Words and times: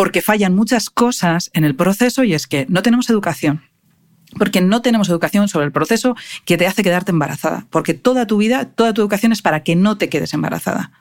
porque 0.00 0.22
fallan 0.22 0.54
muchas 0.54 0.88
cosas 0.88 1.50
en 1.52 1.62
el 1.62 1.76
proceso 1.76 2.24
y 2.24 2.32
es 2.32 2.46
que 2.46 2.64
no 2.70 2.80
tenemos 2.80 3.10
educación. 3.10 3.60
Porque 4.38 4.62
no 4.62 4.80
tenemos 4.80 5.10
educación 5.10 5.46
sobre 5.46 5.66
el 5.66 5.72
proceso 5.72 6.16
que 6.46 6.56
te 6.56 6.66
hace 6.66 6.82
quedarte 6.82 7.10
embarazada. 7.10 7.66
Porque 7.68 7.92
toda 7.92 8.26
tu 8.26 8.38
vida, 8.38 8.64
toda 8.64 8.94
tu 8.94 9.02
educación 9.02 9.30
es 9.30 9.42
para 9.42 9.62
que 9.62 9.76
no 9.76 9.98
te 9.98 10.08
quedes 10.08 10.32
embarazada. 10.32 10.92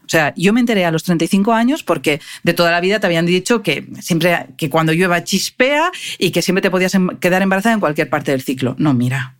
O 0.00 0.08
sea, 0.08 0.34
yo 0.36 0.52
me 0.52 0.58
enteré 0.58 0.86
a 0.86 0.90
los 0.90 1.04
35 1.04 1.52
años 1.52 1.84
porque 1.84 2.20
de 2.42 2.52
toda 2.52 2.72
la 2.72 2.80
vida 2.80 2.98
te 2.98 3.06
habían 3.06 3.26
dicho 3.26 3.62
que 3.62 3.88
siempre 4.00 4.48
que 4.56 4.70
cuando 4.70 4.92
llueva 4.92 5.22
chispea 5.22 5.92
y 6.18 6.32
que 6.32 6.42
siempre 6.42 6.62
te 6.62 6.70
podías 6.72 6.96
em, 6.96 7.10
quedar 7.18 7.42
embarazada 7.42 7.74
en 7.74 7.80
cualquier 7.80 8.10
parte 8.10 8.32
del 8.32 8.42
ciclo. 8.42 8.74
No, 8.76 8.92
mira. 8.92 9.36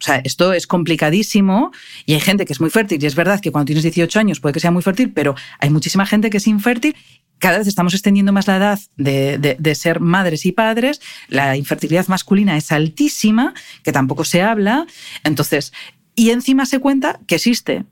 O 0.00 0.02
sea, 0.02 0.16
esto 0.24 0.52
es 0.52 0.66
complicadísimo 0.66 1.72
y 2.06 2.14
hay 2.14 2.20
gente 2.20 2.46
que 2.46 2.54
es 2.54 2.60
muy 2.60 2.70
fértil 2.70 3.02
y 3.02 3.06
es 3.06 3.14
verdad 3.14 3.40
que 3.40 3.52
cuando 3.52 3.66
tienes 3.66 3.82
18 3.82 4.18
años 4.18 4.40
puede 4.40 4.54
que 4.54 4.60
sea 4.60 4.70
muy 4.70 4.82
fértil, 4.82 5.12
pero 5.12 5.34
hay 5.58 5.68
muchísima 5.68 6.06
gente 6.06 6.30
que 6.30 6.38
es 6.38 6.46
infértil 6.46 6.96
cada 7.40 7.58
vez 7.58 7.66
estamos 7.66 7.94
extendiendo 7.94 8.32
más 8.32 8.46
la 8.46 8.56
edad 8.56 8.80
de, 8.96 9.74
ser 9.74 9.98
madres 9.98 10.46
y 10.46 10.52
padres, 10.52 11.00
la 11.28 11.56
infertilidad 11.56 12.06
masculina 12.06 12.56
es 12.56 12.70
altísima, 12.70 13.54
que 13.82 13.92
tampoco 13.92 14.24
se 14.24 14.42
habla, 14.42 14.86
entonces, 15.24 15.72
y 16.14 16.30
encima 16.30 16.66
se 16.66 16.78
cuenta 16.78 17.18
que 17.26 17.36
existe 17.36 17.84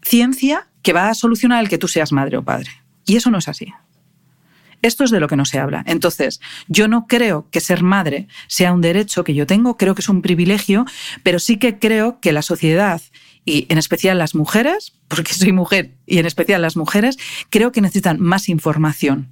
ciencia 0.00 0.68
que 0.82 0.92
va 0.92 1.08
a 1.08 1.14
solucionar 1.14 1.62
el 1.62 1.68
que 1.68 1.76
tú 1.76 1.88
seas 1.88 2.12
madre 2.12 2.36
o 2.36 2.44
padre. 2.44 2.70
Y 3.04 3.16
eso 3.16 3.30
no 3.30 3.38
es 3.38 3.48
así. 3.48 3.74
Esto 4.82 5.04
es 5.04 5.10
de 5.10 5.20
lo 5.20 5.28
que 5.28 5.36
no 5.36 5.44
se 5.44 5.58
habla. 5.58 5.82
Entonces, 5.86 6.40
yo 6.68 6.88
no 6.88 7.06
creo 7.06 7.48
que 7.50 7.60
ser 7.60 7.82
madre 7.82 8.28
sea 8.46 8.72
un 8.72 8.80
derecho 8.80 9.24
que 9.24 9.34
yo 9.34 9.46
tengo, 9.46 9.76
creo 9.76 9.94
que 9.94 10.02
es 10.02 10.08
un 10.08 10.22
privilegio, 10.22 10.86
pero 11.22 11.38
sí 11.38 11.58
que 11.58 11.78
creo 11.78 12.20
que 12.20 12.32
la 12.32 12.42
sociedad 12.42 13.02
y 13.44 13.66
en 13.68 13.78
especial 13.78 14.18
las 14.18 14.34
mujeres, 14.34 14.92
porque 15.08 15.34
soy 15.34 15.52
mujer 15.52 15.92
y 16.06 16.18
en 16.18 16.26
especial 16.26 16.62
las 16.62 16.76
mujeres, 16.76 17.18
creo 17.50 17.72
que 17.72 17.80
necesitan 17.80 18.20
más 18.20 18.48
información 18.48 19.28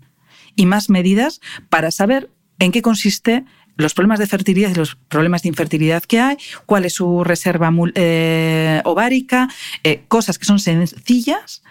y 0.56 0.66
más 0.66 0.90
medidas 0.90 1.40
para 1.68 1.90
saber 1.90 2.30
en 2.58 2.72
qué 2.72 2.82
consiste 2.82 3.44
los 3.76 3.94
problemas 3.94 4.18
de 4.18 4.26
fertilidad 4.26 4.70
y 4.70 4.74
los 4.74 4.96
problemas 4.96 5.42
de 5.42 5.48
infertilidad 5.48 6.02
que 6.02 6.18
hay, 6.18 6.36
cuál 6.66 6.84
es 6.84 6.94
su 6.94 7.22
reserva 7.22 7.72
eh, 7.94 8.82
ovárica, 8.84 9.48
eh, 9.84 10.02
cosas 10.08 10.38
que 10.38 10.44
son 10.44 10.58
sencillas 10.58 11.62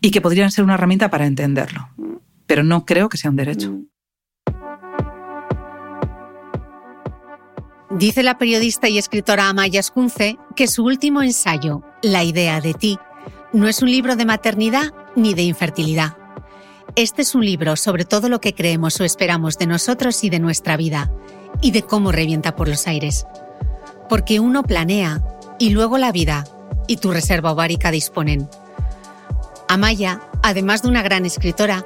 y 0.00 0.10
que 0.10 0.20
podrían 0.20 0.50
ser 0.50 0.64
una 0.64 0.74
herramienta 0.74 1.08
para 1.08 1.26
entenderlo. 1.26 1.88
Pero 2.46 2.62
no 2.62 2.84
creo 2.84 3.08
que 3.08 3.18
sea 3.18 3.30
un 3.30 3.36
derecho. 3.36 3.70
Mm. 3.70 3.92
Dice 7.98 8.22
la 8.22 8.38
periodista 8.38 8.88
y 8.88 8.96
escritora 8.96 9.50
Amaya 9.50 9.80
Escunce 9.80 10.38
que 10.56 10.66
su 10.66 10.84
último 10.84 11.22
ensayo, 11.22 11.82
La 12.02 12.24
idea 12.24 12.60
de 12.60 12.72
ti, 12.72 12.98
no 13.52 13.68
es 13.68 13.82
un 13.82 13.90
libro 13.90 14.16
de 14.16 14.24
maternidad 14.24 14.94
ni 15.14 15.34
de 15.34 15.42
infertilidad. 15.42 16.16
Este 16.96 17.20
es 17.20 17.34
un 17.34 17.44
libro 17.44 17.76
sobre 17.76 18.06
todo 18.06 18.30
lo 18.30 18.40
que 18.40 18.54
creemos 18.54 18.98
o 18.98 19.04
esperamos 19.04 19.58
de 19.58 19.66
nosotros 19.66 20.24
y 20.24 20.30
de 20.30 20.38
nuestra 20.38 20.78
vida, 20.78 21.12
y 21.60 21.70
de 21.70 21.82
cómo 21.82 22.12
revienta 22.12 22.56
por 22.56 22.66
los 22.66 22.86
aires. 22.86 23.26
Porque 24.08 24.40
uno 24.40 24.62
planea 24.62 25.22
y 25.58 25.70
luego 25.70 25.98
la 25.98 26.12
vida 26.12 26.44
y 26.86 26.96
tu 26.96 27.12
reserva 27.12 27.52
ovárica 27.52 27.90
disponen. 27.90 28.48
Amaya, 29.68 30.22
además 30.42 30.82
de 30.82 30.88
una 30.88 31.02
gran 31.02 31.26
escritora, 31.26 31.84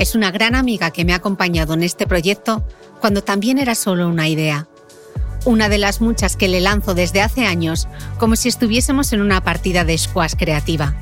es 0.00 0.16
una 0.16 0.32
gran 0.32 0.56
amiga 0.56 0.90
que 0.90 1.04
me 1.04 1.12
ha 1.12 1.16
acompañado 1.16 1.74
en 1.74 1.84
este 1.84 2.08
proyecto 2.08 2.66
cuando 3.00 3.22
también 3.22 3.58
era 3.58 3.76
solo 3.76 4.08
una 4.08 4.28
idea 4.28 4.66
una 5.44 5.68
de 5.68 5.78
las 5.78 6.00
muchas 6.00 6.36
que 6.36 6.48
le 6.48 6.60
lanzo 6.60 6.94
desde 6.94 7.22
hace 7.22 7.46
años, 7.46 7.88
como 8.18 8.36
si 8.36 8.48
estuviésemos 8.48 9.12
en 9.12 9.20
una 9.20 9.42
partida 9.42 9.84
de 9.84 9.96
squash 9.96 10.34
creativa. 10.36 10.94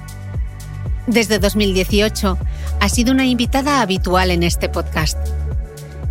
Desde 1.06 1.38
2018 1.38 2.38
ha 2.81 2.88
sido 2.88 3.12
una 3.12 3.25
invitada 3.25 3.81
habitual 3.81 4.31
en 4.31 4.42
este 4.42 4.69
podcast. 4.69 5.19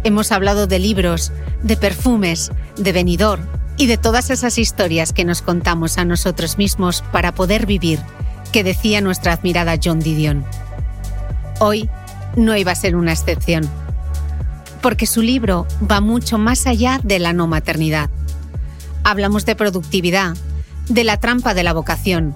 Hemos 0.04 0.32
hablado 0.32 0.68
de 0.68 0.80
libros, 0.80 1.32
de 1.64 1.78
perfumes, 1.78 2.52
de 2.78 2.92
venidor 2.92 3.40
y 3.78 3.88
de 3.88 3.98
todas 3.98 4.30
esas 4.30 4.58
historias 4.58 5.14
que 5.14 5.26
nos 5.26 5.42
contamos 5.42 5.98
a 5.98 6.06
nosotros 6.06 6.58
mismos 6.58 7.04
para 7.12 7.34
poder 7.34 7.66
vivir, 7.66 8.00
que 8.52 8.64
decía 8.64 9.02
nuestra 9.02 9.34
admirada 9.34 9.78
John 9.82 10.00
Didion. 10.00 10.46
Hoy 11.60 11.90
no 12.38 12.56
iba 12.56 12.72
a 12.72 12.76
ser 12.76 12.96
una 12.96 13.12
excepción 13.12 13.70
porque 14.82 15.06
su 15.06 15.22
libro 15.22 15.68
va 15.90 16.02
mucho 16.02 16.38
más 16.38 16.66
allá 16.68 17.02
de 17.04 17.20
la 17.20 17.34
no 17.34 17.48
maternidad. 17.48 18.10
Hablamos 19.04 19.46
de 19.46 19.56
productividad, 19.56 20.36
de 20.88 21.04
la 21.04 21.18
trampa 21.18 21.54
de 21.54 21.64
la 21.64 21.74
vocación, 21.74 22.36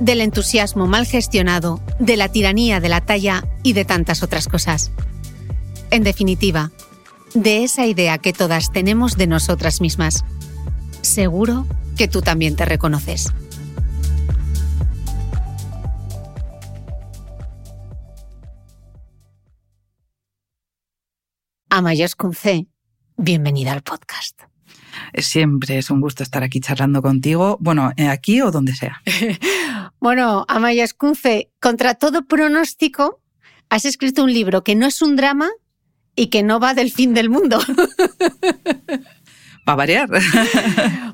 del 0.00 0.20
entusiasmo 0.20 0.86
mal 0.86 1.06
gestionado, 1.06 1.80
de 1.98 2.16
la 2.16 2.28
tiranía 2.28 2.80
de 2.80 2.88
la 2.88 3.00
talla 3.02 3.44
y 3.62 3.74
de 3.74 3.84
tantas 3.84 4.22
otras 4.22 4.48
cosas. 4.48 4.92
En 5.90 6.02
definitiva, 6.02 6.70
de 7.34 7.64
esa 7.64 7.86
idea 7.86 8.18
que 8.18 8.32
todas 8.32 8.72
tenemos 8.72 9.16
de 9.16 9.26
nosotras 9.26 9.80
mismas. 9.80 10.24
Seguro 11.02 11.66
que 11.96 12.08
tú 12.08 12.22
también 12.22 12.56
te 12.56 12.64
reconoces. 12.64 13.32
Amayos 21.72 22.16
con 22.16 22.34
C, 22.34 22.66
bienvenida 23.16 23.72
al 23.72 23.82
podcast. 23.82 24.36
Siempre 25.14 25.78
es 25.78 25.88
un 25.88 26.00
gusto 26.00 26.24
estar 26.24 26.42
aquí 26.42 26.58
charlando 26.58 27.00
contigo, 27.00 27.58
bueno, 27.60 27.92
eh, 27.96 28.08
aquí 28.08 28.40
o 28.40 28.50
donde 28.50 28.74
sea. 28.74 29.00
bueno, 30.00 30.44
Amaya 30.48 30.82
Escunce, 30.82 31.52
contra 31.60 31.94
todo 31.94 32.26
pronóstico, 32.26 33.20
has 33.68 33.84
escrito 33.84 34.24
un 34.24 34.32
libro 34.32 34.64
que 34.64 34.74
no 34.74 34.84
es 34.84 35.00
un 35.00 35.14
drama 35.14 35.48
y 36.16 36.26
que 36.26 36.42
no 36.42 36.58
va 36.58 36.74
del 36.74 36.90
fin 36.90 37.14
del 37.14 37.30
mundo. 37.30 37.60
a 39.64 39.74
variar. 39.76 40.08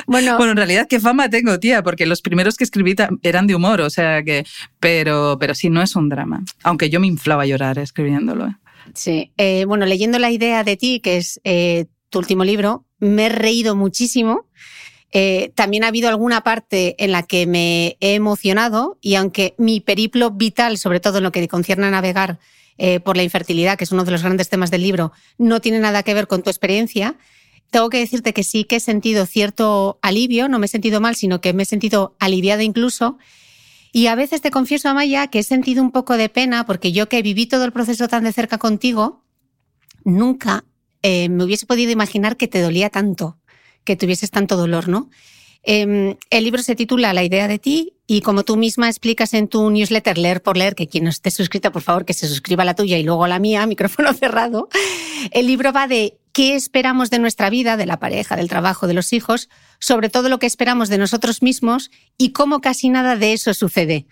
Bueno, 0.09 0.37
bueno, 0.37 0.53
en 0.53 0.59
realidad, 0.59 0.87
qué 0.89 1.01
fama 1.01 1.29
tengo, 1.29 1.59
tía, 1.59 1.83
porque 1.83 2.07
los 2.07 2.23
primeros 2.23 2.57
que 2.57 2.63
escribí 2.63 2.95
eran 3.23 3.49
de 3.49 3.57
humor, 3.57 3.81
o 3.81 3.91
sea 3.91 4.23
que. 4.23 4.47
Pero, 4.79 5.37
pero 5.41 5.53
sí, 5.53 5.69
no 5.69 5.83
es 5.83 5.97
un 5.97 6.09
drama. 6.09 6.45
Aunque 6.63 6.91
yo 6.91 7.01
me 7.01 7.09
inflaba 7.09 7.43
a 7.43 7.47
llorar 7.47 7.81
escribiéndolo. 7.81 8.47
¿eh? 8.47 8.57
Sí. 8.95 9.33
Eh, 9.37 9.65
bueno, 9.67 9.87
leyendo 9.87 10.19
la 10.19 10.31
idea 10.31 10.65
de 10.65 10.77
ti, 10.77 11.01
que 11.01 11.17
es 11.19 11.41
eh, 11.45 11.87
tu 12.11 12.19
último 12.19 12.45
libro, 12.45 12.85
me 12.99 13.27
he 13.27 13.29
reído 13.29 13.77
muchísimo. 13.77 14.47
también 15.55 15.85
ha 15.85 15.89
habido 15.89 16.09
alguna 16.09 16.43
parte 16.43 16.95
en 17.03 17.11
la 17.11 17.23
que 17.23 17.47
me 17.47 17.97
he 18.01 18.15
emocionado 18.15 18.99
y 19.01 19.15
aunque 19.15 19.55
mi 19.57 19.81
periplo 19.81 20.31
vital, 20.31 20.77
sobre 20.77 21.01
todo 21.01 21.19
en 21.19 21.25
lo 21.25 21.33
que 21.33 21.49
concierne 21.49 21.87
a 21.87 21.91
navegar 21.91 22.39
por 23.03 23.17
la 23.17 23.23
infertilidad, 23.23 23.79
que 23.79 23.85
es 23.85 23.93
uno 23.93 24.05
de 24.05 24.11
los 24.11 24.23
grandes 24.23 24.51
temas 24.51 24.71
del 24.71 24.83
libro, 24.83 25.13
no 25.39 25.61
tiene 25.61 25.79
nada 25.79 26.03
que 26.03 26.13
ver 26.13 26.27
con 26.27 26.43
tu 26.43 26.51
experiencia, 26.51 27.17
tengo 27.71 27.91
que 27.91 27.99
decirte 27.99 28.33
que 28.33 28.43
sí 28.43 28.65
que 28.65 28.77
he 28.77 28.81
sentido 28.81 29.27
cierto 29.27 29.99
alivio, 30.03 30.49
no 30.49 30.59
me 30.59 30.67
he 30.67 30.69
sentido 30.69 31.01
mal, 31.01 31.17
sino 31.17 31.41
que 31.41 31.53
me 31.53 31.65
he 31.65 31.67
sentido 31.67 32.17
aliviada 32.19 32.63
incluso. 32.63 33.19
Y 33.97 34.09
a 34.09 34.15
veces 34.15 34.43
te 34.43 34.51
confieso, 34.51 34.91
Amaya, 34.91 35.29
que 35.29 35.39
he 35.39 35.43
sentido 35.43 35.83
un 35.83 35.91
poco 35.91 36.19
de 36.19 36.29
pena 36.29 36.67
porque 36.67 36.93
yo 36.93 37.09
que 37.09 37.23
viví 37.23 37.47
todo 37.47 37.65
el 37.65 37.73
proceso 37.73 38.09
tan 38.09 38.25
de 38.25 38.33
cerca 38.35 38.59
contigo, 38.59 39.25
nunca 40.05 40.67
eh, 41.01 41.31
me 41.31 41.45
hubiese 41.45 41.65
podido 41.65 41.93
imaginar 41.93 42.37
que 42.37 42.47
te 42.47 42.61
dolía 42.61 42.91
tanto, 42.91 43.39
que 43.85 43.97
tuvieses 43.97 44.31
tanto 44.31 44.59
dolor, 44.59 44.89
¿no? 44.89 45.09
Em, 45.63 46.17
el 46.29 46.45
libro 46.45 46.63
se 46.63 46.75
titula 46.75 47.15
La 47.15 47.25
idea 47.25 47.49
de 47.49 47.59
ti 47.59 47.95
y 48.07 48.21
como 48.21 48.45
tú 48.45 48.59
misma 48.59 48.91
explicas 48.91 49.33
en 49.33 49.49
tu 49.49 49.71
newsletter 49.71 50.19
Leer 50.19 50.43
por 50.43 50.59
Leer, 50.59 50.75
que 50.75 50.89
quien 50.89 51.05
no 51.05 51.11
esté 51.11 51.31
suscrita, 51.31 51.73
por 51.73 51.81
favor, 51.81 52.05
que 52.05 52.13
se 52.13 52.29
suscriba 52.29 52.65
a 52.65 52.67
la 52.67 52.75
tuya 52.75 52.99
y 52.99 53.03
luego 53.03 53.25
a 53.25 53.29
la 53.29 53.39
mía, 53.39 53.65
micrófono 53.67 54.13
cerrado, 54.13 54.69
el 55.31 55.47
libro 55.47 55.73
va 55.73 55.89
de 55.89 56.19
qué 56.37 56.55
esperamos 56.55 57.09
de 57.09 57.19
nuestra 57.19 57.49
vida, 57.49 57.79
de 57.79 57.87
la 57.87 57.99
pareja, 57.99 58.37
del 58.37 58.51
trabajo, 58.51 58.87
de 58.87 58.93
los 58.93 59.15
hijos, 59.15 59.49
sobre 59.79 60.11
todo 60.11 60.29
lo 60.29 60.39
que 60.39 60.45
esperamos 60.45 60.91
de 60.91 60.99
nosotros 60.99 61.41
mismos 61.41 61.91
y 62.19 62.33
cómo 62.33 62.61
casi 62.61 62.91
nada 62.91 63.17
de 63.17 63.33
eso 63.33 63.55
sucede. 63.55 64.05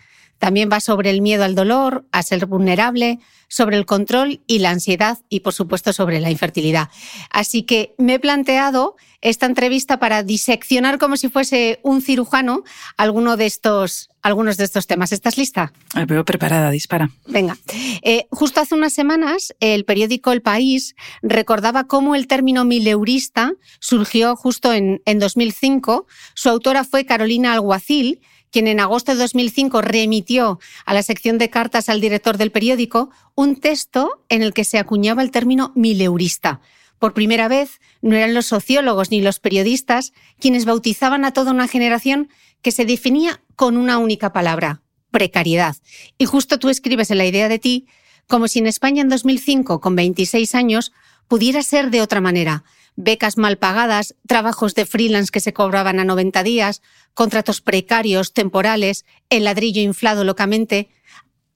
También 0.45 0.69
va 0.71 0.81
sobre 0.81 1.09
el 1.09 1.23
miedo 1.23 1.43
al 1.43 1.55
dolor, 1.55 2.05
a 2.13 2.23
ser 2.23 2.45
vulnerable, 2.45 3.19
sobre 3.49 3.79
el 3.79 3.87
control 3.87 4.43
y 4.47 4.59
la 4.59 4.69
ansiedad 4.69 5.21
y, 5.31 5.41
por 5.41 5.55
supuesto, 5.55 5.95
sobre 5.95 6.21
la 6.21 6.31
infertilidad. 6.31 6.91
Así 7.31 7.63
que 7.63 7.95
me 7.97 8.13
he 8.13 8.19
planteado 8.19 8.95
esta 9.23 9.47
entrevista 9.47 9.99
para 9.99 10.23
diseccionar 10.23 10.99
como 10.99 11.17
si 11.17 11.31
fuese 11.31 11.81
un 11.83 12.03
cirujano 12.03 12.63
alguno 12.99 13.39
de 13.39 13.47
estos, 13.47 14.11
algunos 14.21 14.59
de 14.59 14.65
estos 14.65 14.87
temas. 14.87 15.13
¿Estás 15.13 15.39
lista? 15.39 15.73
Me 15.95 16.05
veo 16.05 16.27
preparada, 16.27 16.71
dispara. 16.71 17.09
Venga. 17.27 17.57
Eh, 18.03 18.27
justo 18.29 18.61
hace 18.61 18.75
unas 18.75 18.93
semanas, 18.93 19.55
el 19.61 19.87
periódico 19.87 20.31
El 20.31 20.43
País 20.43 20.95
recordaba 21.23 21.85
cómo 21.85 22.15
el 22.17 22.27
término 22.27 22.67
mileurista 22.67 23.55
surgió 23.81 24.37
justo 24.37 24.75
en, 24.75 25.01
en 25.07 25.19
2005. 25.21 26.07
Su 26.35 26.51
autora 26.51 26.85
fue 26.85 27.07
Carolina 27.07 27.55
Alguacil 27.55 28.21
quien 28.55 28.69
en 28.69 28.79
agosto 28.79 29.11
de 29.11 29.19
2005 29.19 29.83
remitió 29.83 30.61
a 30.87 30.95
la 30.95 31.03
sección 31.03 31.39
de 31.39 31.51
cartas 31.51 31.89
al 31.89 32.01
director 32.01 32.39
del 32.39 32.53
periódico 32.53 33.11
un 33.35 33.57
texto 33.57 34.25
en 34.29 34.43
el 34.43 34.55
que 34.55 34.63
se 34.63 34.79
acuñaba 34.79 35.23
el 35.23 35.33
término 35.33 35.73
mileurista. 35.75 36.61
Por 37.01 37.15
primera 37.15 37.49
vez, 37.49 37.81
no 38.01 38.15
eran 38.15 38.33
los 38.33 38.47
sociólogos 38.47 39.11
ni 39.11 39.21
los 39.23 39.41
periodistas 39.41 40.13
quienes 40.39 40.67
bautizaban 40.67 41.25
a 41.25 41.33
toda 41.33 41.51
una 41.51 41.67
generación 41.67 42.29
que 42.63 42.71
se 42.71 42.85
definía 42.85 43.41
con 43.57 43.77
una 43.77 43.99
única 43.99 44.33
palabra, 44.33 44.83
precariedad. 45.11 45.75
Y 46.17 46.27
justo 46.27 46.61
tú 46.61 46.69
escribes 46.69 47.11
en 47.11 47.19
la 47.19 47.27
idea 47.27 47.49
de 47.49 47.59
ti 47.59 47.89
como 48.29 48.47
si 48.47 48.61
en 48.61 48.69
España 48.69 49.03
en 49.03 49.09
2005, 49.09 49.81
con 49.81 49.97
26 49.97 50.55
años, 50.55 50.93
pudiera 51.27 51.61
ser 51.65 51.91
de 51.91 52.03
otra 52.03 52.21
manera, 52.21 52.63
becas 52.97 53.37
mal 53.37 53.59
pagadas, 53.59 54.15
trabajos 54.27 54.75
de 54.75 54.87
freelance 54.87 55.31
que 55.31 55.41
se 55.41 55.53
cobraban 55.53 55.99
a 55.99 56.05
90 56.05 56.43
días, 56.43 56.83
contratos 57.15 57.61
precarios, 57.61 58.33
temporales, 58.33 59.05
el 59.31 59.45
ladrillo 59.45 59.83
inflado 59.83 60.25
locamente. 60.25 60.89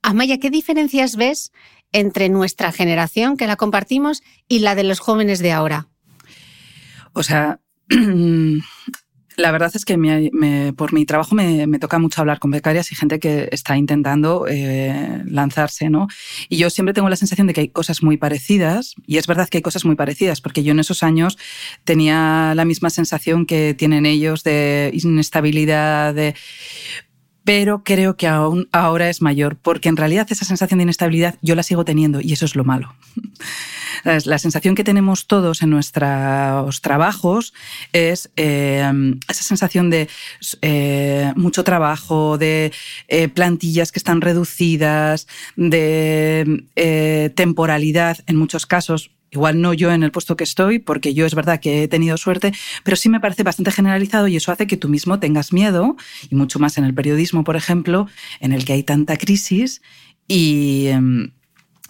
Amaya, 0.02 0.38
¿qué 0.38 0.50
diferencias 0.50 1.16
ves 1.16 1.52
entre 1.92 2.28
nuestra 2.28 2.72
generación 2.72 3.36
que 3.36 3.46
la 3.46 3.56
compartimos 3.56 4.22
y 4.48 4.60
la 4.60 4.74
de 4.74 4.84
los 4.84 5.00
jóvenes 5.00 5.38
de 5.38 5.52
ahora? 5.52 5.88
O 7.12 7.22
sea, 7.22 7.60
La 9.38 9.52
verdad 9.52 9.70
es 9.72 9.84
que 9.84 9.96
por 10.76 10.92
mi 10.92 11.06
trabajo 11.06 11.36
me, 11.36 11.78
toca 11.78 12.00
mucho 12.00 12.20
hablar 12.20 12.40
con 12.40 12.50
becarias 12.50 12.90
y 12.90 12.96
gente 12.96 13.20
que 13.20 13.48
está 13.52 13.76
intentando 13.76 14.46
eh, 14.48 15.22
lanzarse, 15.26 15.90
¿no? 15.90 16.08
Y 16.48 16.56
yo 16.56 16.70
siempre 16.70 16.92
tengo 16.92 17.08
la 17.08 17.14
sensación 17.14 17.46
de 17.46 17.54
que 17.54 17.60
hay 17.60 17.68
cosas 17.68 18.02
muy 18.02 18.16
parecidas, 18.16 18.96
y 19.06 19.16
es 19.16 19.28
verdad 19.28 19.48
que 19.48 19.58
hay 19.58 19.62
cosas 19.62 19.84
muy 19.84 19.94
parecidas, 19.94 20.40
porque 20.40 20.64
yo 20.64 20.72
en 20.72 20.80
esos 20.80 21.04
años 21.04 21.38
tenía 21.84 22.52
la 22.56 22.64
misma 22.64 22.90
sensación 22.90 23.46
que 23.46 23.74
tienen 23.74 24.06
ellos 24.06 24.42
de 24.42 24.90
inestabilidad, 24.92 26.14
de 26.14 26.34
pero 27.48 27.82
creo 27.82 28.14
que 28.14 28.26
aún 28.26 28.68
ahora 28.72 29.08
es 29.08 29.22
mayor, 29.22 29.56
porque 29.56 29.88
en 29.88 29.96
realidad 29.96 30.26
esa 30.28 30.44
sensación 30.44 30.76
de 30.76 30.82
inestabilidad 30.82 31.36
yo 31.40 31.54
la 31.54 31.62
sigo 31.62 31.82
teniendo 31.82 32.20
y 32.20 32.34
eso 32.34 32.44
es 32.44 32.54
lo 32.54 32.62
malo. 32.62 32.94
La 34.04 34.38
sensación 34.38 34.74
que 34.74 34.84
tenemos 34.84 35.26
todos 35.26 35.60
en 35.62 35.70
nuestros 35.70 36.80
trabajos 36.82 37.52
es 37.92 38.30
eh, 38.36 38.88
esa 39.28 39.42
sensación 39.42 39.90
de 39.90 40.08
eh, 40.62 41.32
mucho 41.36 41.64
trabajo, 41.64 42.38
de 42.38 42.70
eh, 43.08 43.28
plantillas 43.28 43.90
que 43.90 43.98
están 43.98 44.20
reducidas, 44.20 45.26
de 45.56 47.32
temporalidad 47.34 48.18
en 48.26 48.36
muchos 48.36 48.66
casos. 48.66 49.10
Igual 49.30 49.60
no 49.60 49.74
yo 49.74 49.92
en 49.92 50.02
el 50.02 50.10
puesto 50.10 50.36
que 50.36 50.44
estoy, 50.44 50.78
porque 50.78 51.14
yo 51.14 51.26
es 51.26 51.34
verdad 51.34 51.60
que 51.60 51.82
he 51.82 51.88
tenido 51.88 52.16
suerte, 52.16 52.52
pero 52.84 52.96
sí 52.96 53.08
me 53.08 53.20
parece 53.20 53.42
bastante 53.42 53.70
generalizado 53.70 54.28
y 54.28 54.36
eso 54.36 54.52
hace 54.52 54.66
que 54.66 54.76
tú 54.76 54.88
mismo 54.88 55.20
tengas 55.20 55.52
miedo, 55.52 55.96
y 56.30 56.34
mucho 56.34 56.58
más 56.58 56.78
en 56.78 56.84
el 56.84 56.94
periodismo, 56.94 57.44
por 57.44 57.56
ejemplo, 57.56 58.08
en 58.40 58.52
el 58.52 58.64
que 58.64 58.72
hay 58.72 58.82
tanta 58.82 59.16
crisis 59.16 59.82
y, 60.26 60.86
em, 60.88 61.32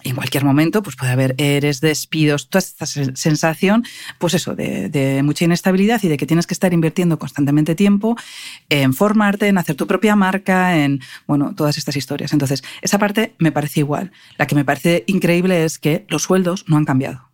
en 0.03 0.15
cualquier 0.15 0.45
momento 0.45 0.81
pues 0.81 0.95
puede 0.95 1.11
haber 1.11 1.35
eres, 1.37 1.81
despidos, 1.81 2.49
toda 2.49 2.59
esta 2.59 2.85
sensación, 2.85 3.83
pues 4.17 4.33
eso, 4.33 4.55
de, 4.55 5.21
mucha 5.23 5.45
inestabilidad 5.45 6.01
y 6.03 6.07
de 6.07 6.17
que 6.17 6.25
tienes 6.25 6.47
que 6.47 6.53
estar 6.53 6.73
invirtiendo 6.73 7.19
constantemente 7.19 7.75
tiempo 7.75 8.15
en 8.69 8.93
formarte, 8.93 9.47
en 9.47 9.57
hacer 9.57 9.75
tu 9.75 9.87
propia 9.87 10.15
marca, 10.15 10.77
en, 10.77 11.01
bueno, 11.27 11.53
todas 11.55 11.77
estas 11.77 11.95
historias. 11.95 12.33
Entonces, 12.33 12.63
esa 12.81 12.97
parte 12.97 13.35
me 13.39 13.51
parece 13.51 13.81
igual. 13.81 14.11
La 14.37 14.47
que 14.47 14.55
me 14.55 14.65
parece 14.65 15.03
increíble 15.07 15.65
es 15.65 15.79
que 15.79 16.05
los 16.09 16.23
sueldos 16.23 16.65
no 16.67 16.77
han 16.77 16.85
cambiado. 16.85 17.28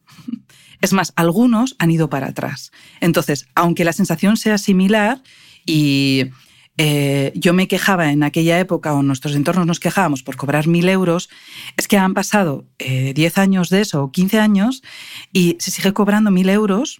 Es 0.82 0.94
más, 0.94 1.14
algunos 1.16 1.76
han 1.80 1.92
ido 1.92 2.10
para 2.10 2.28
atrás. 2.28 2.72
Entonces, 3.02 3.48
aunque 3.56 3.86
la 3.86 3.94
sensación 3.94 4.38
sea 4.38 4.58
similar 4.58 5.22
y 5.66 6.32
eh, 6.78 7.32
yo 7.36 7.54
me 7.54 7.68
quejaba 7.68 8.12
en 8.12 8.24
aquella 8.24 8.60
época, 8.60 8.94
o 8.94 9.00
en 9.00 9.08
nuestros 9.08 9.36
entornos 9.36 9.66
nos 9.66 9.80
quejábamos 9.80 10.24
por 10.24 10.36
cobrar 10.36 10.68
mil 10.68 10.90
euros, 10.90 11.30
es 11.78 11.88
que 11.88 11.98
han 11.98 12.14
pasado 12.14 12.66
eh, 12.80 13.14
10 13.14 13.38
años 13.38 13.70
de 13.70 13.82
eso, 13.82 14.04
o 14.04 14.12
15 14.12 14.40
años, 14.40 14.84
y 15.32 15.56
se 15.60 15.72
sigue 15.72 15.94
cobrando 15.94 16.32
mil 16.32 16.50
euros, 16.50 17.00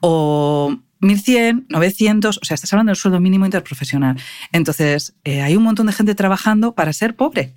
o 0.00 0.76
1.100, 1.00 1.66
900, 1.68 2.38
o 2.40 2.44
sea, 2.44 2.54
estás 2.54 2.72
hablando 2.72 2.90
del 2.90 2.96
sueldo 2.96 3.20
mínimo 3.20 3.44
interprofesional. 3.44 4.20
Entonces, 4.52 5.14
eh, 5.24 5.42
hay 5.42 5.56
un 5.56 5.62
montón 5.62 5.86
de 5.86 5.92
gente 5.92 6.14
trabajando 6.14 6.74
para 6.74 6.92
ser 6.92 7.16
pobre. 7.16 7.54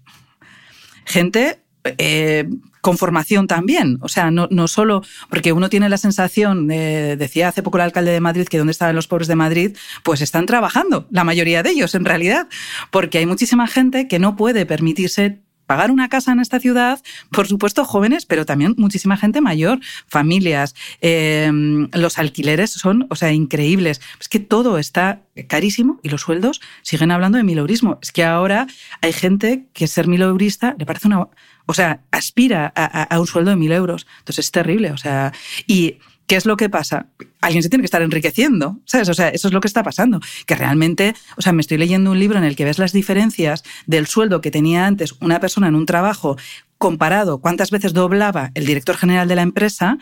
Gente 1.06 1.60
eh, 1.84 2.48
con 2.84 2.98
formación 2.98 3.48
también. 3.48 3.98
O 4.02 4.10
sea, 4.10 4.30
no, 4.30 4.50
no, 4.52 4.68
solo 4.68 5.04
porque 5.30 5.54
uno 5.54 5.70
tiene 5.70 5.88
la 5.88 5.98
sensación, 5.98 6.68
decía 6.68 7.48
hace 7.48 7.64
poco 7.64 7.78
el 7.78 7.84
alcalde 7.84 8.12
de 8.12 8.20
Madrid 8.20 8.46
que 8.46 8.58
donde 8.58 8.72
estaban 8.72 8.94
los 8.94 9.08
pobres 9.08 9.30
de 9.30 9.36
Madrid, 9.36 9.78
pues 10.04 10.20
están 10.20 10.46
trabajando, 10.46 11.08
la 11.10 11.24
mayoría 11.24 11.64
de 11.64 11.70
ellos 11.70 11.96
en 11.96 12.04
realidad, 12.04 12.50
porque 12.92 13.20
hay 13.20 13.26
muchísima 13.26 13.68
gente 13.68 14.10
que 14.10 14.20
no 14.20 14.36
puede 14.36 14.66
permitirse 14.66 15.40
pagar 15.66 15.92
una 15.92 16.10
casa 16.10 16.34
en 16.34 16.42
esta 16.42 16.60
ciudad, 16.60 17.02
por 17.32 17.48
supuesto 17.48 17.86
jóvenes, 17.86 18.26
pero 18.26 18.46
también 18.46 18.76
muchísima 18.78 19.16
gente 19.16 19.40
mayor, 19.40 19.80
familias. 20.08 20.76
Em, 21.00 21.90
los 21.94 22.20
alquileres 22.20 22.72
son, 22.72 23.08
o 23.10 23.16
sea, 23.16 23.32
increíbles. 23.32 24.02
Es 24.20 24.28
que 24.28 24.40
todo 24.40 24.78
está 24.78 25.22
carísimo 25.48 26.02
y 26.04 26.10
los 26.10 26.22
sueldos 26.22 26.60
siguen 26.82 27.12
hablando 27.12 27.38
de 27.38 27.46
mileurismo. 27.46 27.98
Es 28.02 28.12
que 28.12 28.26
ahora 28.26 28.68
hay 29.02 29.14
gente 29.14 29.68
que 29.72 29.88
ser 29.88 30.08
mileurista 30.08 30.76
le 30.78 30.86
parece 30.86 31.08
una 31.08 31.28
o 31.66 31.74
sea, 31.74 32.02
aspira 32.12 32.72
a, 32.76 33.20
un 33.20 33.28
sueldo 33.28 33.52
de 33.52 33.58
mil 33.58 33.72
euros. 33.72 34.06
Entonces 34.20 34.46
es 34.46 34.52
terrible. 34.52 34.92
O 34.92 34.98
sea, 34.98 35.34
y 35.68 35.98
¿qué 36.28 36.36
es 36.36 36.46
lo 36.46 36.58
que 36.58 36.70
pasa? 36.70 37.08
Alguien 37.42 37.64
se 37.64 37.70
tiene 37.70 37.82
que 37.82 37.88
estar 37.88 38.02
enriqueciendo, 38.02 38.80
¿sabes? 38.86 39.10
O 39.10 39.14
sea, 39.14 39.30
eso 39.30 39.48
es 39.48 39.54
lo 39.54 39.62
que 39.62 39.68
está 39.68 39.84
pasando. 39.84 40.20
Que 40.46 40.56
realmente, 40.56 41.16
o 41.38 41.42
sea, 41.42 41.54
me 41.54 41.62
estoy 41.62 41.78
leyendo 41.78 42.12
un 42.12 42.20
libro 42.20 42.38
en 42.38 42.44
el 42.44 42.56
que 42.56 42.66
ves 42.66 42.80
las 42.80 42.92
diferencias 42.92 43.64
del 43.86 44.08
sueldo 44.08 44.42
que 44.42 44.52
tenía 44.52 44.86
antes 44.86 45.14
una 45.22 45.40
persona 45.40 45.68
en 45.68 45.76
un 45.76 45.86
trabajo 45.86 46.38
comparado 46.78 47.40
cuántas 47.40 47.72
veces 47.72 47.94
doblaba 47.94 48.52
el 48.56 48.66
director 48.66 48.98
general 48.98 49.30
de 49.30 49.36
la 49.38 49.42
empresa 49.42 49.98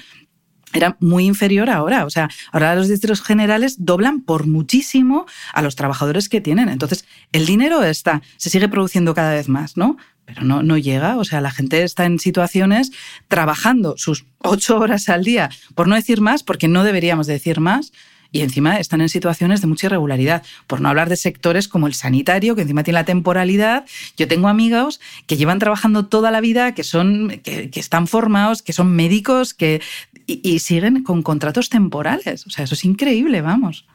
era 0.73 0.97
muy 0.99 1.25
inferior 1.25 1.69
ahora. 1.69 2.05
O 2.05 2.09
sea, 2.09 2.29
ahora 2.51 2.75
los 2.75 2.87
distritos 2.87 3.21
generales 3.21 3.75
doblan 3.79 4.21
por 4.21 4.47
muchísimo 4.47 5.25
a 5.53 5.61
los 5.61 5.75
trabajadores 5.75 6.29
que 6.29 6.41
tienen. 6.41 6.69
Entonces, 6.69 7.05
el 7.31 7.45
dinero 7.45 7.83
está, 7.83 8.21
se 8.37 8.49
sigue 8.49 8.69
produciendo 8.69 9.13
cada 9.13 9.33
vez 9.33 9.49
más, 9.49 9.77
¿no? 9.77 9.97
Pero 10.33 10.45
no, 10.45 10.63
no 10.63 10.77
llega. 10.77 11.17
O 11.17 11.23
sea, 11.23 11.41
la 11.41 11.51
gente 11.51 11.83
está 11.83 12.05
en 12.05 12.19
situaciones 12.19 12.91
trabajando 13.27 13.95
sus 13.97 14.25
ocho 14.39 14.77
horas 14.77 15.09
al 15.09 15.23
día, 15.23 15.49
por 15.75 15.87
no 15.87 15.95
decir 15.95 16.21
más, 16.21 16.43
porque 16.43 16.67
no 16.67 16.83
deberíamos 16.83 17.27
decir 17.27 17.59
más, 17.59 17.91
y 18.31 18.41
encima 18.41 18.77
están 18.77 19.01
en 19.01 19.09
situaciones 19.09 19.59
de 19.61 19.67
mucha 19.67 19.87
irregularidad, 19.87 20.43
por 20.67 20.79
no 20.79 20.87
hablar 20.87 21.09
de 21.09 21.17
sectores 21.17 21.67
como 21.67 21.87
el 21.87 21.93
sanitario, 21.93 22.55
que 22.55 22.61
encima 22.61 22.83
tiene 22.83 22.99
la 22.99 23.05
temporalidad. 23.05 23.85
Yo 24.15 24.27
tengo 24.27 24.47
amigos 24.47 25.01
que 25.27 25.35
llevan 25.35 25.59
trabajando 25.59 26.05
toda 26.05 26.31
la 26.31 26.39
vida, 26.39 26.73
que, 26.73 26.83
son, 26.83 27.41
que, 27.43 27.69
están 27.75 28.07
formados, 28.07 28.61
que 28.61 28.71
son 28.71 28.95
médicos, 28.95 29.53
que, 29.53 29.81
y, 30.27 30.59
siguen 30.59 31.03
con 31.03 31.23
contratos 31.23 31.67
temporales. 31.67 32.47
O 32.47 32.49
sea, 32.49 32.63
eso 32.63 32.75
es 32.75 32.85
increíble, 32.85 33.41
vamos. 33.41 33.85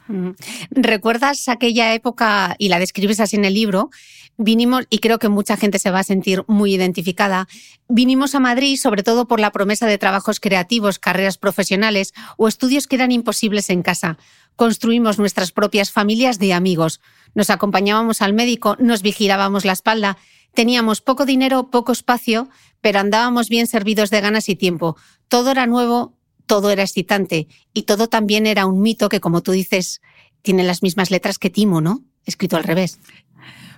¿Recuerdas 0.70 1.48
aquella 1.48 1.94
época, 1.94 2.56
y 2.58 2.68
la 2.68 2.78
describes 2.78 3.20
así 3.20 3.36
en 3.36 3.46
el 3.46 3.54
libro, 3.54 3.90
vinimos, 4.38 4.86
y 4.90 4.98
creo 4.98 5.18
que 5.18 5.28
mucha 5.28 5.56
gente 5.56 5.78
se 5.78 5.90
va 5.90 6.00
a 6.00 6.04
sentir 6.04 6.44
muy 6.46 6.74
identificada, 6.74 7.48
vinimos 7.88 8.34
a 8.34 8.40
Madrid 8.40 8.76
sobre 8.76 9.02
todo 9.02 9.26
por 9.26 9.40
la 9.40 9.52
promesa 9.52 9.86
de 9.86 9.98
trabajos 9.98 10.40
creativos, 10.40 10.98
carreras 10.98 11.38
profesionales 11.38 12.12
o 12.36 12.48
estudios 12.48 12.86
que 12.86 12.96
eran 12.96 13.12
imposibles 13.12 13.70
en 13.70 13.82
casa. 13.82 14.18
Construimos 14.56 15.18
nuestras 15.18 15.52
propias 15.52 15.92
familias 15.92 16.38
de 16.38 16.52
amigos. 16.52 17.00
Nos 17.34 17.50
acompañábamos 17.50 18.22
al 18.22 18.32
médico, 18.32 18.76
nos 18.78 19.02
vigilábamos 19.02 19.64
la 19.64 19.72
espalda, 19.72 20.16
teníamos 20.54 21.00
poco 21.00 21.26
dinero, 21.26 21.70
poco 21.70 21.92
espacio, 21.92 22.48
pero 22.80 23.00
andábamos 23.00 23.48
bien 23.48 23.66
servidos 23.66 24.10
de 24.10 24.20
ganas 24.20 24.48
y 24.48 24.56
tiempo. 24.56 24.96
Todo 25.28 25.50
era 25.50 25.66
nuevo, 25.66 26.16
todo 26.46 26.70
era 26.70 26.82
excitante 26.82 27.48
y 27.74 27.82
todo 27.82 28.08
también 28.08 28.46
era 28.46 28.66
un 28.66 28.80
mito 28.80 29.08
que, 29.08 29.20
como 29.20 29.42
tú 29.42 29.52
dices, 29.52 30.00
tiene 30.42 30.62
las 30.62 30.82
mismas 30.82 31.10
letras 31.10 31.38
que 31.38 31.50
Timo, 31.50 31.80
¿no? 31.80 32.02
Escrito 32.24 32.56
al 32.56 32.64
revés. 32.64 33.00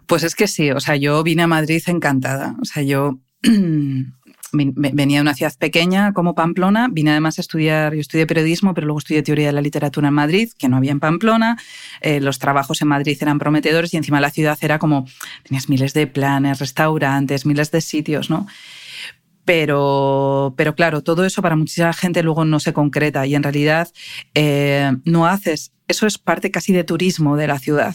Pues 0.09 0.23
es 0.23 0.35
que 0.35 0.49
sí, 0.49 0.71
o 0.71 0.81
sea, 0.81 0.97
yo 0.97 1.23
vine 1.23 1.43
a 1.43 1.47
Madrid 1.47 1.83
encantada. 1.87 2.57
O 2.63 2.65
sea, 2.65 2.83
yo 2.83 3.19
venía 4.53 5.19
de 5.19 5.21
una 5.21 5.35
ciudad 5.35 5.53
pequeña 5.59 6.15
como 6.15 6.35
Pamplona, 6.35 6.89
vine 6.91 7.11
además 7.11 7.37
a 7.37 7.43
estudiar, 7.43 7.93
yo 7.93 8.01
estudié 8.01 8.27
periodismo, 8.27 8.73
pero 8.73 8.87
luego 8.87 9.01
estudié 9.01 9.23
teoría 9.23 9.49
de 9.49 9.53
la 9.53 9.61
literatura 9.61 10.09
en 10.09 10.15
Madrid, 10.15 10.51
que 10.59 10.71
no 10.71 10.79
había 10.79 10.93
en 10.93 11.01
Pamplona, 11.01 11.59
eh, 12.01 12.21
los 12.21 12.39
trabajos 12.39 12.81
en 12.81 12.89
Madrid 12.89 13.19
eran 13.21 13.39
prometedores 13.39 13.93
y 13.93 13.99
encima 13.99 14.19
la 14.19 14.31
ciudad 14.31 14.59
era 14.63 14.79
como, 14.79 15.05
tenías 15.43 15.69
miles 15.69 15.93
de 15.93 16.07
planes, 16.07 16.59
restaurantes, 16.59 17.45
miles 17.45 17.71
de 17.71 17.83
sitios, 17.83 18.31
¿no? 18.31 18.47
Pero, 19.45 20.55
pero 20.57 20.75
claro, 20.75 21.03
todo 21.03 21.27
eso 21.27 21.43
para 21.43 21.57
muchísima 21.57 21.93
gente 21.93 22.23
luego 22.23 22.47
no 22.47 22.61
se 22.61 22.73
concreta 22.73 23.27
y 23.27 23.35
en 23.35 23.43
realidad 23.43 23.89
eh, 24.35 24.91
no 25.05 25.27
haces, 25.27 25.73
eso 25.87 26.07
es 26.07 26.17
parte 26.17 26.51
casi 26.51 26.73
de 26.73 26.85
turismo 26.85 27.37
de 27.37 27.47
la 27.47 27.59
ciudad. 27.59 27.95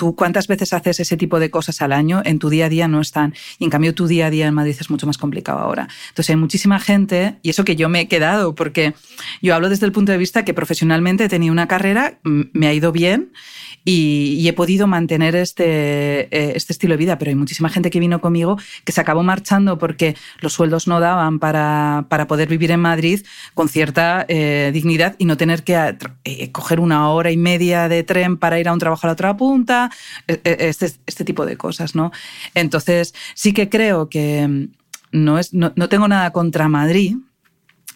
¿Tú 0.00 0.16
cuántas 0.16 0.46
veces 0.46 0.72
haces 0.72 0.98
ese 0.98 1.18
tipo 1.18 1.38
de 1.38 1.50
cosas 1.50 1.82
al 1.82 1.92
año? 1.92 2.22
En 2.24 2.38
tu 2.38 2.48
día 2.48 2.64
a 2.64 2.68
día 2.70 2.88
no 2.88 3.02
están. 3.02 3.34
Y 3.58 3.64
en 3.64 3.70
cambio 3.70 3.94
tu 3.94 4.06
día 4.06 4.28
a 4.28 4.30
día 4.30 4.46
en 4.46 4.54
Madrid 4.54 4.74
es 4.80 4.88
mucho 4.88 5.06
más 5.06 5.18
complicado 5.18 5.58
ahora. 5.58 5.88
Entonces 6.08 6.30
hay 6.30 6.36
muchísima 6.36 6.80
gente, 6.80 7.36
y 7.42 7.50
eso 7.50 7.66
que 7.66 7.76
yo 7.76 7.90
me 7.90 8.00
he 8.00 8.08
quedado, 8.08 8.54
porque 8.54 8.94
yo 9.42 9.54
hablo 9.54 9.68
desde 9.68 9.84
el 9.84 9.92
punto 9.92 10.10
de 10.10 10.16
vista 10.16 10.42
que 10.42 10.54
profesionalmente 10.54 11.24
he 11.24 11.28
tenido 11.28 11.52
una 11.52 11.68
carrera, 11.68 12.18
me 12.22 12.66
ha 12.66 12.72
ido 12.72 12.92
bien 12.92 13.30
y, 13.84 14.46
he 14.48 14.52
podido 14.52 14.86
mantener 14.86 15.36
este, 15.36 16.22
eh, 16.36 16.52
este 16.54 16.72
estilo 16.72 16.94
de 16.94 16.98
vida, 16.98 17.18
pero 17.18 17.30
hay 17.30 17.34
muchísima 17.34 17.68
gente 17.68 17.90
que 17.90 18.00
vino 18.00 18.20
conmigo 18.20 18.58
que 18.84 18.92
se 18.92 19.00
acabó 19.00 19.22
marchando 19.22 19.78
porque 19.78 20.16
los 20.40 20.52
sueldos 20.52 20.86
no 20.88 21.00
daban 21.00 21.38
para, 21.38 22.06
para 22.08 22.26
poder 22.26 22.48
vivir 22.48 22.72
en 22.72 22.80
Madrid 22.80 23.24
con 23.54 23.68
cierta 23.68 24.24
eh, 24.28 24.70
dignidad 24.72 25.14
y 25.18 25.24
no 25.24 25.36
tener 25.36 25.62
que 25.62 25.96
eh, 26.24 26.52
coger 26.52 26.80
una 26.80 27.10
hora 27.10 27.30
y 27.30 27.36
media 27.36 27.88
de 27.88 28.02
tren 28.02 28.36
para 28.36 28.58
ir 28.58 28.68
a 28.68 28.72
un 28.72 28.78
trabajo 28.78 29.06
a 29.06 29.08
la 29.08 29.12
otra 29.12 29.36
punta, 29.36 29.89
e, 30.26 30.40
e, 30.44 30.68
este, 30.68 30.92
este 31.06 31.24
tipo 31.24 31.46
de 31.46 31.56
cosas, 31.56 31.94
¿no? 31.94 32.12
Entonces, 32.54 33.14
sí 33.34 33.52
que 33.52 33.68
creo 33.68 34.08
que 34.08 34.46
mm, 34.46 34.68
no, 35.12 35.38
es, 35.38 35.52
no, 35.52 35.72
no 35.76 35.88
tengo 35.88 36.08
nada 36.08 36.32
contra 36.32 36.68
Madrid, 36.68 37.16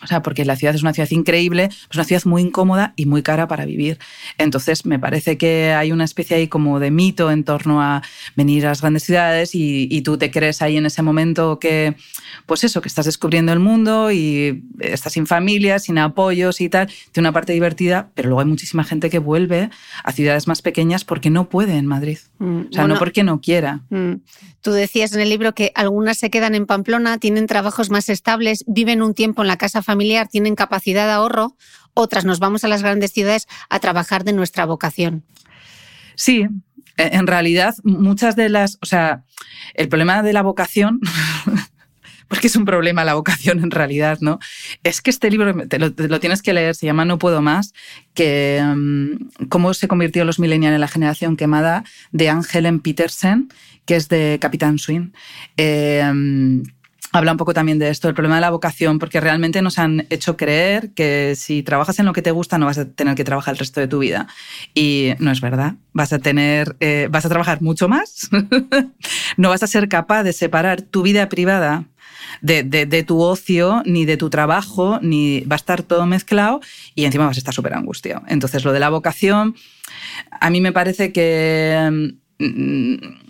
o 0.05 0.07
sea, 0.07 0.23
porque 0.23 0.45
la 0.45 0.55
ciudad 0.55 0.75
es 0.75 0.83
una 0.83 0.93
ciudad 0.93 1.11
increíble, 1.11 1.65
es 1.65 1.97
una 1.97 2.05
ciudad 2.05 2.23
muy 2.27 2.43
incómoda 2.43 2.93
y 2.95 3.07
muy 3.07 3.23
cara 3.23 3.49
para 3.49 3.65
vivir. 3.65 3.99
Entonces, 4.37 4.85
me 4.85 4.99
parece 4.99 5.39
que 5.39 5.73
hay 5.73 5.93
una 5.93 6.05
especie 6.05 6.37
ahí 6.37 6.49
como 6.49 6.79
de 6.79 6.91
mito 6.91 7.31
en 7.31 7.43
torno 7.43 7.83
a 7.83 8.03
venir 8.37 8.67
a 8.67 8.69
las 8.69 8.83
grandes 8.83 9.05
ciudades 9.05 9.55
y, 9.55 10.03
tú 10.05 10.19
te 10.19 10.31
crees 10.31 10.61
ahí 10.61 10.77
en 10.77 10.85
ese 10.85 11.01
momento 11.01 11.59
que, 11.59 11.97
pues 12.45 12.63
eso, 12.63 12.83
que 12.83 12.89
estás 12.89 13.07
descubriendo 13.07 13.53
el 13.55 13.59
mundo 13.59 14.13
y 14.13 14.63
estás 14.81 15.15
sin 15.15 15.27
familia, 15.27 15.79
sin 15.79 15.97
apoyos 15.97 16.61
y 16.61 16.69
tal. 16.69 16.89
Tiene 17.13 17.29
una 17.29 17.33
parte 17.33 17.55
divertida, 17.55 18.11
pero 18.15 18.29
luego 18.29 18.41
hay 18.41 18.47
muchísima 18.47 18.85
gente 18.85 19.09
que 19.09 19.19
vuelve 19.19 19.71
a 20.03 20.13
ciudades 20.13 20.47
más 20.47 20.61
pequeñas 20.61 21.05
porque 21.05 21.31
no 21.31 21.49
puede 21.49 21.79
en 21.79 21.87
Madrid. 21.87 22.19
Mm, 22.39 22.61
o 22.69 22.73
sea, 22.73 22.87
no 22.87 22.99
porque 22.99 23.23
no 23.23 23.41
quiera. 23.41 23.81
Mm. 23.89 24.17
Tú 24.65 24.73
decías 24.73 25.13
en 25.13 25.21
el 25.21 25.29
libro 25.29 25.55
que 25.55 25.73
algunas 25.75 26.17
se 26.17 26.31
quedan 26.31 26.55
en 26.55 26.65
Pamplona, 26.65 27.19
tienen 27.19 27.47
trabajos 27.47 27.91
más 27.91 28.09
estables, 28.09 28.65
viven 28.67 29.03
un 29.03 29.13
tiempo 29.13 29.43
en 29.43 29.49
la 29.49 29.59
casa 29.59 29.83
familiar 29.83 30.27
tienen 30.27 30.55
capacidad 30.55 31.05
de 31.05 31.13
ahorro, 31.13 31.55
otras 31.93 32.25
nos 32.25 32.39
vamos 32.39 32.65
a 32.65 32.69
las 32.69 32.81
grandes 32.83 33.13
ciudades 33.13 33.47
a 33.69 33.79
trabajar 33.79 34.25
de 34.25 34.33
nuestra 34.33 34.65
vocación. 34.65 35.23
Sí, 36.15 36.47
en 36.97 37.27
realidad 37.27 37.75
muchas 37.83 38.37
de 38.37 38.49
las, 38.49 38.79
o 38.81 38.87
sea, 38.87 39.25
el 39.75 39.91
problema 39.91 40.23
de 40.23 40.33
la 40.33 40.41
vocación 40.41 40.99
porque 42.35 42.49
es 42.49 42.57
un 42.57 42.65
problema 42.65 43.05
la 43.05 43.15
vocación 43.15 43.61
en 43.63 43.71
realidad, 43.71 44.19
¿no? 44.21 44.41
Es 44.83 45.01
que 45.01 45.11
este 45.11 45.31
libro, 45.31 45.55
te 45.69 45.79
lo, 45.79 46.19
tienes 46.19 46.43
que 46.43 46.53
leer, 46.53 46.75
se 46.75 46.85
llama 46.85 47.05
No 47.05 47.17
puedo 47.17 47.41
más, 47.43 47.75
que 48.13 48.61
mm, 48.61 49.47
cómo 49.49 49.73
se 49.73 49.87
convirtió 49.87 50.25
los 50.25 50.41
millennials 50.41 50.75
en 50.75 50.81
la 50.81 50.89
generación 50.89 51.37
quemada, 51.37 51.85
de 52.11 52.31
Angelen 52.31 52.81
Petersen, 52.81 53.51
que 53.87 53.95
es 53.95 54.09
de 54.09 54.39
Capitán 54.41 54.79
Swing. 54.79 55.13
Eh, 55.57 56.03
habla 57.13 57.31
un 57.31 57.39
poco 57.39 57.55
también 57.55 57.79
de 57.79 57.91
esto, 57.91 58.09
el 58.09 58.15
problema 58.15 58.35
de 58.35 58.41
la 58.41 58.51
vocación, 58.51 58.99
porque 58.99 59.21
realmente 59.21 59.63
nos 59.63 59.79
han 59.79 60.05
hecho 60.11 60.37
creer 60.37 60.91
que 60.91 61.35
si 61.37 61.63
trabajas 61.63 62.01
en 62.01 62.07
lo 62.07 62.13
que 62.13 62.23
te 62.23 62.33
gusta 62.33 62.59
no 62.59 62.67
vas 62.67 62.79
a 62.79 62.87
tener 62.87 63.15
que 63.15 63.23
trabajar 63.23 63.55
el 63.55 63.59
resto 63.59 63.79
de 63.79 63.87
tu 63.87 64.01
vida. 64.01 64.27
Y 64.75 65.11
no 65.21 65.31
es 65.31 65.41
verdad. 65.41 65.75
Vas 65.93 66.13
a 66.13 66.19
tener, 66.19 66.75
eh, 66.81 67.07
vas 67.13 67.25
a 67.25 67.29
trabajar 67.29 67.63
mucho 67.63 67.89
más. 67.89 68.29
no 69.37 69.51
vas 69.51 69.63
a 69.63 69.69
ser 69.69 69.89
capaz 69.89 70.25
de 70.25 70.33
separar 70.33 70.83
tu 70.83 71.03
vida 71.03 71.29
privada 71.29 71.85
de, 72.41 72.63
de, 72.63 73.03
tu 73.03 73.21
ocio, 73.21 73.83
ni 73.85 74.05
de 74.05 74.17
tu 74.17 74.31
trabajo, 74.31 74.99
ni 75.03 75.41
va 75.41 75.57
a 75.57 75.57
estar 75.57 75.83
todo 75.83 76.07
mezclado 76.07 76.61
y 76.95 77.05
encima 77.05 77.27
vas 77.27 77.37
a 77.37 77.41
estar 77.41 77.55
súper 77.55 77.75
angustiado. 77.75 78.23
Entonces, 78.29 78.65
lo 78.65 78.73
de 78.73 78.81
la 78.81 78.91
vocación, 78.91 79.55
a 80.31 80.51
mí 80.51 80.61
me 80.61 80.73
parece 80.73 81.13
que 81.13 82.13
mm, 82.39 83.24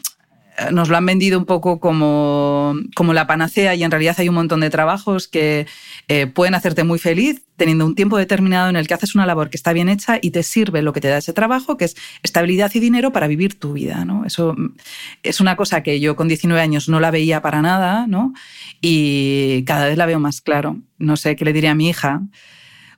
nos 0.73 0.88
lo 0.88 0.96
han 0.96 1.06
vendido 1.06 1.38
un 1.38 1.44
poco 1.44 1.80
como, 1.80 2.75
como, 2.94 3.12
la 3.12 3.26
panacea 3.26 3.75
y 3.75 3.82
en 3.82 3.90
realidad 3.90 4.16
hay 4.18 4.28
un 4.28 4.37
montón 4.37 4.61
de 4.61 4.70
trabajos 4.70 5.28
que 5.28 5.66
eh, 6.08 6.26
pueden 6.26 6.54
hacerte 6.54 6.84
muy 6.84 6.99
feliz 6.99 7.42
teniendo 7.56 7.87
un 7.87 7.94
tiempo 7.94 8.16
determinado 8.16 8.68
en 8.68 8.76
el 8.76 8.87
que 8.87 8.94
haces 8.94 9.14
una 9.14 9.26
labor 9.26 9.50
que 9.50 9.56
está 9.56 9.73
bien 9.73 9.88
hecha 9.88 10.18
y 10.20 10.30
te 10.30 10.42
sirve 10.42 10.82
lo 10.82 10.92
que 10.92 11.00
te 11.00 11.08
da 11.08 11.18
ese 11.18 11.32
trabajo, 11.32 11.76
que 11.76 11.84
es 11.87 11.96
estabilidad 12.23 12.70
y 12.75 12.80
dinero 12.80 13.12
para 13.12 13.26
vivir 13.26 13.58
tu 13.58 13.73
vida. 13.73 14.04
¿no? 14.04 14.25
Eso 14.25 14.56
es 15.23 15.40
una 15.40 15.56
cosa 15.56 15.82
que 15.82 16.00
yo 16.00 16.16
con 16.16 16.28
19 16.28 16.61
años 16.61 16.88
no 16.88 17.00
la 17.00 17.11
veía 17.11 17.42
para 17.42 17.62
nada 17.62 18.06
¿no? 18.06 18.32
y 18.80 19.64
cada 19.64 19.87
vez 19.87 19.96
la 19.96 20.06
veo 20.06 20.20
más 20.20 20.40
claro. 20.40 20.78
No 20.99 21.16
sé 21.16 21.37
qué 21.37 21.44
le 21.44 21.52
diría 21.52 21.73
a 21.73 21.75
mi 21.75 21.88
hija 21.88 22.23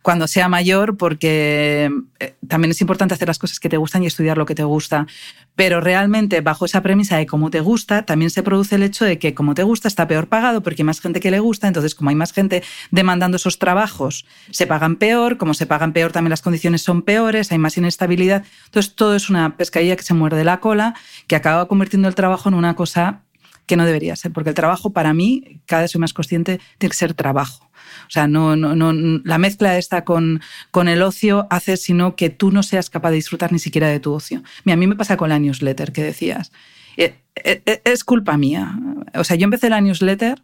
cuando 0.06 0.28
sea 0.28 0.48
mayor, 0.48 0.96
porque 0.96 1.90
eh, 2.20 2.36
también 2.46 2.70
es 2.70 2.80
importante 2.80 3.12
hacer 3.12 3.26
las 3.26 3.40
cosas 3.40 3.58
que 3.58 3.68
te 3.68 3.76
gustan 3.76 4.04
y 4.04 4.06
estudiar 4.06 4.38
lo 4.38 4.46
que 4.46 4.54
te 4.54 4.62
gusta. 4.62 5.08
Pero 5.56 5.80
realmente, 5.80 6.42
bajo 6.42 6.64
esa 6.64 6.80
premisa 6.80 7.16
de 7.16 7.26
cómo 7.26 7.50
te 7.50 7.58
gusta, 7.58 8.06
también 8.06 8.30
se 8.30 8.44
produce 8.44 8.76
el 8.76 8.84
hecho 8.84 9.04
de 9.04 9.18
que 9.18 9.34
como 9.34 9.54
te 9.54 9.64
gusta 9.64 9.88
está 9.88 10.06
peor 10.06 10.28
pagado 10.28 10.62
porque 10.62 10.82
hay 10.82 10.86
más 10.86 11.00
gente 11.00 11.18
que 11.18 11.32
le 11.32 11.40
gusta, 11.40 11.66
entonces 11.66 11.96
como 11.96 12.10
hay 12.10 12.14
más 12.14 12.32
gente 12.32 12.62
demandando 12.92 13.36
esos 13.36 13.58
trabajos, 13.58 14.26
se 14.52 14.68
pagan 14.68 14.94
peor, 14.94 15.38
como 15.38 15.54
se 15.54 15.66
pagan 15.66 15.92
peor 15.92 16.12
también 16.12 16.30
las 16.30 16.40
condiciones 16.40 16.82
son 16.82 17.02
peores, 17.02 17.50
hay 17.50 17.58
más 17.58 17.76
inestabilidad. 17.76 18.44
Entonces 18.66 18.94
todo 18.94 19.16
es 19.16 19.28
una 19.28 19.56
pescadilla 19.56 19.96
que 19.96 20.04
se 20.04 20.14
muerde 20.14 20.44
la 20.44 20.60
cola, 20.60 20.94
que 21.26 21.34
acaba 21.34 21.66
convirtiendo 21.66 22.06
el 22.06 22.14
trabajo 22.14 22.48
en 22.48 22.54
una 22.54 22.76
cosa 22.76 23.22
que 23.66 23.76
no 23.76 23.84
debería 23.84 24.16
ser, 24.16 24.32
porque 24.32 24.50
el 24.50 24.54
trabajo 24.54 24.90
para 24.92 25.12
mí, 25.12 25.60
cada 25.66 25.82
vez 25.82 25.90
soy 25.90 26.00
más 26.00 26.12
consciente, 26.12 26.60
tiene 26.78 26.90
que 26.90 26.96
ser 26.96 27.14
trabajo. 27.14 27.70
O 28.06 28.10
sea, 28.10 28.26
no, 28.26 28.56
no, 28.56 28.74
no, 28.74 29.20
la 29.24 29.38
mezcla 29.38 29.78
esta 29.78 30.04
con, 30.04 30.40
con 30.70 30.88
el 30.88 31.02
ocio 31.02 31.46
hace 31.50 31.76
sino 31.76 32.16
que 32.16 32.30
tú 32.30 32.50
no 32.50 32.62
seas 32.62 32.90
capaz 32.90 33.10
de 33.10 33.16
disfrutar 33.16 33.52
ni 33.52 33.58
siquiera 33.58 33.88
de 33.88 34.00
tu 34.00 34.12
ocio. 34.12 34.42
a 34.66 34.76
mí 34.76 34.86
me 34.86 34.96
pasa 34.96 35.16
con 35.16 35.28
la 35.28 35.38
newsletter 35.38 35.92
que 35.92 36.02
decías. 36.02 36.52
Eh, 36.96 37.14
eh, 37.34 37.62
eh, 37.66 37.82
es 37.84 38.04
culpa 38.04 38.36
mía. 38.36 38.78
O 39.14 39.24
sea, 39.24 39.36
yo 39.36 39.44
empecé 39.44 39.68
la 39.68 39.80
newsletter 39.80 40.42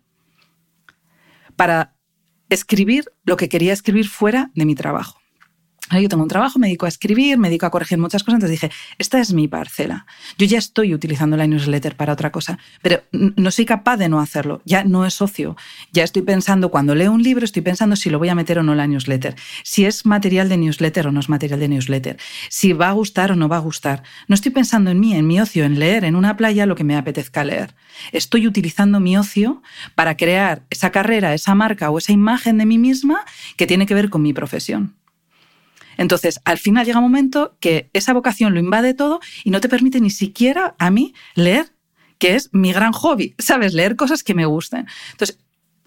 para 1.57 1.95
escribir 2.49 3.05
lo 3.25 3.37
que 3.37 3.49
quería 3.49 3.73
escribir 3.73 4.09
fuera 4.09 4.51
de 4.55 4.65
mi 4.67 4.75
trabajo. 4.75 5.22
Yo 6.01 6.09
tengo 6.09 6.23
un 6.23 6.29
trabajo, 6.29 6.59
me 6.59 6.69
dedico 6.69 6.87
a 6.87 6.89
escribir, 6.89 7.39
me 7.39 7.49
dedico 7.49 7.67
a 7.67 7.71
corregir 7.71 7.99
muchas 7.99 8.23
cosas, 8.23 8.37
entonces 8.37 8.61
dije, 8.61 8.75
esta 8.99 9.21
es 9.21 9.33
mi 9.33 9.49
parcela. 9.49 10.07
Yo 10.39 10.47
ya 10.47 10.59
estoy 10.59 10.95
utilizando 10.95 11.37
la 11.37 11.47
newsletter 11.47 11.97
para 11.97 12.13
otra 12.13 12.33
cosa, 12.33 12.59
pero 12.83 13.03
no 13.13 13.51
soy 13.51 13.65
capaz 13.65 13.97
de 13.97 14.09
no 14.09 14.21
hacerlo, 14.21 14.63
ya 14.65 14.85
no 14.85 15.07
es 15.07 15.15
socio. 15.15 15.57
Ya 15.93 16.05
estoy 16.05 16.23
pensando, 16.23 16.71
cuando 16.71 16.95
leo 16.95 17.13
un 17.13 17.23
libro, 17.23 17.45
estoy 17.45 17.63
pensando 17.63 17.97
si 17.97 18.11
lo 18.11 18.19
voy 18.19 18.29
a 18.29 18.35
meter 18.35 18.59
o 18.59 18.63
no 18.63 18.73
en 18.73 18.79
la 18.79 18.87
newsletter, 18.87 19.37
si 19.65 19.85
es 19.85 20.07
material 20.07 20.49
de 20.49 20.57
newsletter 20.57 21.09
o 21.09 21.13
no 21.13 21.21
es 21.21 21.29
material 21.29 21.61
de 21.61 21.69
newsletter, 21.69 22.17
si 22.49 22.73
va 22.73 22.89
a 22.89 22.93
gustar 22.93 23.33
o 23.33 23.37
no 23.37 23.49
va 23.49 23.57
a 23.57 23.61
gustar. 23.61 24.03
No 24.29 24.35
estoy 24.35 24.53
pensando 24.53 24.91
en 24.91 25.01
mí, 25.01 25.15
en 25.15 25.27
mi 25.27 25.41
ocio, 25.41 25.65
en 25.65 25.79
leer 25.79 26.05
en 26.05 26.17
una 26.17 26.37
playa 26.37 26.67
lo 26.67 26.75
que 26.75 26.85
me 26.85 26.97
apetezca 26.97 27.45
leer. 27.45 27.75
Estoy 28.13 28.47
utilizando 28.47 29.01
mi 29.01 29.17
ocio 29.17 29.63
para 29.95 30.17
crear 30.17 30.63
esa 30.71 30.91
carrera, 30.91 31.35
esa 31.35 31.55
marca 31.55 31.91
o 31.91 31.99
esa 31.99 32.13
imagen 32.13 32.59
de 32.59 32.67
mí 32.67 32.79
misma 32.79 33.25
que 33.57 33.67
tiene 33.67 33.87
que 33.87 33.95
ver 33.95 34.11
con 34.11 34.23
mi 34.23 34.33
profesión. 34.33 34.95
Entonces, 35.97 36.41
al 36.45 36.59
final 36.59 36.87
llega 36.87 36.99
un 36.99 37.05
momento 37.05 37.57
que 37.61 37.91
esa 37.93 38.13
vocación 38.13 38.55
lo 38.55 38.61
invade 38.61 38.95
todo 38.95 39.21
y 39.45 39.51
no 39.51 39.61
te 39.61 39.69
permite 39.69 40.01
ni 40.01 40.11
siquiera 40.11 40.75
a 40.79 40.91
mí 40.91 41.15
leer, 41.35 41.73
que 42.19 42.35
es 42.35 42.51
mi 42.53 42.73
gran 42.73 42.93
hobby, 42.93 43.35
¿sabes? 43.39 43.75
Leer 43.75 43.97
cosas 43.97 44.23
que 44.23 44.35
me 44.35 44.47
gusten. 44.47 44.87
Entonces, 45.13 45.39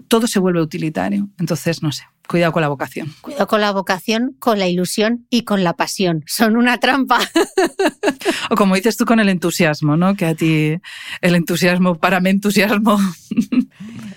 todo 0.07 0.27
se 0.27 0.39
vuelve 0.39 0.61
utilitario. 0.61 1.29
Entonces, 1.39 1.81
no 1.81 1.91
sé, 1.91 2.03
cuidado 2.27 2.51
con 2.51 2.61
la 2.61 2.67
vocación. 2.67 3.13
Cuidado 3.21 3.47
con 3.47 3.61
la 3.61 3.71
vocación, 3.71 4.35
con 4.39 4.59
la 4.59 4.67
ilusión 4.67 5.25
y 5.29 5.43
con 5.43 5.63
la 5.63 5.73
pasión. 5.73 6.23
Son 6.27 6.57
una 6.57 6.79
trampa. 6.79 7.19
o 8.49 8.55
como 8.55 8.75
dices 8.75 8.97
tú 8.97 9.05
con 9.05 9.19
el 9.19 9.29
entusiasmo, 9.29 9.97
¿no? 9.97 10.15
Que 10.15 10.25
a 10.25 10.35
ti 10.35 10.77
el 11.21 11.35
entusiasmo 11.35 11.95
para 11.95 12.19
mí 12.19 12.29
entusiasmo. 12.29 12.99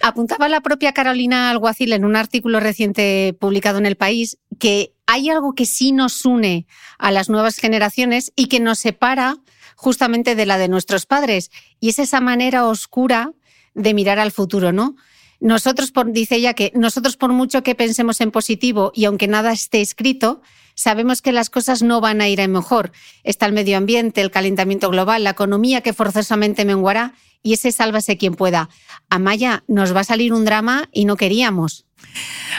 Apuntaba 0.03 0.49
la 0.49 0.61
propia 0.61 0.93
Carolina 0.93 1.51
Alguacil 1.51 1.93
en 1.93 2.05
un 2.05 2.17
artículo 2.17 2.61
reciente 2.61 3.37
publicado 3.39 3.79
en 3.79 3.87
El 3.87 3.97
País 3.97 4.39
que 4.59 4.93
hay 5.09 5.31
algo 5.31 5.55
que 5.55 5.65
sí 5.65 5.91
nos 5.91 6.27
une 6.27 6.67
a 6.99 7.11
las 7.11 7.31
nuevas 7.31 7.57
generaciones 7.57 8.31
y 8.37 8.47
que 8.47 8.61
nos 8.61 8.79
separa 8.79 9.39
justamente 9.75 10.35
de 10.35 10.45
la 10.45 10.59
de 10.59 10.69
nuestros 10.69 11.07
padres. 11.07 11.51
Y 11.81 11.89
es 11.89 11.99
esa 11.99 12.21
manera 12.21 12.67
oscura 12.67 13.33
de 13.75 13.95
mirar 13.95 14.19
al 14.19 14.33
futuro, 14.33 14.71
¿no? 14.71 14.97
Nosotros, 15.41 15.93
por, 15.93 16.13
dice 16.13 16.37
ella, 16.37 16.53
que 16.53 16.73
nosotros 16.75 17.17
por 17.17 17.33
mucho 17.33 17.63
que 17.63 17.75
pensemos 17.75 18.21
en 18.21 18.31
positivo 18.31 18.93
y 18.95 19.07
aunque 19.07 19.29
nada 19.29 19.51
esté 19.51 19.81
escrito, 19.81 20.43
sabemos 20.75 21.23
que 21.23 21.33
las 21.33 21.49
cosas 21.49 21.83
no 21.83 22.03
van 22.03 22.21
a 22.21 22.29
ir 22.29 22.43
a 22.43 22.49
mejor. 22.49 22.93
Está 23.25 23.47
el 23.47 23.55
medio 23.55 23.79
ambiente, 23.79 24.21
el 24.21 24.31
calentamiento 24.31 24.91
global, 24.91 25.25
la 25.25 25.31
economía 25.31 25.81
que 25.81 25.95
forzosamente 25.95 26.67
menguará 26.67 27.15
y 27.43 27.55
ese 27.55 27.73
sálvase 27.73 28.19
quien 28.19 28.35
pueda. 28.35 28.69
Amaya, 29.09 29.65
nos 29.69 29.97
va 29.97 30.01
a 30.01 30.05
salir 30.05 30.35
un 30.35 30.45
drama 30.45 30.91
y 30.93 31.07
no 31.07 31.17
queríamos. 31.17 31.87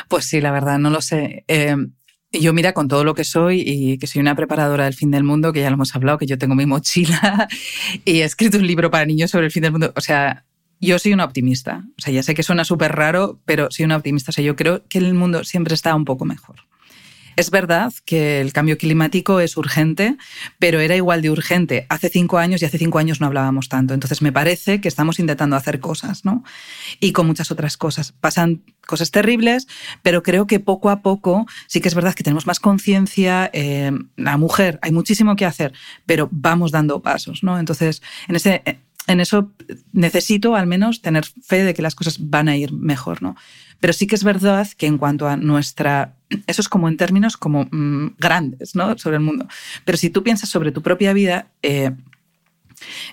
Pues 0.07 0.25
sí, 0.25 0.41
la 0.41 0.51
verdad, 0.51 0.79
no 0.79 0.89
lo 0.89 1.01
sé. 1.01 1.43
Eh, 1.47 1.75
yo 2.31 2.53
mira, 2.53 2.73
con 2.73 2.87
todo 2.87 3.03
lo 3.03 3.15
que 3.15 3.23
soy 3.23 3.63
y 3.65 3.97
que 3.97 4.07
soy 4.07 4.21
una 4.21 4.35
preparadora 4.35 4.85
del 4.85 4.93
fin 4.93 5.11
del 5.11 5.23
mundo, 5.23 5.51
que 5.51 5.61
ya 5.61 5.69
lo 5.69 5.75
hemos 5.75 5.95
hablado, 5.95 6.17
que 6.17 6.27
yo 6.27 6.37
tengo 6.37 6.55
mi 6.55 6.65
mochila 6.65 7.47
y 8.05 8.21
he 8.21 8.23
escrito 8.23 8.57
un 8.57 8.67
libro 8.67 8.91
para 8.91 9.05
niños 9.05 9.31
sobre 9.31 9.47
el 9.47 9.51
fin 9.51 9.63
del 9.63 9.71
mundo. 9.71 9.91
O 9.95 10.01
sea, 10.01 10.45
yo 10.79 10.99
soy 10.99 11.13
una 11.13 11.25
optimista. 11.25 11.83
O 11.97 12.01
sea, 12.01 12.13
ya 12.13 12.23
sé 12.23 12.35
que 12.35 12.43
suena 12.43 12.63
súper 12.63 12.95
raro, 12.95 13.39
pero 13.45 13.71
soy 13.71 13.85
una 13.85 13.97
optimista. 13.97 14.29
O 14.29 14.33
sea, 14.33 14.43
yo 14.43 14.55
creo 14.55 14.85
que 14.87 14.99
el 14.99 15.13
mundo 15.13 15.43
siempre 15.43 15.73
está 15.73 15.95
un 15.95 16.05
poco 16.05 16.25
mejor. 16.25 16.57
Es 17.39 17.51
verdad 17.51 17.93
que 18.03 18.41
el 18.41 18.51
cambio 18.51 18.77
climático 18.77 19.39
es 19.39 19.55
urgente, 19.55 20.17
pero 20.59 20.81
era 20.81 20.97
igual 20.97 21.21
de 21.21 21.29
urgente 21.29 21.85
hace 21.87 22.09
cinco 22.09 22.37
años 22.37 22.61
y 22.61 22.65
hace 22.65 22.77
cinco 22.77 22.97
años 22.99 23.21
no 23.21 23.27
hablábamos 23.27 23.69
tanto. 23.69 23.93
Entonces 23.93 24.21
me 24.21 24.33
parece 24.33 24.81
que 24.81 24.89
estamos 24.89 25.19
intentando 25.19 25.55
hacer 25.55 25.79
cosas, 25.79 26.25
¿no? 26.25 26.43
Y 26.99 27.13
con 27.13 27.27
muchas 27.27 27.49
otras 27.49 27.77
cosas. 27.77 28.11
Pasan 28.11 28.61
cosas 28.85 29.11
terribles, 29.11 29.69
pero 30.03 30.21
creo 30.21 30.47
que 30.47 30.59
poco 30.59 30.89
a 30.89 31.01
poco 31.01 31.45
sí 31.67 31.79
que 31.79 31.87
es 31.87 31.95
verdad 31.95 32.13
que 32.13 32.25
tenemos 32.25 32.45
más 32.45 32.59
conciencia. 32.59 33.49
Eh, 33.53 33.93
la 34.17 34.35
mujer, 34.35 34.77
hay 34.81 34.91
muchísimo 34.91 35.37
que 35.37 35.45
hacer, 35.45 35.71
pero 36.05 36.27
vamos 36.33 36.73
dando 36.73 37.01
pasos, 37.01 37.41
¿no? 37.41 37.57
Entonces, 37.57 38.01
en 38.27 38.35
ese 38.35 38.63
en 39.09 39.21
eso 39.21 39.51
necesito 39.91 40.55
al 40.55 40.67
menos 40.67 41.01
tener 41.01 41.25
fe 41.25 41.63
de 41.63 41.73
que 41.73 41.81
las 41.81 41.95
cosas 41.95 42.29
van 42.29 42.47
a 42.47 42.55
ir 42.55 42.73
mejor, 42.73 43.23
¿no? 43.23 43.35
Pero 43.79 43.93
sí 43.93 44.07
que 44.07 44.15
es 44.15 44.23
verdad 44.23 44.67
que 44.77 44.87
en 44.87 44.97
cuanto 44.97 45.27
a 45.27 45.37
nuestra... 45.37 46.15
Eso 46.47 46.61
es 46.61 46.69
como 46.69 46.87
en 46.87 46.97
términos 46.97 47.37
como 47.37 47.67
mm, 47.71 48.15
grandes, 48.17 48.75
¿no? 48.75 48.97
Sobre 48.97 49.17
el 49.17 49.23
mundo. 49.23 49.47
Pero 49.85 49.97
si 49.97 50.09
tú 50.09 50.23
piensas 50.23 50.49
sobre 50.49 50.71
tu 50.71 50.81
propia 50.81 51.13
vida, 51.13 51.47
eh, 51.63 51.91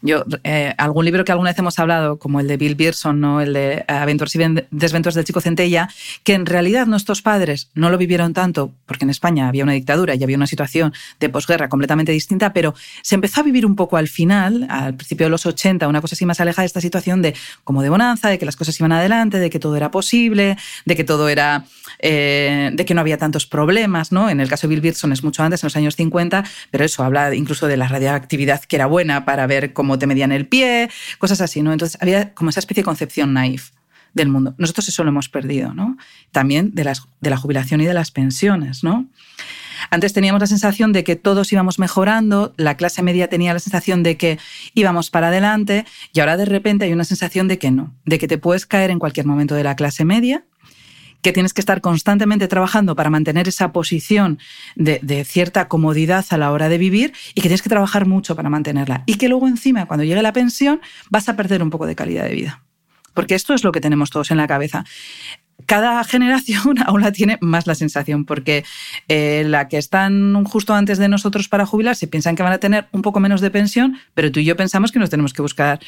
yo, 0.02 0.24
eh, 0.44 0.74
algún 0.78 1.04
libro 1.04 1.24
que 1.24 1.32
alguna 1.32 1.50
vez 1.50 1.58
hemos 1.58 1.78
hablado, 1.78 2.18
como 2.18 2.40
el 2.40 2.48
de 2.48 2.56
Bill 2.56 2.76
Pearson, 2.76 3.20
¿no? 3.20 3.40
el 3.40 3.52
de 3.52 3.84
Aventuras 3.88 4.34
y 4.34 4.38
Desventuras 4.70 5.14
del 5.14 5.24
Chico 5.24 5.40
Centella, 5.40 5.88
que 6.24 6.34
en 6.34 6.46
realidad 6.46 6.86
nuestros 6.86 7.22
padres 7.22 7.70
no 7.74 7.90
lo 7.90 7.98
vivieron 7.98 8.32
tanto, 8.32 8.72
porque 8.86 9.04
en 9.04 9.10
España 9.10 9.48
había 9.48 9.64
una 9.64 9.72
dictadura 9.72 10.14
y 10.14 10.22
había 10.22 10.36
una 10.36 10.46
situación 10.46 10.92
de 11.20 11.28
posguerra 11.28 11.68
completamente 11.68 12.12
distinta, 12.12 12.52
pero 12.52 12.74
se 13.02 13.14
empezó 13.14 13.40
a 13.40 13.44
vivir 13.44 13.66
un 13.66 13.76
poco 13.76 13.96
al 13.96 14.08
final, 14.08 14.66
al 14.70 14.94
principio 14.94 15.26
de 15.26 15.30
los 15.30 15.46
80, 15.46 15.88
una 15.88 16.00
cosa 16.00 16.14
así 16.14 16.26
más 16.26 16.40
alejada 16.40 16.62
de 16.62 16.66
esta 16.66 16.80
situación 16.80 17.22
de 17.22 17.34
como 17.64 17.82
de 17.82 17.88
bonanza, 17.88 18.28
de 18.28 18.38
que 18.38 18.46
las 18.46 18.56
cosas 18.56 18.78
iban 18.78 18.92
adelante, 18.92 19.38
de 19.38 19.50
que 19.50 19.58
todo 19.58 19.76
era 19.76 19.90
posible, 19.90 20.56
de 20.84 20.96
que 20.96 21.04
todo 21.04 21.28
era, 21.28 21.64
eh, 21.98 22.70
de 22.72 22.84
que 22.84 22.94
no 22.94 23.00
había 23.00 23.18
tantos 23.18 23.46
problemas, 23.46 24.12
¿no? 24.12 24.28
En 24.30 24.40
el 24.40 24.48
caso 24.48 24.66
de 24.66 24.74
Bill 24.74 24.82
Pearson 24.82 25.12
es 25.12 25.22
mucho 25.22 25.42
antes, 25.42 25.62
en 25.62 25.66
los 25.66 25.76
años 25.76 25.96
50, 25.96 26.44
pero 26.70 26.84
eso 26.84 27.04
habla 27.04 27.34
incluso 27.34 27.66
de 27.66 27.76
la 27.76 27.88
radioactividad 27.88 28.62
que 28.64 28.76
era 28.76 28.86
buena 28.86 29.24
para 29.24 29.46
ver 29.46 29.55
cómo 29.72 29.98
te 29.98 30.06
medían 30.06 30.32
el 30.32 30.46
pie, 30.46 30.90
cosas 31.18 31.40
así, 31.40 31.62
¿no? 31.62 31.72
Entonces 31.72 31.98
había 32.00 32.34
como 32.34 32.50
esa 32.50 32.60
especie 32.60 32.82
de 32.82 32.86
concepción 32.86 33.32
naif 33.32 33.70
del 34.14 34.28
mundo. 34.28 34.54
Nosotros 34.56 34.88
eso 34.88 35.04
lo 35.04 35.10
hemos 35.10 35.28
perdido, 35.28 35.74
¿no? 35.74 35.96
También 36.32 36.74
de, 36.74 36.84
las, 36.84 37.02
de 37.20 37.30
la 37.30 37.36
jubilación 37.36 37.80
y 37.82 37.84
de 37.84 37.94
las 37.94 38.10
pensiones, 38.10 38.82
¿no? 38.82 39.06
Antes 39.90 40.14
teníamos 40.14 40.40
la 40.40 40.46
sensación 40.46 40.92
de 40.92 41.04
que 41.04 41.16
todos 41.16 41.52
íbamos 41.52 41.78
mejorando, 41.78 42.54
la 42.56 42.76
clase 42.76 43.02
media 43.02 43.28
tenía 43.28 43.52
la 43.52 43.60
sensación 43.60 44.02
de 44.02 44.16
que 44.16 44.38
íbamos 44.74 45.10
para 45.10 45.28
adelante 45.28 45.84
y 46.14 46.20
ahora 46.20 46.38
de 46.38 46.46
repente 46.46 46.86
hay 46.86 46.92
una 46.94 47.04
sensación 47.04 47.46
de 47.46 47.58
que 47.58 47.70
no, 47.70 47.94
de 48.06 48.18
que 48.18 48.26
te 48.26 48.38
puedes 48.38 48.66
caer 48.66 48.90
en 48.90 48.98
cualquier 48.98 49.26
momento 49.26 49.54
de 49.54 49.64
la 49.64 49.76
clase 49.76 50.04
media 50.04 50.44
que 51.26 51.32
tienes 51.32 51.52
que 51.52 51.60
estar 51.60 51.80
constantemente 51.80 52.46
trabajando 52.46 52.94
para 52.94 53.10
mantener 53.10 53.48
esa 53.48 53.72
posición 53.72 54.38
de, 54.76 55.24
cierta 55.24 55.66
comodidad 55.66 56.24
a 56.30 56.38
la 56.38 56.52
hora 56.52 56.68
de 56.68 56.78
vivir 56.78 57.14
y 57.30 57.40
que 57.40 57.48
tienes 57.48 57.62
que 57.62 57.68
trabajar 57.68 58.06
mucho 58.06 58.36
para 58.36 58.48
mantenerla. 58.48 59.02
Y 59.06 59.16
que 59.16 59.28
luego 59.28 59.48
encima, 59.48 59.86
cuando 59.86 60.04
llegue 60.04 60.22
la 60.22 60.32
pensión, 60.32 60.80
vas 61.10 61.28
a 61.28 61.34
perder 61.34 61.64
un 61.64 61.70
poco 61.70 61.84
de 61.84 61.96
calidad 61.96 62.22
de 62.26 62.34
vida. 62.36 62.62
Porque 63.12 63.34
esto 63.34 63.54
es 63.54 63.64
lo 63.64 63.72
que 63.72 63.80
tenemos 63.80 64.10
todos 64.10 64.30
en 64.30 64.36
la 64.36 64.46
cabeza 64.46 64.84
cada 65.64 66.04
generación 66.04 66.78
aún 66.86 67.00
la 67.00 67.12
tiene 67.12 67.38
más 67.40 67.66
la 67.66 67.74
sensación, 67.74 68.24
porque 68.24 68.64
eh, 69.08 69.44
la 69.46 69.68
que 69.68 69.78
están 69.78 70.44
justo 70.44 70.74
antes 70.74 70.98
de 70.98 71.08
nosotros 71.08 71.48
para 71.48 71.66
jubilarse 71.66 72.06
piensan 72.06 72.36
que 72.36 72.42
van 72.42 72.52
a 72.52 72.58
tener 72.58 72.86
un 72.92 73.02
poco 73.02 73.20
menos 73.20 73.40
de 73.40 73.50
pensión, 73.50 73.98
pero 74.14 74.30
tú 74.30 74.40
y 74.40 74.44
yo 74.44 74.56
pensamos 74.56 74.92
que 74.92 74.98
nos 74.98 75.10
tenemos 75.10 75.32
que 75.32 75.42
buscar 75.42 75.80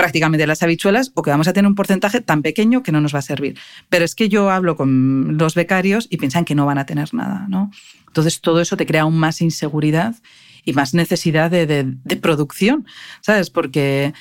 prácticamente 0.00 0.46
las 0.46 0.62
habichuelas 0.62 1.12
o 1.14 1.20
que 1.20 1.30
vamos 1.30 1.46
a 1.46 1.52
tener 1.52 1.68
un 1.68 1.74
porcentaje 1.74 2.22
tan 2.22 2.40
pequeño 2.40 2.82
que 2.82 2.90
no 2.90 3.02
nos 3.02 3.14
va 3.14 3.18
a 3.18 3.22
servir. 3.22 3.58
Pero 3.90 4.02
es 4.02 4.14
que 4.14 4.30
yo 4.30 4.48
hablo 4.48 4.74
con 4.74 5.36
los 5.36 5.54
becarios 5.54 6.06
y 6.08 6.16
piensan 6.16 6.46
que 6.46 6.54
no 6.54 6.64
van 6.64 6.78
a 6.78 6.86
tener 6.86 7.12
nada, 7.12 7.44
¿no? 7.50 7.70
Entonces 8.06 8.40
todo 8.40 8.62
eso 8.62 8.78
te 8.78 8.86
crea 8.86 9.02
aún 9.02 9.18
más 9.18 9.42
inseguridad 9.42 10.14
y 10.64 10.72
más 10.72 10.94
necesidad 10.94 11.50
de, 11.50 11.84
producción, 12.22 12.86
¿sabes? 13.20 13.50
Porque 13.50 14.14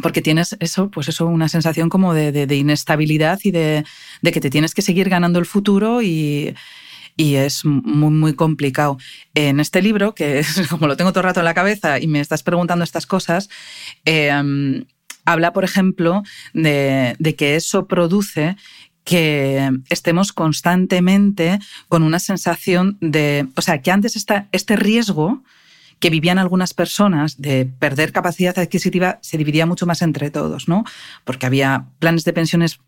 porque 0.00 0.22
tienes 0.22 0.56
eso, 0.60 0.90
pues 0.90 1.08
eso, 1.08 1.26
una 1.26 1.48
sensación 1.48 1.90
como 1.90 2.14
de, 2.14 2.46
inestabilidad 2.54 3.38
y 3.44 3.50
de, 3.50 3.84
que 4.22 4.40
te 4.40 4.48
tienes 4.48 4.74
que 4.74 4.80
seguir 4.80 5.10
ganando 5.10 5.38
el 5.38 5.46
futuro 5.46 6.00
y, 6.00 6.54
y 7.16 7.36
es 7.36 7.64
muy, 7.64 8.10
muy 8.10 8.34
complicado. 8.34 8.98
En 9.34 9.58
este 9.60 9.82
libro, 9.82 10.14
que 10.14 10.40
es, 10.40 10.66
como 10.70 10.86
lo 10.86 10.96
tengo 10.96 11.12
todo 11.12 11.20
el 11.20 11.26
rato 11.26 11.40
en 11.40 11.44
la 11.44 11.54
cabeza 11.54 11.98
y 11.98 12.06
me 12.06 12.20
estás 12.20 12.42
preguntando 12.42 12.84
estas 12.84 13.06
cosas, 13.06 13.48
em, 14.04 14.84
habla, 15.24 15.52
por 15.52 15.64
ejemplo, 15.64 16.22
de, 16.52 17.16
que 17.36 17.56
eso 17.56 17.86
produce 17.86 18.56
que 19.04 19.70
estemos 19.88 20.32
constantemente 20.32 21.58
con 21.88 22.02
una 22.02 22.18
sensación 22.18 22.98
de, 23.00 23.46
o 23.54 23.62
sea, 23.62 23.80
que 23.80 23.92
antes 23.92 24.16
este 24.16 24.76
riesgo 24.76 25.42
que 26.00 26.10
vivían 26.10 26.38
algunas 26.38 26.74
personas 26.74 27.40
de 27.40 27.66
perder 27.66 28.12
capacidad 28.12 28.58
adquisitiva 28.58 29.18
se 29.22 29.38
dividía 29.38 29.64
mucho 29.64 29.86
más 29.86 30.02
entre 30.02 30.30
todos, 30.30 30.68
¿no? 30.68 30.84
Porque 31.24 31.46
había 31.46 31.86
planes 31.98 32.24
de 32.24 32.32
pensiones 32.32 32.80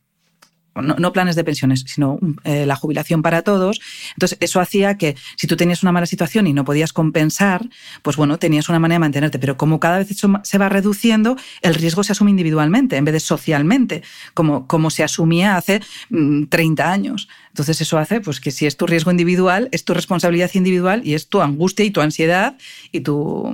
no, 0.82 1.12
planes 1.12 1.36
de 1.36 1.44
pensiones, 1.44 1.84
sino 1.86 2.18
eh, 2.44 2.66
la 2.66 2.76
jubilación 2.76 3.22
para 3.22 3.42
todos. 3.42 3.80
Entonces, 4.14 4.38
eso 4.40 4.60
hacía 4.60 4.96
que 4.96 5.16
si 5.36 5.46
tú 5.46 5.56
tenías 5.56 5.82
una 5.82 5.92
mala 5.92 6.06
situación 6.06 6.46
y 6.46 6.52
no 6.52 6.64
podías 6.64 6.92
compensar, 6.92 7.68
pues 8.02 8.16
bueno, 8.16 8.38
tenías 8.38 8.68
una 8.68 8.78
manera 8.78 8.96
de 8.96 9.00
mantenerte. 9.00 9.38
Pero 9.38 9.56
como 9.56 9.80
cada 9.80 9.98
vez 9.98 10.10
eso 10.10 10.28
se 10.42 10.58
va 10.58 10.68
reduciendo, 10.68 11.36
el 11.62 11.74
riesgo 11.74 12.04
se 12.04 12.12
asume 12.12 12.30
individualmente 12.30 12.96
en 12.96 13.04
vez 13.04 13.12
de 13.12 13.20
socialmente, 13.20 14.02
como, 14.34 14.66
como 14.66 14.90
se 14.90 15.04
asumía 15.04 15.56
hace 15.56 15.80
30 16.08 16.84
mm, 16.84 16.88
años. 16.88 17.28
Entonces, 17.48 17.80
eso 17.80 17.98
hace 17.98 18.20
pues, 18.20 18.40
que 18.40 18.50
si 18.50 18.66
es 18.66 18.76
tu 18.76 18.86
riesgo 18.86 19.10
individual, 19.10 19.68
es 19.72 19.84
tu 19.84 19.94
responsabilidad 19.94 20.50
individual 20.54 21.02
y 21.04 21.14
es 21.14 21.28
tu 21.28 21.40
angustia 21.40 21.84
y 21.84 21.90
tu 21.90 22.00
ansiedad 22.00 22.56
y 22.92 23.00
tu 23.00 23.52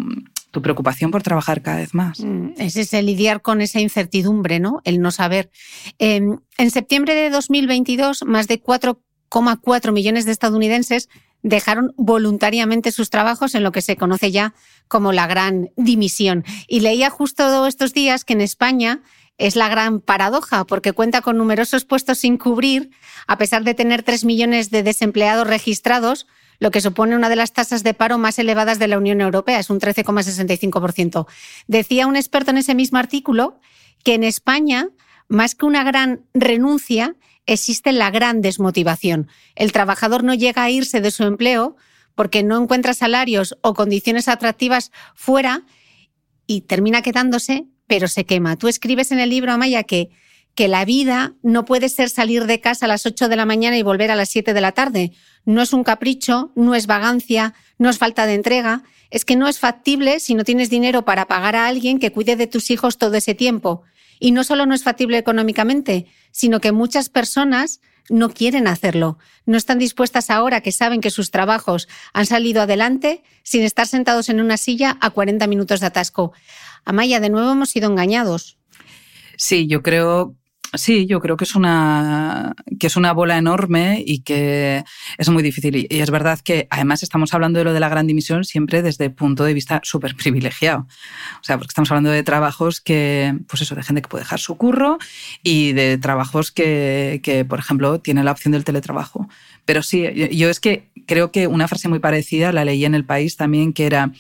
tu 0.55 0.63
preocupación 0.63 1.11
por 1.11 1.23
trabajar 1.23 1.61
cada 1.61 1.79
vez 1.79 1.93
más. 1.93 2.21
Mm, 2.21 2.53
es 2.57 2.77
ese 2.77 3.03
lidiar 3.03 3.43
con 3.43 3.61
esa 3.61 3.81
incertidumbre, 3.81 4.61
¿no? 4.61 4.81
El 4.85 5.01
no 5.01 5.11
saber. 5.11 5.51
Em, 5.99 6.39
en 6.57 6.71
septiembre 6.71 7.15
de 7.15 7.29
2022, 7.29 8.25
más 8.25 8.47
de 8.47 8.63
4,4 8.63 9.93
millones 9.93 10.25
de 10.25 10.33
estadounidenses 10.33 11.11
dejaron 11.43 11.93
voluntariamente 11.97 12.93
sus 12.93 13.11
trabajos 13.11 13.55
en 13.55 13.65
lo 13.65 13.73
que 13.73 13.83
se 13.83 13.97
conoce 13.97 14.31
ya 14.31 14.55
como 14.89 15.13
la 15.13 15.27
gran 15.27 15.71
dimisión. 15.77 16.45
Y 16.69 16.81
leía 16.81 17.11
justo 17.11 17.67
estos 17.67 17.93
días 17.93 18.25
que 18.25 18.33
en 18.33 18.41
España 18.41 19.03
es 19.37 19.57
la 19.57 19.69
gran 19.69 20.01
paradoja, 20.01 20.65
porque 20.65 20.93
cuenta 20.93 21.21
con 21.21 21.37
numerosos 21.37 21.85
puestos 21.85 22.19
sin 22.19 22.39
cubrir, 22.39 22.91
a 23.27 23.37
pesar 23.37 23.65
de 23.65 23.75
tener 23.75 24.05
3 24.05 24.25
millones 24.25 24.71
de 24.71 24.85
desempleados 24.85 25.47
registrados, 25.47 26.27
lo 26.59 26.71
que 26.71 26.81
supone 26.81 27.17
una 27.17 27.29
de 27.29 27.37
las 27.37 27.53
tasas 27.53 27.83
de 27.83 27.95
paro 27.95 28.19
más 28.19 28.39
elevadas 28.39 28.79
de 28.79 28.89
la 28.89 28.99
Unión 28.99 29.21
Europea, 29.21 29.59
es 29.59 29.71
un 29.71 29.81
13,65%. 29.81 31.27
Decía 31.67 32.07
un 32.07 32.17
experto 32.17 32.51
en 32.51 32.59
ese 32.59 32.75
mismo 32.75 32.99
artículo 32.99 33.59
que 34.03 34.15
en 34.15 34.25
España, 34.25 34.89
más 35.29 35.55
que 35.55 35.67
una 35.67 35.85
gran 35.85 36.25
renuncia, 36.35 37.17
existe 37.47 37.93
la 37.93 38.11
gran 38.11 38.41
desmotivación. 38.41 39.29
El 39.55 39.73
trabajador 39.73 40.25
no 40.25 40.35
llega 40.35 40.63
a 40.63 40.71
irse 40.71 41.01
de 41.01 41.11
su 41.11 41.25
empleo 41.25 41.77
porque 42.15 42.43
no 42.43 42.63
encuentra 42.63 42.95
salarios 42.95 43.57
o 43.63 43.75
condiciones 43.75 44.29
atractivas 44.29 44.93
fuera 45.15 45.63
y 46.47 46.63
termina 46.63 47.03
quedándose 47.03 47.67
pero 47.87 48.09
se 48.09 48.25
quema. 48.25 48.57
Tú 48.57 48.69
escribes 48.69 49.13
en 49.13 49.21
el 49.21 49.31
libro, 49.31 49.53
Amaya, 49.53 49.83
que, 49.83 50.11
que 50.55 50.69
la 50.69 50.85
vida 50.85 51.35
no 51.43 51.65
puede 51.65 51.89
ser 51.89 52.09
salir 52.09 52.47
de 52.47 52.61
casa 52.61 52.87
a 52.87 52.89
las 52.89 53.07
8 53.07 53.29
de 53.29 53.37
la 53.37 53.47
mañana 53.47 53.77
y 53.77 53.83
volver 53.83 54.11
a 54.11 54.17
las 54.17 54.31
7 54.31 54.55
de 54.55 54.61
la 54.61 54.73
tarde. 54.73 55.13
No 55.45 55.63
es 55.63 55.73
un 55.73 55.85
capricho, 55.85 56.51
no 56.55 56.75
es 56.75 56.87
vagancia, 56.87 57.55
no 57.79 57.91
es 57.91 57.99
falta 57.99 58.27
de 58.27 58.35
entrega. 58.35 58.83
Es 59.11 59.25
que 59.25 59.37
no 59.37 59.49
es 59.49 59.59
factible 59.59 60.21
si 60.21 60.35
no 60.35 60.45
tienes 60.45 60.71
dinero 60.71 61.05
para 61.05 61.27
pagar 61.27 61.57
a 61.57 61.67
alguien 61.67 61.99
que 61.99 62.13
cuide 62.13 62.37
de 62.37 62.47
tus 62.47 62.71
hijos 62.71 62.99
todo 62.99 63.15
ese 63.15 63.35
tiempo. 63.35 63.83
Y 64.19 64.33
no 64.33 64.45
solo 64.45 64.67
no 64.67 64.75
es 64.75 64.83
factible 64.83 65.19
económicamente, 65.19 66.07
sino 66.31 66.61
que 66.61 66.73
muchas 66.73 67.09
personas 67.09 67.81
no 68.09 68.31
quieren 68.31 68.67
hacerlo. 68.67 69.19
No 69.47 69.57
están 69.57 69.79
dispuestas 69.79 70.31
ahora 70.31 70.61
que 70.61 70.73
saben 70.73 71.01
que 71.01 71.11
sus 71.11 71.31
trabajos 71.31 71.89
han 72.13 72.27
salido 72.27 72.63
adelante 72.63 73.23
sin 73.43 73.63
estar 73.63 73.87
sentados 73.87 74.29
en 74.29 74.41
una 74.41 74.57
silla 74.57 74.99
a 75.01 75.11
40 75.11 75.47
minutos 75.47 75.81
de 75.81 75.87
atasco. 75.87 76.33
Amaya, 76.85 77.21
de 77.21 77.31
nuevo 77.31 77.53
hemos 77.53 77.71
sido 77.71 77.91
engañados. 77.91 78.59
Sí, 79.37 79.67
yo 79.67 79.83
creo 79.83 80.37
Sí, 80.75 81.07
yo 81.07 81.21
creo 81.21 81.37
que 81.37 81.45
es 81.45 81.55
una 81.55 82.55
que 82.79 82.89
es 82.89 82.97
una 82.97 83.13
bola 83.13 83.39
enorme 83.39 84.03
y 84.05 84.23
que 84.23 84.85
es 85.19 85.29
muy 85.29 85.43
difícil. 85.43 85.87
Y 85.89 86.01
es 86.01 86.11
verdad 86.11 86.39
que 86.43 86.67
además 86.71 87.03
estamos 87.03 87.33
hablando 87.35 87.59
de 87.59 87.65
lo 87.65 87.73
de 87.73 87.81
la 87.81 87.89
gran 87.89 88.07
dimisión 88.07 88.45
siempre 88.45 88.83
desde 88.83 89.07
el 89.07 89.13
punto 89.13 89.45
de 89.45 89.55
vista 89.55 89.81
súper 89.83 90.17
privilegiado. 90.17 90.87
O 91.41 91.45
sea, 91.45 91.57
porque 91.59 91.71
estamos 91.71 91.91
hablando 91.91 92.11
de 92.11 92.23
trabajos 92.23 92.81
que, 92.81 93.35
pues 93.49 93.63
eso, 93.63 93.75
de 93.75 93.83
gente 93.83 94.03
que 94.03 94.09
puede 94.09 94.25
dejar 94.25 94.41
su 94.41 94.57
curro 94.57 94.99
y 95.43 95.73
de 95.73 95.99
trabajos 95.99 96.51
que, 96.51 97.21
que 97.23 97.45
por 97.45 97.59
ejemplo, 97.59 98.01
tienen 98.01 98.25
la 98.25 98.33
opción 98.33 98.53
del 98.53 98.65
teletrabajo. 98.65 99.29
Pero 99.65 99.83
sí, 99.83 100.07
yo 100.33 100.51
es 100.51 100.61
que 100.61 100.89
creo 101.07 101.31
que 101.31 101.47
una 101.47 101.69
frase 101.69 101.89
muy 101.89 101.99
parecida 101.99 102.53
la 102.53 102.65
leí 102.65 102.85
en 102.85 102.95
el 102.95 103.05
país 103.05 103.37
también, 103.37 103.73
que 103.73 103.87
era, 103.87 104.13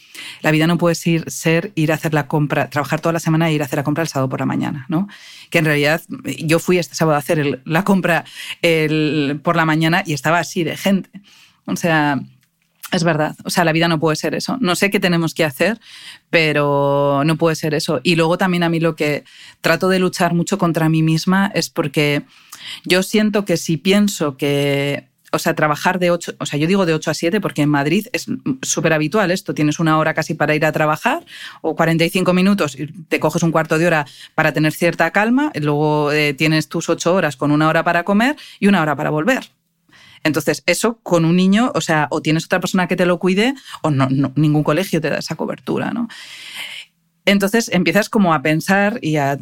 la 0.43 0.51
vida 0.51 0.67
no 0.67 0.79
puede 0.79 0.95
ser, 0.95 1.31
ser 1.31 1.73
ir 1.75 1.93
a 1.93 1.97
hacer 1.97 2.15
la 2.15 2.27
compra, 2.27 2.71
trabajar 2.71 3.01
toda 3.01 3.13
la 3.13 3.21
semana 3.21 3.49
e 3.49 3.55
ir 3.55 3.63
a 3.63 3.67
hacer 3.67 3.79
la 3.79 3.85
compra 3.85 4.03
el 4.03 4.09
sábado 4.09 4.29
por 4.29 4.41
la 4.41 4.47
mañana, 4.47 4.87
¿no? 4.89 5.09
Que 5.51 5.59
en 5.59 5.67
realidad 5.67 6.03
yo 6.39 6.59
fui 6.59 6.79
este 6.79 6.95
sábado 6.95 7.17
a 7.17 7.19
hacer 7.19 7.63
la 7.65 7.85
compra 7.85 8.25
por 9.43 9.57
la 9.57 9.65
mañana 9.65 10.03
y 10.07 10.13
estaba 10.13 10.39
así 10.39 10.65
de 10.65 10.77
gente. 10.77 11.11
O 11.67 11.77
sea, 11.77 12.21
es 12.93 13.03
verdad, 13.03 13.35
o 13.45 13.51
sea, 13.51 13.65
la 13.65 13.73
vida 13.73 13.89
no 13.89 13.99
puede 13.99 14.17
ser 14.17 14.35
eso. 14.35 14.57
No 14.61 14.77
sé 14.77 14.91
qué 14.91 15.01
tenemos 15.01 15.35
que 15.35 15.45
hacer, 15.45 15.81
pero 16.31 17.23
no 17.25 17.37
puede 17.37 17.57
ser 17.57 17.75
eso. 17.75 18.01
Y 18.03 18.17
luego 18.17 18.39
también 18.39 18.63
a 18.63 18.69
mí 18.69 18.79
lo 18.79 18.95
que 18.95 19.25
trato 19.61 19.89
de 19.89 19.99
luchar 19.99 20.35
mucho 20.35 20.59
contra 20.59 20.89
mí 20.89 21.03
misma 21.03 21.51
es 21.55 21.71
porque 21.71 22.23
yo 22.85 23.03
siento 23.03 23.45
que 23.45 23.57
si 23.57 23.77
pienso 23.79 24.37
que 24.37 25.09
o 25.35 25.39
sea, 25.39 25.55
trabajar 25.55 25.99
de 25.99 26.11
8, 26.11 26.37
o 26.39 26.47
sea, 26.47 26.59
yo 26.59 26.67
digo 26.67 26.87
de 26.87 26.95
8 26.95 27.11
a 27.11 27.15
7 27.15 27.41
porque 27.41 27.63
en 27.63 27.69
Madrid 27.69 28.07
es 28.13 28.27
súper 28.63 28.93
habitual 28.93 29.31
esto, 29.31 29.55
tienes 29.55 29.79
una 29.79 29.99
hora 29.99 30.15
casi 30.15 30.35
para 30.35 30.55
ir 30.55 30.65
a 30.65 30.73
trabajar 30.73 31.25
o 31.61 31.75
45 31.75 32.33
minutos 32.33 32.79
y 32.79 32.87
te 32.87 33.21
coges 33.21 33.43
un 33.43 33.53
cuarto 33.53 33.79
de 33.79 33.87
hora 33.87 34.07
para 34.35 34.53
tener 34.53 34.73
cierta 34.73 35.11
calma, 35.11 35.53
luego 35.61 36.13
eh, 36.13 36.35
tienes 36.35 36.69
tus 36.69 36.89
8 36.89 37.13
horas 37.15 37.37
con 37.37 37.51
una 37.51 37.69
hora 37.69 37.83
para 37.85 38.05
comer 38.05 38.37
y 38.61 38.69
una 38.69 38.81
hora 38.81 38.97
para 38.97 39.11
volver. 39.11 39.51
Entonces, 40.23 40.63
eso 40.65 40.99
con 41.03 41.27
un 41.27 41.37
niño, 41.37 41.71
o 41.75 41.83
sea, 41.83 42.09
o 42.11 42.23
tienes 42.23 42.47
otra 42.47 42.59
persona 42.59 42.89
que 42.89 42.97
te 42.97 43.05
lo 43.05 43.19
cuide 43.19 43.55
o 43.83 43.91
no, 43.91 44.09
ningún 44.37 44.65
colegio 44.65 45.01
te 45.01 45.11
da 45.11 45.19
esa 45.19 45.37
cobertura, 45.37 45.91
¿no? 45.91 46.09
Entonces 47.27 47.71
empiezas 47.73 48.09
como 48.11 48.35
a 48.35 48.43
pensar 48.43 48.99
y 49.01 49.17
a, 49.17 49.39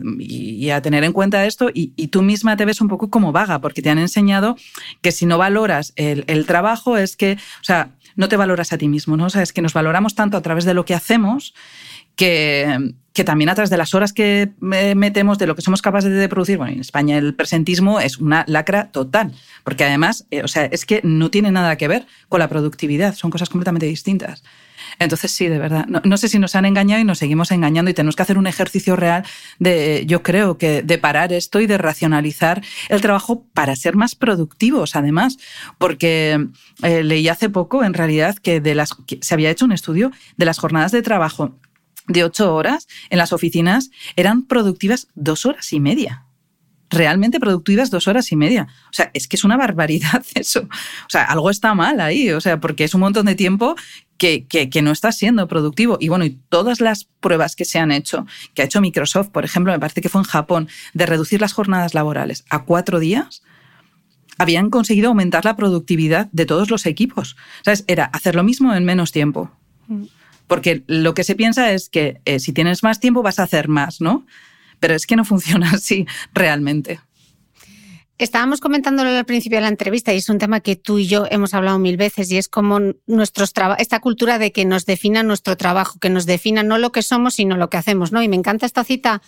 tener 0.83 1.05
en 1.05 1.13
cuenta 1.13 1.45
esto 1.47 1.71
y, 1.73 1.89
tú 2.09 2.23
misma 2.23 2.57
te 2.57 2.65
ves 2.65 2.81
un 2.81 2.89
poco 2.89 3.11
como 3.11 3.33
vaga 3.33 3.61
porque 3.61 3.83
te 3.83 3.91
han 3.91 3.99
enseñado 3.99 4.57
que 5.01 5.11
si 5.13 5.27
no 5.27 5.39
valoras 5.39 5.93
el, 5.97 6.47
trabajo 6.47 6.97
es 6.97 7.17
que, 7.17 7.39
o 7.61 7.65
sea, 7.65 7.91
no 8.15 8.29
te 8.29 8.37
valoras 8.37 8.73
a 8.73 8.79
ti 8.79 8.89
mismo, 8.89 9.17
¿no? 9.17 9.27
O 9.27 9.31
sea, 9.31 9.43
es 9.43 9.53
que 9.53 9.63
nos 9.63 9.73
valoramos 9.73 10.15
tanto 10.15 10.37
a 10.37 10.43
través 10.43 10.65
de 10.65 10.75
lo 10.75 10.85
que 10.85 10.95
hacemos 10.95 11.55
que, 12.15 12.95
que 13.13 13.25
también 13.25 13.49
a 13.51 13.55
través 13.55 13.71
de 13.71 13.77
las 13.77 13.95
horas 13.95 14.13
que 14.13 14.51
metemos, 14.61 15.39
de 15.39 15.47
lo 15.47 15.55
que 15.57 15.63
somos 15.63 15.83
capaces 15.83 16.13
de 16.13 16.29
producir, 16.29 16.59
bueno, 16.59 16.73
en 16.73 16.81
España 16.81 17.19
el 17.19 17.35
presentismo 17.35 18.01
es 18.01 18.19
una 18.19 18.45
lacra 18.47 18.91
total, 18.91 19.33
porque 19.65 19.85
además, 19.85 20.27
eh, 20.31 20.43
o 20.43 20.49
sea, 20.49 20.67
es 20.67 20.87
que 20.87 21.01
no 21.03 21.31
tiene 21.31 21.51
nada 21.51 21.77
que 21.77 21.89
ver 21.89 22.07
con 22.29 22.41
la 22.41 22.49
productividad, 22.49 23.15
son 23.15 23.31
cosas 23.31 23.49
completamente 23.49 23.87
distintas. 23.87 24.43
Entonces, 24.99 25.31
sí, 25.31 25.49
de 25.49 25.59
verdad. 25.59 25.87
No, 25.87 26.17
sé 26.17 26.29
si 26.29 26.39
nos 26.39 26.55
han 26.55 26.65
engañado 26.65 27.01
y 27.01 27.05
nos 27.05 27.19
seguimos 27.19 27.51
engañando 27.51 27.91
y 27.91 27.95
tenemos 27.95 28.17
que 28.17 28.23
hacer 28.23 28.39
un 28.39 28.47
ejercicio 28.47 28.97
real 28.97 29.25
de, 29.59 30.05
yo 30.07 30.23
creo 30.23 30.59
que, 30.59 30.83
de 30.83 30.99
parar 30.99 31.33
esto 31.33 31.61
y 31.61 31.67
de 31.67 31.79
racionalizar 31.79 32.63
el 32.89 33.01
trabajo 33.01 33.47
para 33.55 33.77
ser 33.77 33.97
más 33.97 34.15
productivos, 34.15 34.97
además. 34.97 35.39
Porque 35.79 36.47
eh, 36.83 37.03
leí 37.03 37.29
hace 37.29 37.49
poco, 37.49 37.85
en 37.85 37.95
realidad, 37.95 38.37
que, 38.37 38.61
de 38.61 38.75
las, 38.75 38.97
se 39.21 39.35
había 39.35 39.51
hecho 39.51 39.65
un 39.65 39.73
estudio 39.73 40.13
de 40.37 40.45
las 40.45 40.59
jornadas 40.59 40.93
de 40.93 41.03
trabajo 41.03 41.57
de 42.09 42.25
ocho 42.25 42.55
horas 42.55 42.89
en 43.11 43.19
las 43.19 43.33
oficinas 43.33 43.91
eran 44.17 44.43
productivas 44.43 45.07
dos 45.15 45.47
horas 45.47 45.73
y 45.73 45.79
media 45.79 46.27
realmente 46.93 47.41
productivas 47.41 47.91
dos 47.91 48.07
horas 48.07 48.31
y 48.33 48.37
media. 48.37 48.69
O 48.85 48.93
sea, 48.93 49.11
es 49.15 49.27
que 49.27 49.37
es 49.37 49.45
una 49.45 49.57
barbaridad 49.57 50.25
eso. 50.35 50.61
O 50.61 51.09
sea, 51.09 51.25
algo 51.25 51.51
está 51.51 51.75
mal 51.75 52.01
ahí, 52.01 52.31
o 52.31 52.41
sea, 52.41 52.61
porque 52.61 52.85
es 52.85 52.95
un 52.95 53.01
montón 53.01 53.27
de 53.27 53.35
tiempo 53.35 53.75
que, 54.19 54.47
que, 54.47 54.83
no 54.83 54.93
está 54.93 55.11
siendo 55.11 55.49
productivo. 55.49 55.97
Y 56.01 56.09
bueno, 56.09 56.25
y 56.25 56.39
todas 56.49 56.81
las 56.81 57.05
pruebas 57.21 57.57
que 57.57 57.65
se 57.65 57.79
han 57.79 57.91
hecho, 57.91 58.27
que 58.55 58.63
ha 58.63 58.65
hecho 58.65 58.81
Microsoft, 58.81 59.31
por 59.31 59.45
ejemplo, 59.45 59.73
me 59.73 59.81
parece 59.81 60.01
que 60.01 60.09
fue 60.09 60.21
en 60.21 60.27
Japón, 60.27 60.69
de 60.95 61.07
reducir 61.07 61.41
las 61.41 61.53
jornadas 61.53 61.95
laborales 61.95 62.45
a 62.49 62.65
cuatro 62.65 63.01
días, 63.01 63.43
habían 64.39 64.71
conseguido 64.71 65.09
aumentar 65.09 65.45
la 65.45 65.57
productividad 65.57 66.29
de 66.33 66.47
todos 66.47 66.71
los 66.71 66.87
equipos. 66.87 67.37
¿Sabes? 67.65 67.85
Era 67.89 68.05
hacer 68.05 68.37
lo 68.37 68.45
mismo 68.45 68.75
en 68.75 68.85
menos 68.85 69.11
tiempo. 69.11 69.51
Mm. 69.89 70.05
Porque 70.47 70.85
lo 70.87 71.15
que 71.15 71.25
se 71.25 71.35
piensa 71.35 71.73
es 71.73 71.89
que 71.89 72.21
eh, 72.25 72.39
si 72.39 72.53
tienes 72.53 72.83
más 72.83 73.01
tiempo 73.01 73.23
vas 73.23 73.39
a 73.39 73.45
hacer 73.45 73.69
más, 73.69 74.01
¿no? 74.01 74.25
pero 74.83 74.95
es 74.95 75.07
que 75.07 75.17
no 75.17 75.25
funciona 75.33 75.71
así 75.71 76.07
realmente. 76.35 77.01
Estábamos 78.19 78.61
comentándolo 78.61 79.11
al 79.11 79.25
principio 79.25 79.59
de 79.59 79.63
la 79.63 79.69
entrevista 79.69 80.13
y 80.13 80.19
es 80.19 80.29
un 80.29 80.39
tema 80.39 80.61
que 80.61 80.77
tú 80.77 80.99
y 80.99 81.07
yo 81.07 81.27
hemos 81.31 81.55
hablado 81.55 81.79
mil 81.79 81.97
veces 81.97 82.31
y 82.31 82.37
es 82.37 82.49
como 82.49 82.79
nuestros 83.07 83.53
esta 83.79 84.01
cultura 84.01 84.39
de 84.39 84.53
que 84.53 84.65
nos 84.65 84.85
defina 84.87 85.23
nuestro 85.23 85.57
trabajo, 85.57 85.99
que 85.99 86.11
nos 86.11 86.27
defina 86.27 86.63
no 86.63 86.79
lo 86.79 86.93
que 86.93 87.03
somos, 87.03 87.35
sino 87.35 87.57
lo 87.57 87.69
que 87.69 87.79
hacemos, 87.79 88.13
¿no? 88.13 88.23
Y 88.23 88.29
me 88.29 88.37
encanta 88.37 88.67
esta 88.67 88.85
cita 88.85 89.23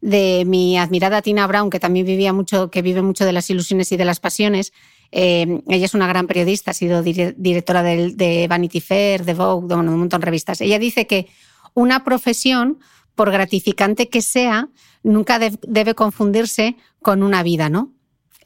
de 0.00 0.44
mi 0.46 0.78
admirada 0.78 1.22
Tina 1.22 1.46
Brown, 1.46 1.70
que 1.70 1.78
también 1.78 2.06
vivía 2.06 2.32
mucho, 2.32 2.70
que 2.70 2.82
vive 2.82 3.02
mucho 3.02 3.24
de 3.24 3.32
las 3.32 3.50
ilusiones 3.50 3.92
y 3.92 3.96
de 3.96 4.04
las 4.04 4.18
pasiones. 4.18 4.72
Eh, 5.12 5.62
ella 5.68 5.84
es 5.84 5.94
una 5.94 6.06
gran 6.06 6.26
periodista, 6.26 6.70
ha 6.70 6.74
sido 6.74 7.02
directora 7.02 7.82
de, 7.82 8.12
de 8.14 8.48
Vanity 8.48 8.80
Fair, 8.80 9.24
de 9.24 9.34
Vogue, 9.34 9.68
de 9.68 9.74
un 9.74 9.98
montón 9.98 10.20
de 10.20 10.24
revistas. 10.24 10.60
Ella 10.60 10.78
dice 10.78 11.06
que 11.06 11.28
una 11.74 12.02
profesión, 12.04 12.78
por 13.14 13.30
gratificante 13.30 14.08
que 14.08 14.22
sea, 14.22 14.68
nunca 15.02 15.38
debe 15.38 15.94
confundirse 15.94 16.76
con 17.02 17.22
una 17.22 17.42
vida, 17.42 17.68
¿no? 17.68 17.92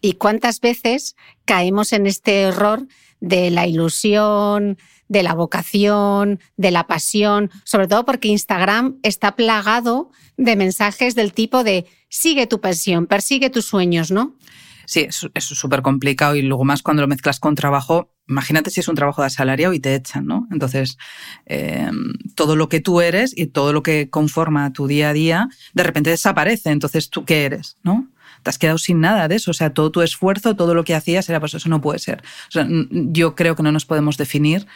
Y 0.05 0.17
cuántas 0.17 0.61
veces 0.61 1.17
caemos 1.47 1.95
en 1.95 2.07
este 2.07 2.43
error 2.43 2.87
de 3.21 3.51
la 3.51 3.67
ilusión, 3.67 4.77
de 5.09 5.23
la 5.23 5.33
vocación, 5.33 6.41
de 6.59 6.71
la 6.71 6.87
pasión, 6.87 7.51
sobre 7.65 7.89
todo 7.89 8.05
porque 8.05 8.29
Instagram 8.29 8.99
está 9.03 9.35
plagado 9.35 10.11
de 10.37 10.57
mensajes 10.57 11.15
del 11.15 11.33
tipo 11.33 11.65
de 11.65 11.87
sigue 12.11 12.47
tu 12.47 12.61
pasión, 12.61 13.07
persigue 13.07 13.49
tus 13.49 13.65
sueños, 13.65 14.11
¿no? 14.11 14.37
Sí, 14.85 15.09
es 15.09 15.45
súper 15.45 15.81
complicado 15.81 16.37
y 16.37 16.43
luego 16.43 16.65
más 16.65 16.83
cuando 16.83 17.01
lo 17.01 17.09
mezclas 17.09 17.41
con 17.41 17.55
trabajo. 17.55 18.13
Imagínate 18.29 18.71
si 18.71 18.81
es 18.81 18.89
un 18.89 18.97
trabajo 18.97 19.23
de 19.23 19.29
asalariado 19.29 19.73
y 19.73 19.81
te 19.81 19.95
echan, 19.95 20.27
¿no? 20.27 20.47
Entonces, 20.53 20.99
em, 21.47 22.13
todo 22.35 22.57
lo 22.57 22.69
que 22.69 22.81
tú 22.81 23.01
eres 23.01 23.33
y 23.35 23.47
todo 23.47 23.73
lo 23.73 23.83
que 23.83 24.11
conforma 24.11 24.71
tu 24.75 24.87
día 24.87 25.09
a 25.09 25.13
día, 25.15 25.49
de 25.73 25.83
repente 25.83 26.11
desaparece. 26.11 26.73
Entonces, 26.73 27.09
¿tú 27.09 27.25
qué 27.25 27.47
eres, 27.47 27.79
no? 27.83 28.11
Te 28.45 28.51
has 28.51 28.59
quedado 28.59 28.79
sin 28.79 29.01
nada 29.01 29.27
de 29.27 29.35
eso. 29.35 29.51
O 29.51 29.55
sea, 29.55 29.71
todo 29.71 29.91
tu 29.91 30.03
esfuerzo, 30.03 30.55
todo 30.55 30.75
lo 30.75 30.85
que 30.85 30.95
hacías 30.95 31.29
era, 31.29 31.41
pues 31.41 31.55
eso 31.55 31.69
no 31.69 31.81
puede 31.81 31.99
ser. 31.99 32.23
O 32.49 32.53
sea, 32.53 32.69
yo 32.71 33.35
creo 33.35 33.57
que 33.57 33.65
no 33.65 33.73
nos 33.73 33.85
podemos 33.85 34.17
definir 34.17 34.69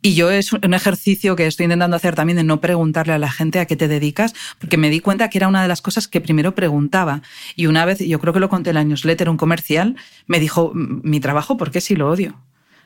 y 0.00 0.14
yo 0.14 0.30
es 0.30 0.52
un 0.52 0.74
ejercicio 0.74 1.34
que 1.34 1.46
estoy 1.46 1.64
intentando 1.64 1.96
hacer 1.96 2.14
también 2.14 2.36
de 2.36 2.44
no 2.44 2.60
preguntarle 2.60 3.14
a 3.14 3.18
la 3.18 3.30
gente 3.30 3.58
a 3.58 3.66
qué 3.66 3.74
te 3.74 3.88
dedicas, 3.88 4.32
porque 4.58 4.76
me 4.76 4.90
di 4.90 5.00
cuenta 5.00 5.28
que 5.28 5.38
era 5.38 5.48
una 5.48 5.62
de 5.62 5.68
las 5.68 5.82
cosas 5.82 6.06
que 6.06 6.20
primero 6.20 6.54
preguntaba. 6.54 7.22
Y 7.56 7.66
una 7.66 7.84
vez, 7.84 7.98
yo 7.98 8.20
creo 8.20 8.32
que 8.32 8.38
lo 8.40 8.48
conté 8.48 8.70
en 8.70 8.74
la 8.74 8.84
newsletter, 8.84 9.28
un 9.28 9.36
comercial 9.36 9.96
me 10.26 10.38
dijo, 10.38 10.70
mi 10.74 11.18
trabajo, 11.18 11.56
¿por 11.56 11.72
qué 11.72 11.80
si 11.80 11.96
lo 11.96 12.08
odio? 12.08 12.38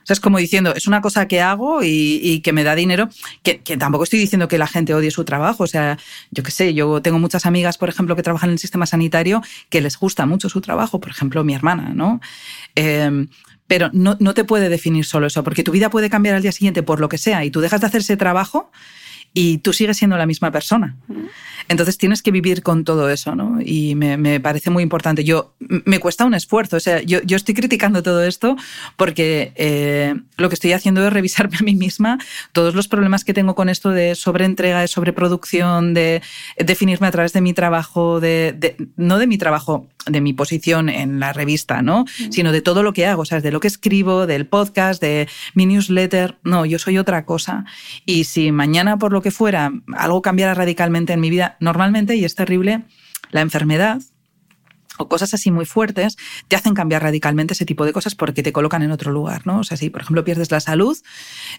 O 0.03 0.07
sea, 0.07 0.15
es 0.15 0.21
como 0.21 0.39
diciendo, 0.39 0.75
es 0.75 0.87
una 0.87 1.01
cosa 1.01 1.29
que 1.29 1.41
hago 1.41 1.81
y, 1.83 2.41
que 2.43 2.53
me 2.53 2.65
da 2.65 2.75
dinero, 2.75 3.09
que, 3.43 3.55
tampoco 3.79 4.05
estoy 4.05 4.19
diciendo 4.19 4.49
que 4.49 4.59
la 4.59 4.67
gente 4.67 4.95
odie 4.95 5.11
su 5.11 5.25
trabajo. 5.25 5.65
O 5.65 5.67
sea, 5.67 5.99
yo 6.31 6.43
qué 6.43 6.51
sé, 6.51 6.75
yo 6.75 7.01
tengo 7.03 7.19
muchas 7.19 7.47
amigas, 7.47 7.79
por 7.79 7.89
ejemplo, 7.89 8.17
que 8.17 8.23
trabajan 8.23 8.51
en 8.51 8.55
el 8.55 8.59
sistema 8.59 8.87
sanitario, 8.87 9.43
que 9.69 9.81
les 9.81 9.99
gusta 9.99 10.27
mucho 10.27 10.49
su 10.49 10.61
trabajo, 10.61 11.01
por 11.01 11.11
ejemplo, 11.11 11.45
mi 11.45 11.55
hermana, 11.55 11.93
¿no? 11.95 12.21
Em, 12.75 13.29
pero 13.67 13.91
no, 13.93 14.17
no 14.21 14.35
te 14.35 14.45
puede 14.45 14.69
definir 14.69 15.05
solo 15.05 15.29
eso, 15.29 15.43
porque 15.45 15.63
tu 15.63 15.73
vida 15.73 15.89
puede 15.89 16.11
cambiar 16.11 16.35
al 16.35 16.43
día 16.43 16.53
siguiente 16.53 16.83
por 16.83 17.01
lo 17.01 17.09
que 17.09 17.19
sea 17.19 17.45
y 17.45 17.51
tú 17.51 17.61
dejas 17.61 17.81
de 17.81 17.87
hacer 17.87 18.01
ese 18.01 18.17
trabajo 18.17 18.71
y 19.35 19.59
tú 19.59 19.73
sigues 19.73 19.97
siendo 19.97 20.17
la 20.17 20.27
misma 20.27 20.51
persona. 20.51 20.97
Entonces 21.73 21.97
tienes 21.97 22.21
que 22.23 22.31
vivir 22.31 22.63
con 22.63 22.85
todo 22.85 23.09
eso, 23.09 23.35
¿no? 23.35 23.59
Y 23.65 23.95
me, 23.95 24.41
parece 24.41 24.69
muy 24.69 24.83
importante. 24.83 25.25
Yo, 25.25 25.55
me 25.59 25.99
cuesta 26.01 26.27
un 26.27 26.35
esfuerzo, 26.35 26.77
o 26.77 26.81
sea, 26.81 27.01
yo, 27.01 27.21
estoy 27.35 27.55
criticando 27.55 28.03
todo 28.03 28.23
esto 28.23 28.57
porque 28.99 29.53
eh, 29.57 30.15
lo 30.37 30.51
que 30.51 30.55
estoy 30.55 30.73
haciendo 30.73 31.05
es 31.07 31.13
revisarme 31.13 31.57
a 31.59 31.63
mí 31.63 31.75
misma 31.75 32.19
todos 32.53 32.75
los 32.75 32.89
problemas 32.89 33.25
que 33.25 33.33
tengo 33.33 33.55
con 33.55 33.71
esto 33.71 33.89
de 33.89 34.15
sobreentrega, 34.15 34.81
de 34.81 34.89
sobreproducción, 34.89 35.95
de 35.95 36.21
definirme 36.59 37.07
a 37.07 37.11
través 37.11 37.33
de 37.33 37.41
mi 37.41 37.55
trabajo, 37.55 38.21
de, 38.21 38.77
no 38.97 39.17
de 39.17 39.27
mi 39.27 39.39
trabajo, 39.39 39.89
de 40.07 40.21
mi 40.21 40.35
posición 40.35 40.91
en 40.91 41.21
la 41.21 41.33
revista, 41.33 41.81
¿no? 41.81 42.05
Sino 42.31 42.53
de 42.53 42.61
todo 42.61 42.83
lo 42.83 42.93
que 42.93 43.07
hago, 43.07 43.23
o 43.23 43.25
sea, 43.25 43.41
de 43.41 43.51
lo 43.51 43.61
que 43.61 43.69
escribo, 43.69 44.27
del 44.27 44.47
podcast, 44.47 45.01
de 45.01 45.29
mi 45.55 45.65
newsletter. 45.65 46.39
No, 46.43 46.67
yo 46.67 46.79
soy 46.79 46.99
otra 46.99 47.25
cosa. 47.25 47.65
Y 48.05 48.25
si 48.25 48.53
mañana, 48.53 48.99
por 48.99 49.13
lo 49.13 49.23
que 49.23 49.31
fuera, 49.31 49.73
algo 49.97 50.21
cambiara 50.21 50.55
radicalmente 50.55 51.13
en 51.13 51.21
mi 51.21 51.31
vida, 51.31 51.57
normalmente, 51.63 52.17
y 52.17 52.25
es 52.25 52.35
terrible, 52.35 52.85
la 53.31 53.41
enfermedad 53.41 54.03
o 54.99 55.09
cosas 55.09 55.33
así 55.35 55.51
muy 55.51 55.65
fuertes 55.65 56.17
te 56.49 56.57
hacen 56.57 56.75
cambiar 56.75 57.03
radicalmente 57.03 57.55
ese 57.55 57.65
tipo 57.65 57.85
de 57.85 57.93
cosas 57.93 58.15
porque 58.15 58.43
te 58.43 58.53
colocan 58.53 58.83
en 58.83 58.91
otro 58.91 59.11
lugar, 59.11 59.47
¿no? 59.47 59.61
O 59.61 59.65
sea, 59.65 59.77
si 59.77 59.91
por 59.91 60.03
ejemplo 60.03 60.25
pierdes 60.25 60.51
la 60.51 60.61
salud 60.61 60.99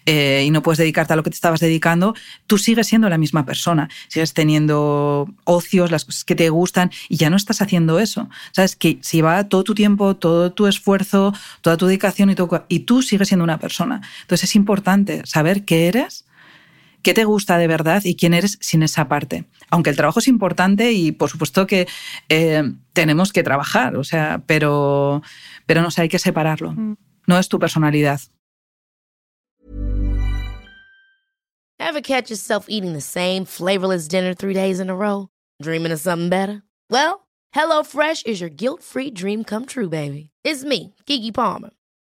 eh, 0.06 0.44
y 0.46 0.52
no 0.52 0.62
puedes 0.62 0.78
dedicarte 0.78 1.13
a 1.13 1.16
lo 1.16 1.24
que 1.24 1.30
te 1.30 1.36
estabas 1.36 1.60
dedicando, 1.60 2.13
tú 2.48 2.58
sigues 2.58 2.88
siendo 2.88 3.10
la 3.10 3.18
misma 3.18 3.46
persona, 3.46 3.89
sigues 4.08 4.34
teniendo 4.34 5.28
ocios, 5.46 5.92
las 5.92 6.06
cosas 6.06 6.24
que 6.26 6.36
te 6.36 6.50
gustan 6.50 6.92
y 7.10 7.18
ya 7.18 7.30
no 7.30 7.38
estás 7.38 7.62
haciendo 7.62 8.00
eso. 8.00 8.30
Sabes 8.52 8.76
que 8.76 9.00
si 9.02 9.22
va 9.22 9.44
todo 9.46 9.63
tu 9.63 9.74
tiempo, 9.74 10.16
todo 10.16 10.52
tu 10.52 10.68
esfuerzo, 10.68 11.34
toda 11.62 11.78
tu 11.78 11.88
dedicación 11.88 12.30
y, 12.30 12.36
todo, 12.36 12.66
y 12.70 12.82
tú 12.82 13.02
sigues 13.02 13.30
siendo 13.30 13.44
una 13.44 13.60
persona. 13.60 14.02
Entonces 14.22 14.50
es 14.50 14.56
importante 14.56 15.22
saber 15.26 15.66
qué 15.66 15.88
eres 15.88 16.26
qué 17.04 17.13
te 17.13 17.26
gusta 17.26 17.58
de 17.58 17.68
verdad 17.68 18.02
y 18.06 18.16
quién 18.16 18.34
eres 18.34 18.58
sin 18.62 18.82
esa 18.82 19.08
parte. 19.08 19.46
Aunque 19.70 19.89
el 19.89 19.96
trabajo 19.96 20.20
es 20.20 20.28
importante 20.28 20.94
y 20.94 21.12
por 21.12 21.30
supuesto 21.30 21.68
que 21.68 21.88
eh, 22.30 22.63
tenemos 22.94 23.32
que 23.34 23.44
trabajar, 23.44 23.96
o 23.98 24.04
sea, 24.04 24.42
pero, 24.48 25.22
pero 25.66 25.82
no 25.82 25.92
sé, 25.92 26.04
hay 26.04 26.10
que 26.10 26.20
separarlo. 26.20 26.72
Mm. 26.72 26.96
No 27.28 27.38
es 27.38 27.48
tu 27.50 27.60
personalidad. 27.60 28.20
Ever 31.80 32.02
catch 32.02 32.30
yourself 32.30 32.68
eating 32.70 32.94
the 32.94 33.02
same 33.02 33.46
flavorless 33.46 34.08
dinner 34.08 34.34
three 34.34 34.54
days 34.54 34.80
in 34.80 34.89
a 34.89 34.96
row? 34.96 35.28
Dreaming 35.62 35.92
of 35.92 36.00
something 36.00 36.30
better? 36.30 36.63
Well, 36.89 37.28
HelloFresh 37.54 38.26
is 38.26 38.39
your 38.39 38.50
guilt-free 38.50 39.12
dream 39.12 39.44
come 39.44 39.66
true, 39.66 39.89
baby. 39.89 40.32
It's 40.44 40.63
me, 40.63 40.96
Kiki 41.06 41.32
Palmer. 41.32 41.72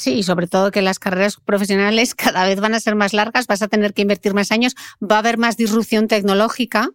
Sí, 0.00 0.22
sobre 0.22 0.46
todo 0.46 0.70
que 0.70 0.80
las 0.80 0.98
carreras 0.98 1.36
profesionales 1.44 2.14
cada 2.16 2.46
vez 2.46 2.58
van 2.58 2.72
a 2.72 2.80
ser 2.80 2.94
más 2.94 3.12
largas, 3.12 3.46
vas 3.46 3.60
a 3.60 3.68
tener 3.68 3.92
que 3.92 4.00
invertir 4.00 4.32
más 4.32 4.50
años, 4.50 4.74
va 4.98 5.16
a 5.16 5.18
haber 5.18 5.36
más 5.36 5.58
disrupción 5.58 6.08
tecnológica, 6.08 6.88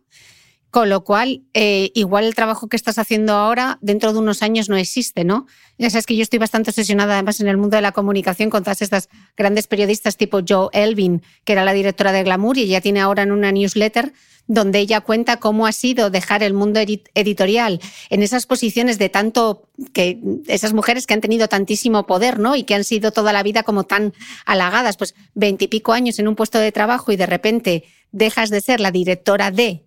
con 0.72 0.90
lo 0.90 1.04
cual 1.04 1.44
eh, 1.54 1.92
igual 1.94 2.26
el 2.26 2.34
trabajo 2.34 2.68
que 2.68 2.76
estás 2.76 2.98
haciendo 2.98 3.34
ahora 3.34 3.78
dentro 3.82 4.12
de 4.12 4.18
unos 4.18 4.42
años 4.42 4.70
no 4.70 4.76
existe, 4.76 5.24
¿no? 5.24 5.46
Ya 5.78 5.92
sabes 5.92 6.08
que 6.08 6.16
yo 6.16 6.24
estoy 6.24 6.40
bastante 6.40 6.72
obsesionada 6.72 7.14
además 7.14 7.40
en 7.42 7.48
el 7.48 7.58
mundo 7.58 7.76
de 7.76 7.84
la 7.84 7.92
comunicación 7.92 8.50
con 8.50 8.64
todas 8.64 8.82
estas 8.82 9.08
grandes 9.38 9.68
periodistas 9.68 10.18
tipo 10.18 10.40
Joe 10.46 10.70
Elvin, 10.74 11.22
que 11.44 11.54
era 11.54 11.64
la 11.64 11.74
directora 11.74 12.12
de 12.12 12.24
Glamour 12.24 12.58
y 12.58 12.64
ella 12.64 12.82
tiene 12.82 13.02
ahora 13.02 13.22
en 13.22 13.32
una 13.32 13.52
newsletter 13.52 14.14
donde 14.48 14.80
ella 14.80 15.02
cuenta 15.02 15.38
cómo 15.38 15.66
ha 15.66 15.72
sido 15.72 16.10
dejar 16.10 16.44
el 16.44 16.54
mundo 16.54 16.80
editorial 16.80 17.80
en 18.10 18.22
esas 18.22 18.46
posiciones 18.46 19.00
de 19.00 19.10
tanto 19.10 19.70
que 19.92 20.20
esas 20.48 20.74
mujeres 20.74 21.08
que 21.08 21.16
han 21.16 21.22
tenido 21.22 21.48
tantísimo 21.48 22.06
poder, 22.06 22.40
¿no? 22.40 22.56
Y 22.56 22.64
que 22.64 22.76
han 22.76 22.84
sido 22.84 23.12
toda 23.12 23.34
la 23.34 23.44
vida 23.44 23.64
como 23.64 23.86
tan 23.86 24.14
halagadas, 24.46 24.98
pues 24.98 25.16
veintipico 25.34 25.94
años 25.94 26.20
en 26.20 26.28
un 26.28 26.36
puesto 26.36 26.60
de 26.60 26.72
trabajo 26.72 27.12
y 27.12 27.16
de 27.16 27.26
repente 27.26 27.84
dejas 28.12 28.50
de 28.50 28.62
ser 28.62 28.80
la 28.80 28.92
directora 28.92 29.52
de 29.52 29.86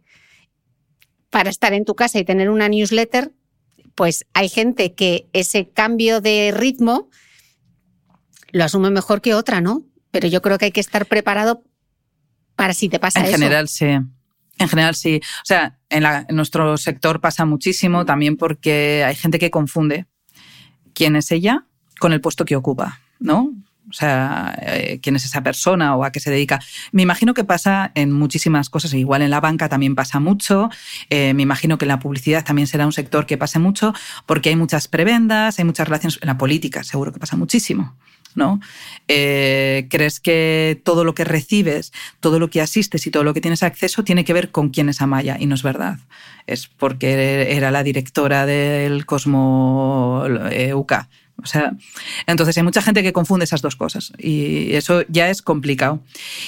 para 1.30 1.50
estar 1.50 1.72
en 1.72 1.84
tu 1.84 1.94
casa 1.94 2.18
y 2.18 2.24
tener 2.24 2.50
una 2.50 2.68
newsletter, 2.68 3.32
pues 3.94 4.24
hay 4.32 4.48
gente 4.48 4.94
que 4.94 5.28
ese 5.32 5.68
cambio 5.68 6.20
de 6.20 6.52
ritmo 6.54 7.10
lo 8.50 8.64
asume 8.64 8.90
mejor 8.90 9.20
que 9.20 9.34
otra, 9.34 9.60
¿no? 9.60 9.84
Pero 10.10 10.26
yo 10.26 10.40
creo 10.42 10.58
que 10.58 10.66
hay 10.66 10.72
que 10.72 10.80
estar 10.80 11.06
preparado 11.06 11.62
para 12.56 12.74
si 12.74 12.88
te 12.88 12.98
pasa 12.98 13.20
eso. 13.20 13.28
En 13.28 13.34
general, 13.34 13.68
sí. 13.68 13.86
En 14.58 14.68
general 14.68 14.94
sí. 14.94 15.20
O 15.22 15.44
sea, 15.44 15.78
en, 15.88 16.04
nuestro 16.30 16.76
sector 16.76 17.20
pasa 17.20 17.44
muchísimo 17.44 18.04
también 18.04 18.36
porque 18.36 19.04
hay 19.04 19.14
gente 19.14 19.38
que 19.38 19.50
confunde 19.50 20.06
quién 20.94 21.16
es 21.16 21.30
ella 21.30 21.64
con 21.98 22.12
el 22.12 22.20
puesto 22.20 22.44
que 22.44 22.56
ocupa, 22.56 23.00
¿no? 23.18 23.52
O 23.88 23.92
sea, 23.92 24.54
eh, 24.60 25.00
quién 25.02 25.16
es 25.16 25.24
esa 25.24 25.42
persona 25.42 25.96
o 25.96 26.04
a 26.04 26.12
qué 26.12 26.20
se 26.20 26.30
dedica. 26.30 26.60
Me 26.92 27.02
imagino 27.02 27.32
que 27.32 27.44
pasa 27.44 27.90
en 27.94 28.12
muchísimas 28.12 28.68
cosas. 28.68 28.92
Igual 28.92 29.22
en 29.22 29.30
la 29.30 29.40
banca 29.40 29.68
también 29.68 29.94
pasa 29.94 30.20
mucho. 30.20 30.68
Eh, 31.08 31.32
me 31.32 31.42
imagino 31.42 31.78
que 31.78 31.86
en 31.86 31.90
la 31.90 31.98
publicidad 31.98 32.44
también 32.44 32.66
será 32.66 32.84
un 32.84 32.92
sector 32.92 33.24
que 33.24 33.38
pase 33.38 33.58
mucho 33.58 33.94
porque 34.26 34.50
hay 34.50 34.56
muchas 34.56 34.88
prebendas, 34.88 35.58
hay 35.58 35.64
muchas 35.64 35.88
relaciones. 35.88 36.18
En 36.20 36.26
la 36.26 36.36
política 36.36 36.84
seguro 36.84 37.12
que 37.12 37.18
pasa 37.18 37.36
muchísimo. 37.36 37.96
¿No? 38.38 38.60
Eh, 39.08 39.86
crees 39.90 40.20
que 40.20 40.80
todo 40.84 41.04
lo 41.04 41.14
que 41.14 41.24
recibes, 41.24 41.92
todo 42.20 42.38
lo 42.38 42.48
que 42.48 42.62
asistes 42.62 43.06
y 43.06 43.10
todo 43.10 43.24
lo 43.24 43.34
que 43.34 43.42
tienes 43.42 43.62
acceso 43.62 44.04
tiene 44.04 44.24
que 44.24 44.32
ver 44.32 44.50
con 44.50 44.70
quién 44.70 44.88
es 44.88 45.02
Amaya, 45.02 45.36
y 45.38 45.44
no 45.44 45.54
es 45.54 45.62
verdad. 45.62 45.98
Es 46.46 46.66
porque 46.68 47.54
era 47.54 47.70
la 47.70 47.82
directora 47.82 48.46
del 48.46 49.04
Cosmo 49.04 50.24
eh, 50.50 50.72
UK. 50.72 50.92
O 51.40 51.46
sea, 51.46 51.72
entonces 52.26 52.56
hay 52.56 52.64
mucha 52.64 52.82
gente 52.82 53.02
que 53.02 53.12
confunde 53.12 53.44
esas 53.44 53.62
dos 53.62 53.76
cosas 53.76 54.12
y 54.18 54.74
eso 54.74 55.02
ya 55.08 55.30
es 55.30 55.40
complicado. 55.40 56.02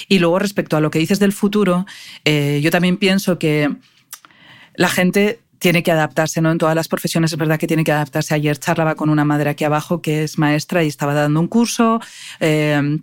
Y 0.09 0.19
luego 0.19 0.37
respecto 0.37 0.75
a 0.75 0.81
lo 0.81 0.91
que 0.91 0.99
dices 0.99 1.19
del 1.19 1.31
futuro, 1.31 1.85
eh, 2.25 2.59
yo 2.61 2.71
también 2.71 2.97
pienso 2.97 3.39
que 3.39 3.73
la 4.75 4.89
gente 4.89 5.39
tiene 5.61 5.83
que 5.83 5.91
adaptarse, 5.91 6.41
¿no? 6.41 6.51
En 6.51 6.57
todas 6.57 6.75
las 6.75 6.87
profesiones 6.87 7.31
es 7.31 7.37
verdad 7.37 7.59
que 7.59 7.67
tiene 7.67 7.83
que 7.83 7.91
adaptarse. 7.91 8.33
Ayer 8.33 8.57
charlaba 8.57 8.95
con 8.95 9.11
una 9.11 9.25
madre 9.25 9.51
aquí 9.51 9.63
abajo 9.63 10.01
que 10.01 10.23
es 10.23 10.39
maestra 10.39 10.83
y 10.83 10.87
estaba 10.87 11.13
dando 11.13 11.39
un 11.39 11.47
curso. 11.47 12.01
Eh, 12.39 12.97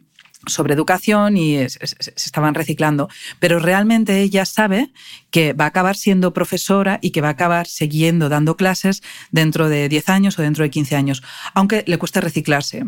sobre 0.46 0.74
educación 0.74 1.36
y 1.36 1.68
se, 1.68 1.78
estaban 2.16 2.54
reciclando. 2.54 3.08
Pero 3.38 3.58
realmente 3.58 4.20
ella 4.20 4.44
sabe 4.44 4.92
que 5.30 5.52
va 5.52 5.64
a 5.64 5.68
acabar 5.68 5.96
siendo 5.96 6.32
profesora 6.32 6.98
y 7.02 7.10
que 7.10 7.20
va 7.20 7.28
a 7.28 7.32
acabar 7.32 7.66
siguiendo 7.66 8.28
dando 8.28 8.56
clases 8.56 9.02
dentro 9.30 9.68
de 9.68 9.88
10 9.88 10.08
años 10.08 10.38
o 10.38 10.42
dentro 10.42 10.64
de 10.64 10.70
15 10.70 10.96
años, 10.96 11.22
aunque 11.54 11.84
le 11.86 11.98
cueste 11.98 12.20
reciclarse. 12.20 12.84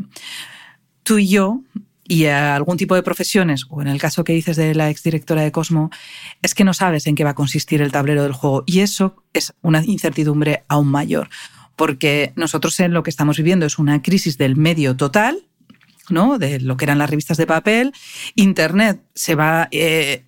Tú 1.03 1.19
y 1.19 1.29
yo 1.29 1.61
y 2.11 2.27
a 2.27 2.57
algún 2.57 2.77
tipo 2.77 2.97
de 2.97 3.05
profesiones, 3.05 3.67
o 3.69 3.81
en 3.83 3.87
el 3.87 4.01
caso 4.01 4.25
que 4.25 4.33
dices 4.33 4.57
de 4.57 4.75
la 4.75 4.91
exdirectora 4.91 5.43
de 5.43 5.53
Cosmo, 5.53 5.91
es 6.43 6.57
que 6.57 6.65
no 6.65 6.75
sabes 6.75 7.07
en 7.07 7.15
qué 7.15 7.23
va 7.23 7.31
a 7.31 7.35
consistir 7.37 7.81
el 7.83 7.93
tablero 7.93 8.25
del 8.25 8.33
juego. 8.33 8.65
Y 8.67 8.81
eso 8.81 9.23
es 9.33 9.55
una 9.63 9.85
incertidumbre 9.85 10.65
aún 10.67 10.89
mayor, 10.89 11.31
porque 11.77 12.33
nosotros 12.35 12.81
en 12.81 12.95
lo 12.95 13.05
que 13.05 13.11
estamos 13.11 13.37
viviendo 13.37 13.65
es 13.65 13.79
una 13.79 14.03
crisis 14.03 14.39
del 14.39 14.57
medio 14.57 14.97
total, 14.97 15.47
¿no? 16.09 16.39
de 16.39 16.59
lo 16.59 16.77
que 16.77 16.87
eran 16.87 16.99
las 16.99 17.09
revistas 17.09 17.37
de 17.37 17.47
papel. 17.47 17.93
Internet 18.35 19.01
se 19.15 19.37
va... 19.37 19.69
Eh, 19.71 20.25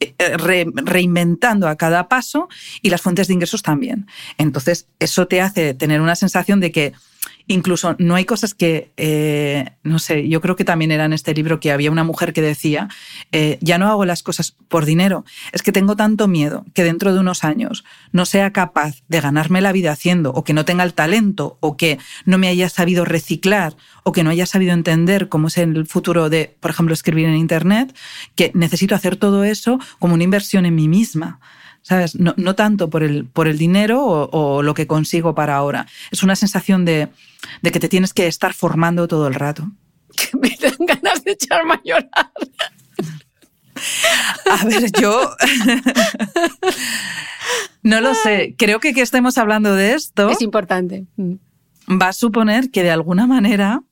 eh, 0.00 0.36
reinventando 0.36 1.66
a 1.66 1.74
cada 1.74 2.08
paso 2.08 2.48
y 2.82 2.88
las 2.88 3.02
fuentes 3.02 3.26
de 3.26 3.34
ingresos 3.34 3.62
también. 3.62 4.06
Entonces, 4.38 4.86
eso 5.00 5.26
te 5.26 5.40
hace 5.40 5.74
tener 5.74 6.00
una 6.00 6.14
sensación 6.14 6.60
de 6.60 6.70
que 6.70 6.92
Incluso 7.50 7.96
no 7.98 8.14
hay 8.14 8.26
cosas 8.26 8.52
que, 8.52 8.92
eh, 8.98 9.70
no 9.82 9.98
sé, 9.98 10.28
yo 10.28 10.42
creo 10.42 10.54
que 10.54 10.64
también 10.64 10.92
era 10.92 11.06
en 11.06 11.14
este 11.14 11.32
libro 11.32 11.60
que 11.60 11.72
había 11.72 11.90
una 11.90 12.04
mujer 12.04 12.34
que 12.34 12.42
decía, 12.42 12.88
eh, 13.32 13.58
ya 13.62 13.78
no 13.78 13.88
hago 13.88 14.04
las 14.04 14.22
cosas 14.22 14.54
por 14.68 14.84
dinero, 14.84 15.24
es 15.52 15.62
que 15.62 15.72
tengo 15.72 15.96
tanto 15.96 16.28
miedo 16.28 16.66
que 16.74 16.84
dentro 16.84 17.14
de 17.14 17.20
unos 17.20 17.44
años 17.44 17.84
no 18.12 18.26
sea 18.26 18.52
capaz 18.52 19.02
de 19.08 19.22
ganarme 19.22 19.62
la 19.62 19.72
vida 19.72 19.92
haciendo, 19.92 20.30
o 20.32 20.44
que 20.44 20.52
no 20.52 20.66
tenga 20.66 20.84
el 20.84 20.92
talento, 20.92 21.56
o 21.60 21.78
que 21.78 21.98
no 22.26 22.36
me 22.36 22.48
haya 22.48 22.68
sabido 22.68 23.06
reciclar, 23.06 23.74
o 24.04 24.12
que 24.12 24.24
no 24.24 24.30
haya 24.30 24.44
sabido 24.44 24.74
entender 24.74 25.30
cómo 25.30 25.48
es 25.48 25.56
el 25.56 25.86
futuro 25.86 26.28
de, 26.28 26.54
por 26.60 26.70
ejemplo, 26.70 26.92
escribir 26.92 27.26
en 27.26 27.36
Internet, 27.36 27.96
que 28.34 28.52
necesito 28.54 28.94
hacer 28.94 29.16
todo 29.16 29.44
eso 29.44 29.78
como 29.98 30.12
una 30.12 30.24
inversión 30.24 30.66
en 30.66 30.74
mí 30.74 30.86
misma. 30.86 31.40
¿Sabes? 31.88 32.16
No, 32.16 32.54
tanto 32.54 32.90
por 32.90 33.02
el, 33.02 33.24
por 33.24 33.48
el 33.48 33.56
dinero 33.56 34.04
o, 34.04 34.62
lo 34.62 34.74
que 34.74 34.86
consigo 34.86 35.34
para 35.34 35.56
ahora. 35.56 35.86
Es 36.10 36.22
una 36.22 36.36
sensación 36.36 36.84
de, 36.84 37.08
que 37.62 37.80
te 37.80 37.88
tienes 37.88 38.12
que 38.12 38.26
estar 38.26 38.52
formando 38.52 39.08
todo 39.08 39.26
el 39.26 39.34
rato. 39.34 39.70
Que 40.18 40.36
me 40.36 40.56
dan 40.60 40.74
ganas 40.80 41.22
de 41.22 41.32
echarme 41.32 41.74
a 41.74 41.80
llorar. 41.84 42.32
A 44.50 44.64
ver, 44.64 44.90
yo 45.00 45.20
no 47.82 48.00
lo 48.00 48.14
sé. 48.14 48.56
Creo 48.58 48.80
que 48.80 48.92
que 48.92 49.02
estemos 49.02 49.38
hablando 49.38 49.76
de 49.76 49.94
esto 49.94 50.30
es 50.30 50.42
importante. 50.42 51.06
Mm. 51.16 51.34
Va 52.02 52.08
a 52.08 52.12
suponer 52.12 52.70
que 52.70 52.82
de 52.82 52.90
alguna 52.90 53.28
manera 53.28 53.82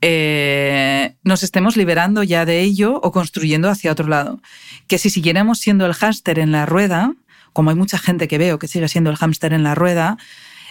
eh, 0.00 1.16
nos 1.24 1.42
estemos 1.42 1.76
liberando 1.76 2.22
ya 2.22 2.44
de 2.44 2.60
ello 2.60 3.00
o 3.02 3.12
construyendo 3.12 3.68
hacia 3.68 3.92
otro 3.92 4.08
lado. 4.08 4.40
Que 4.86 4.98
si 4.98 5.10
siguiéramos 5.10 5.58
siendo 5.58 5.86
el 5.86 5.94
hámster 5.94 6.38
en 6.38 6.52
la 6.52 6.66
rueda, 6.66 7.14
como 7.52 7.70
hay 7.70 7.76
mucha 7.76 7.98
gente 7.98 8.28
que 8.28 8.38
veo 8.38 8.58
que 8.58 8.68
sigue 8.68 8.88
siendo 8.88 9.10
el 9.10 9.16
hámster 9.16 9.52
en 9.52 9.62
la 9.62 9.74
rueda, 9.74 10.18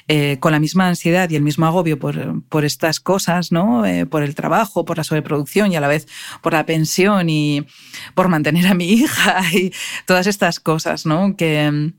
eh, 0.09 0.37
con 0.39 0.53
la 0.53 0.59
misma 0.59 0.87
ansiedad 0.87 1.29
y 1.29 1.35
el 1.35 1.41
mismo 1.41 1.65
agobio 1.65 1.99
por, 1.99 2.63
estas 2.63 3.01
cosas, 3.01 3.51
¿no? 3.51 3.85
Eh, 3.85 4.05
por 4.05 4.23
el 4.23 4.35
trabajo, 4.35 4.85
por 4.85 4.95
la 4.95 5.03
sobreproducción 5.03 5.69
y 5.73 5.75
a 5.75 5.81
la 5.81 5.89
vez 5.89 6.07
por 6.41 6.53
la 6.53 6.65
pensión 6.65 7.29
y 7.29 7.67
por 8.15 8.29
mantener 8.29 8.67
a 8.67 8.73
mi 8.73 8.89
hija 8.89 9.41
y 9.53 9.73
todas 10.05 10.25
estas 10.27 10.61
cosas, 10.61 11.05
¿no? 11.05 11.35
Que, 11.35 11.91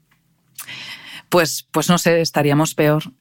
pues, 1.29 1.69
pues 1.71 1.91
no 1.91 1.99
sé, 1.99 2.23
estaríamos 2.23 2.75
peor 2.75 3.13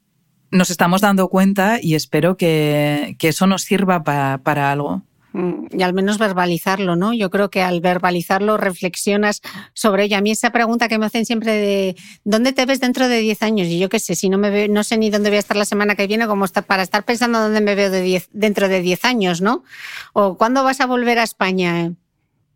nos 0.51 0.69
estamos 0.69 1.01
dando 1.01 1.27
cuenta 1.27 1.79
y 1.81 1.95
espero 1.95 2.37
que, 2.37 3.15
eso 3.19 3.47
nos 3.47 3.63
sirva 3.63 4.03
para 4.03 4.71
algo. 4.71 5.03
Mm, 5.37 5.67
y 5.77 5.83
al 5.83 5.93
menos 5.93 6.17
verbalizarlo, 6.17 6.95
¿no? 6.95 7.13
Yo 7.13 7.29
creo 7.29 7.51
que 7.51 7.61
al 7.61 7.79
verbalizarlo 7.79 8.57
reflexionas 8.57 9.41
sobre 9.73 10.05
ello. 10.05 10.17
A 10.17 10.21
mí 10.21 10.31
esa 10.31 10.51
pregunta 10.51 10.87
que 10.87 10.97
me 10.97 11.05
hacen 11.05 11.27
siempre 11.27 11.51
de 11.51 11.95
¿dónde 12.23 12.53
te 12.53 12.65
ves 12.65 12.79
dentro 12.79 13.07
de 13.07 13.19
10 13.19 13.43
años? 13.43 13.67
Y 13.67 13.77
yo 13.77 13.87
qué 13.87 13.99
sé, 13.99 14.15
si 14.15 14.29
no 14.29 14.39
me 14.39 14.49
veo, 14.49 14.67
no 14.67 14.83
sé 14.83 14.97
ni 14.97 15.11
dónde 15.11 15.29
voy 15.29 15.37
a 15.37 15.39
estar 15.39 15.55
la 15.55 15.65
semana 15.65 15.93
que 15.93 16.07
viene, 16.07 16.25
como 16.25 16.47
para 16.65 16.81
estar 16.81 17.03
pensando 17.03 17.39
dónde 17.39 17.61
me 17.61 17.75
veo 17.75 17.91
de 17.91 18.23
dentro 18.31 18.67
de 18.67 18.81
10 18.81 19.05
años, 19.05 19.41
¿no? 19.41 19.63
O 20.13 20.37
¿cuándo 20.37 20.63
vas 20.63 20.81
a 20.81 20.87
volver 20.87 21.19
a 21.19 21.23
España? 21.23 21.93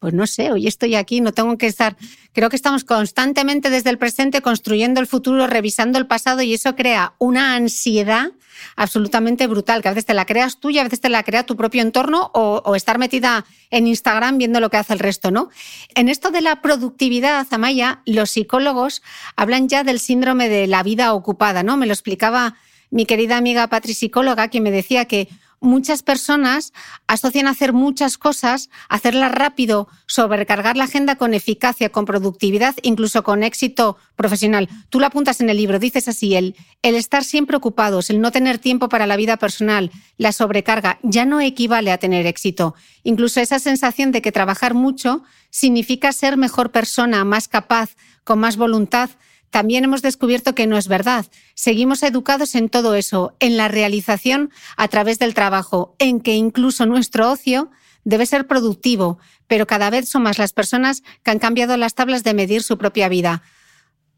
Pues 0.01 0.15
no 0.15 0.25
sé, 0.25 0.51
hoy 0.51 0.65
estoy 0.65 0.95
aquí, 0.95 1.21
no 1.21 1.31
tengo 1.31 1.59
que 1.59 1.67
estar. 1.67 1.95
Creo 2.33 2.49
que 2.49 2.55
estamos 2.55 2.83
constantemente 2.83 3.69
desde 3.69 3.91
el 3.91 3.99
presente 3.99 4.41
construyendo 4.41 4.99
el 4.99 5.05
futuro, 5.05 5.45
revisando 5.45 5.99
el 5.99 6.07
pasado 6.07 6.41
y 6.41 6.55
eso 6.55 6.75
crea 6.75 7.13
una 7.19 7.53
ansiedad 7.53 8.31
absolutamente 8.75 9.45
brutal, 9.45 9.83
que 9.83 9.89
a 9.89 9.91
veces 9.91 10.07
te 10.07 10.15
la 10.15 10.25
creas 10.25 10.59
tú 10.59 10.71
y 10.71 10.79
a 10.79 10.83
veces 10.83 11.01
te 11.01 11.09
la 11.09 11.21
crea 11.21 11.45
tu 11.45 11.55
propio 11.55 11.83
entorno 11.83 12.31
o, 12.33 12.75
estar 12.75 12.97
metida 12.97 13.45
en 13.69 13.85
Instagram 13.85 14.39
viendo 14.39 14.59
lo 14.59 14.71
que 14.71 14.77
hace 14.77 14.93
el 14.93 14.99
resto, 14.99 15.29
¿no? 15.29 15.49
En 15.93 16.09
esto 16.09 16.31
de 16.31 16.41
la 16.41 16.63
productividad, 16.63 17.45
Amaya, 17.51 18.01
los 18.07 18.31
psicólogos 18.31 19.03
hablan 19.35 19.69
ya 19.69 19.83
del 19.83 19.99
síndrome 19.99 20.49
de 20.49 20.65
la 20.65 20.81
vida 20.81 21.13
ocupada, 21.13 21.61
¿no? 21.61 21.77
Me 21.77 21.85
lo 21.85 21.93
explicaba 21.93 22.55
mi 22.89 23.05
querida 23.05 23.37
amiga 23.37 23.67
Patri 23.67 23.93
psicóloga, 23.93 24.47
que 24.47 24.61
me 24.61 24.71
decía 24.71 25.05
que 25.05 25.29
muchas 25.61 26.03
personas 26.03 26.73
asocian 27.07 27.47
hacer 27.47 27.71
muchas 27.71 28.17
cosas, 28.17 28.69
hacerlas 28.89 29.31
rápido, 29.31 29.87
sobrecargar 30.07 30.75
la 30.75 30.85
agenda 30.85 31.15
con 31.15 31.33
eficacia, 31.33 31.89
con 31.89 32.05
productividad, 32.05 32.75
incluso 32.81 33.23
con 33.23 33.43
éxito 33.43 33.97
profesional. 34.15 34.67
Tú 34.89 34.99
lo 34.99 35.05
apuntas 35.05 35.39
en 35.39 35.49
el 35.49 35.57
libro, 35.57 35.79
dices 35.79 36.07
así, 36.07 36.35
el, 36.35 36.55
el 36.81 36.95
estar 36.95 37.23
siempre 37.23 37.55
ocupados, 37.55 38.09
el 38.09 38.19
no 38.19 38.31
tener 38.31 38.57
tiempo 38.57 38.89
para 38.89 39.07
la 39.07 39.15
vida 39.15 39.37
personal, 39.37 39.91
la 40.17 40.31
sobrecarga, 40.31 40.99
ya 41.03 41.25
no 41.25 41.39
equivale 41.39 41.91
a 41.91 41.99
tener 41.99 42.25
éxito. 42.25 42.75
Incluso 43.03 43.39
esa 43.39 43.59
sensación 43.59 44.11
de 44.11 44.21
que 44.21 44.31
trabajar 44.31 44.73
mucho 44.73 45.23
significa 45.51 46.11
ser 46.11 46.37
mejor 46.37 46.71
persona, 46.71 47.23
más 47.23 47.47
capaz, 47.47 47.95
con 48.23 48.39
más 48.39 48.57
voluntad, 48.57 49.11
también 49.51 49.83
hemos 49.83 50.01
descubierto 50.01 50.55
que 50.55 50.65
no 50.65 50.77
es 50.77 50.87
verdad. 50.87 51.27
Seguimos 51.53 52.01
educados 52.03 52.55
en 52.55 52.69
todo 52.69 52.95
eso, 52.95 53.35
en 53.39 53.57
la 53.57 53.67
realización 53.67 54.49
a 54.77 54.87
través 54.87 55.19
del 55.19 55.33
trabajo, 55.33 55.95
en 55.99 56.21
que 56.21 56.33
incluso 56.33 56.85
nuestro 56.85 57.29
ocio 57.29 57.69
debe 58.03 58.25
ser 58.25 58.47
productivo, 58.47 59.19
pero 59.47 59.67
cada 59.67 59.89
vez 59.89 60.09
son 60.09 60.23
más 60.23 60.39
las 60.39 60.53
personas 60.53 61.03
que 61.21 61.31
han 61.31 61.39
cambiado 61.39 61.77
las 61.77 61.93
tablas 61.93 62.23
de 62.23 62.33
medir 62.33 62.63
su 62.63 62.77
propia 62.77 63.09
vida. 63.09 63.43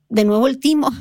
De 0.07 0.23
nuevo 0.23 0.47
el 0.47 0.59
timo. 0.59 0.91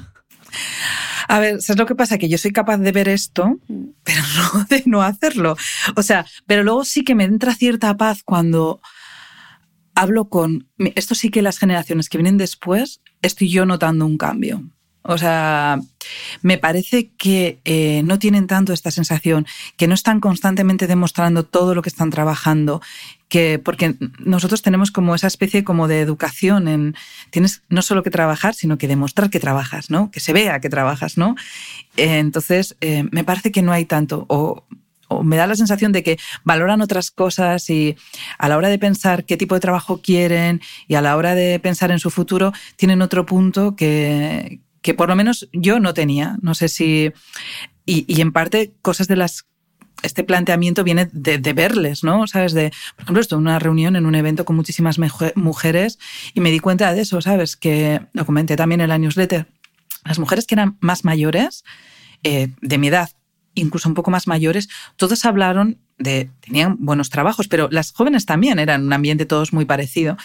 A 1.29 1.39
ver, 1.39 1.63
¿sabes 1.63 1.79
lo 1.79 1.87
que 1.87 1.95
pasa? 1.95 2.19
Que 2.19 2.29
yo 2.29 2.39
soy 2.39 2.53
capaz 2.53 2.79
de 2.79 2.93
ver 2.93 3.09
esto, 3.09 3.59
pero 4.03 4.23
no 4.55 4.65
de 4.65 4.83
no 4.87 5.03
hacerlo. 5.03 5.57
O 5.95 6.03
sea, 6.03 6.27
pero 6.47 6.65
luego 6.65 6.85
sí 6.85 7.05
que 7.05 7.15
me 7.15 7.25
entra 7.25 7.55
cierta 7.55 7.97
paz 7.99 8.23
cuando 8.25 8.81
hablo 9.95 10.31
con... 10.31 10.69
Esto 10.79 11.15
sí 11.15 11.29
que 11.29 11.43
las 11.43 11.59
generaciones 11.59 12.09
que 12.09 12.17
vienen 12.17 12.39
después 12.39 13.02
estoy 13.23 13.49
yo 13.49 13.65
notando 13.65 14.05
un 14.05 14.19
cambio. 14.19 14.63
O 15.05 15.19
sea, 15.19 15.81
me 16.43 16.59
parece 16.59 17.11
que 17.19 17.59
eh, 17.65 18.03
no 18.05 18.21
tienen 18.21 18.47
tanto 18.47 18.73
esta 18.73 18.93
sensación, 18.93 19.47
que 19.77 19.89
no 19.89 19.95
están 19.95 20.21
constantemente 20.21 20.87
demostrando 20.87 21.45
todo 21.45 21.75
lo 21.75 21.83
que 21.83 21.89
están 21.89 22.11
trabajando, 22.11 22.81
que 23.29 23.59
porque 23.59 23.97
nosotros 24.21 24.63
tenemos 24.63 24.93
como 24.93 25.15
esa 25.17 25.27
especie 25.27 25.65
como 25.65 25.89
de 25.89 26.01
educación 26.01 26.69
en 26.69 26.95
tienes 27.31 27.63
no 27.69 27.83
solo 27.83 28.05
que 28.05 28.11
trabajar, 28.11 28.55
sino 28.55 28.79
que 28.79 28.87
demostrar 28.87 29.29
que 29.29 29.41
trabajas, 29.41 29.91
¿no? 29.91 30.11
Que 30.13 30.21
se 30.21 30.33
vea 30.33 30.61
que 30.61 30.69
trabajas, 30.69 31.17
¿no? 31.17 31.35
entonces, 31.97 32.77
eh, 32.81 33.05
me 33.11 33.25
parece 33.25 33.53
que 33.53 33.61
no 33.61 33.73
hay 33.73 33.85
tanto, 33.85 34.27
me 35.23 35.37
da 35.37 35.47
la 35.47 35.55
sensación 35.55 35.93
de 35.93 36.03
que 36.03 36.19
valoran 36.45 36.81
otras 36.81 37.11
cosas 37.11 37.69
y 37.71 37.97
a 38.39 38.49
la 38.49 38.57
hora 38.57 38.69
de 38.69 38.79
pensar 38.79 39.25
qué 39.25 39.37
tipo 39.37 39.55
de 39.55 39.61
trabajo 39.61 40.01
quieren 40.01 40.61
y 40.89 40.95
a 40.95 41.03
la 41.03 41.17
hora 41.17 41.35
de 41.35 41.59
pensar 41.61 41.91
en 41.91 41.99
su 41.99 42.11
futuro 42.11 42.53
tienen 42.77 43.03
otro 43.03 43.27
punto 43.27 43.77
que, 43.77 44.61
que 44.83 44.95
por 44.95 45.09
lo 45.09 45.17
menos 45.17 45.49
yo 45.53 45.81
no 45.81 45.95
tenía. 45.95 46.37
No 46.43 46.55
sé 46.55 46.69
si... 46.69 47.13
Y, 47.85 48.21
en 48.21 48.33
parte 48.33 48.73
cosas 48.81 49.09
de 49.09 49.17
las 49.17 49.47
este 50.03 50.25
planteamiento 50.25 50.83
viene 50.83 51.09
de, 51.13 51.53
verles, 51.53 52.03
¿no? 52.03 52.27
¿Sabes? 52.27 52.53
De, 52.53 52.73
por 52.97 53.05
ejemplo, 53.05 53.21
esto, 53.21 53.39
una 53.39 53.59
reunión 53.61 53.95
en 53.95 54.07
un 54.07 54.17
evento 54.17 54.45
con 54.45 54.57
muchísimas 54.57 54.99
mujeres 55.37 55.99
y 56.35 56.41
me 56.41 56.51
di 56.51 56.59
cuenta 56.59 56.93
de 56.93 57.03
eso, 57.03 57.21
¿sabes? 57.21 57.57
Que 57.57 58.01
lo 58.13 58.27
comenté 58.27 58.57
también 58.57 58.81
en 58.81 58.89
la 58.89 58.99
newsletter. 58.99 59.47
Las 60.05 60.19
mujeres 60.19 60.47
que 60.47 60.57
eran 60.57 60.77
más 60.81 61.05
mayores, 61.05 61.65
eh, 62.25 62.49
de 62.61 62.79
mi 62.79 62.89
edad, 62.89 63.11
incluso 63.55 63.89
un 63.89 63.95
poco 63.95 64.11
más 64.11 64.27
mayores, 64.27 64.69
todos 64.97 65.25
hablaron 65.25 65.79
de, 65.99 66.31
tenían 66.41 66.77
buenos 66.81 67.11
trabajos, 67.11 67.49
pero 67.49 67.69
las 67.71 67.93
jóvenes 67.93 68.27
también 68.27 68.59
eran 68.59 68.85
un 68.85 68.93
ambiente 68.93 69.27
todos 69.27 69.53
muy 69.53 69.65
parecido 69.65 70.17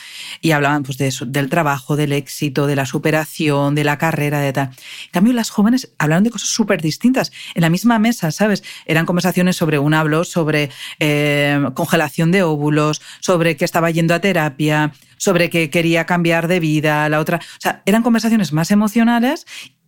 y 0.42 0.52
hablaban 0.52 0.84
pues 0.84 0.98
de 0.98 1.14
del 1.28 1.50
trabajo, 1.50 1.96
del 1.96 2.14
éxito, 2.14 2.68
de 2.68 2.76
la 2.76 2.86
superación, 2.86 3.76
de 3.76 3.84
la 3.84 3.98
carrera, 3.98 4.40
de 4.40 4.54
tal. 4.54 4.68
En 4.68 5.12
cambio, 5.12 5.34
las 5.34 5.50
jóvenes 5.50 5.94
hablaron 5.98 6.24
de 6.24 6.32
cosas 6.32 6.50
súper 6.50 6.82
distintas. 6.82 7.32
En 7.54 7.62
la 7.62 7.70
misma 7.70 8.00
mesa, 8.00 8.32
¿sabes? 8.32 8.64
Eran 8.86 9.06
conversaciones 9.06 9.56
sobre 9.56 9.78
un 9.80 9.94
hablo, 9.94 10.24
sobre 10.24 10.70
eh, 11.00 11.64
congelación 11.74 12.32
de 12.32 12.44
óvulos, 12.44 13.02
sobre 13.20 13.56
que 13.56 13.66
estaba 13.66 13.92
yendo 13.92 14.16
a 14.16 14.20
terapia, 14.20 14.94
sobre 15.18 15.50
que 15.50 15.70
quería 15.70 16.06
cambiar 16.06 16.48
de 16.48 16.60
vida, 16.60 17.08
la 17.10 17.20
otra. 17.20 17.38
O 17.38 17.62
sea, 17.62 17.84
eran 17.86 18.04
conversaciones 18.04 18.52
más 18.52 18.72
emocionales 18.72 19.46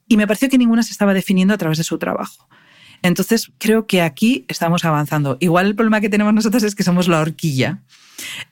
y 0.08 0.17
me 0.17 0.28
pareció 0.28 0.49
que 0.49 0.58
ninguna 0.58 0.84
se 0.84 0.91
estaba 0.91 1.13
definiendo 1.13 1.54
a 1.54 1.58
través 1.58 1.78
de 1.78 1.84
su 1.84 1.97
trabajo. 1.97 2.47
Entonces, 3.01 3.51
creo 3.57 3.88
que 3.88 4.01
aquí 4.01 4.45
estamos 4.47 4.85
avanzando. 4.85 5.38
Igual 5.39 5.67
el 5.67 5.75
problema 5.75 6.01
que 6.01 6.09
tenemos 6.09 6.33
nosotros 6.33 6.63
es 6.63 6.75
que 6.75 6.83
somos 6.83 7.07
la 7.07 7.19
horquilla. 7.19 7.79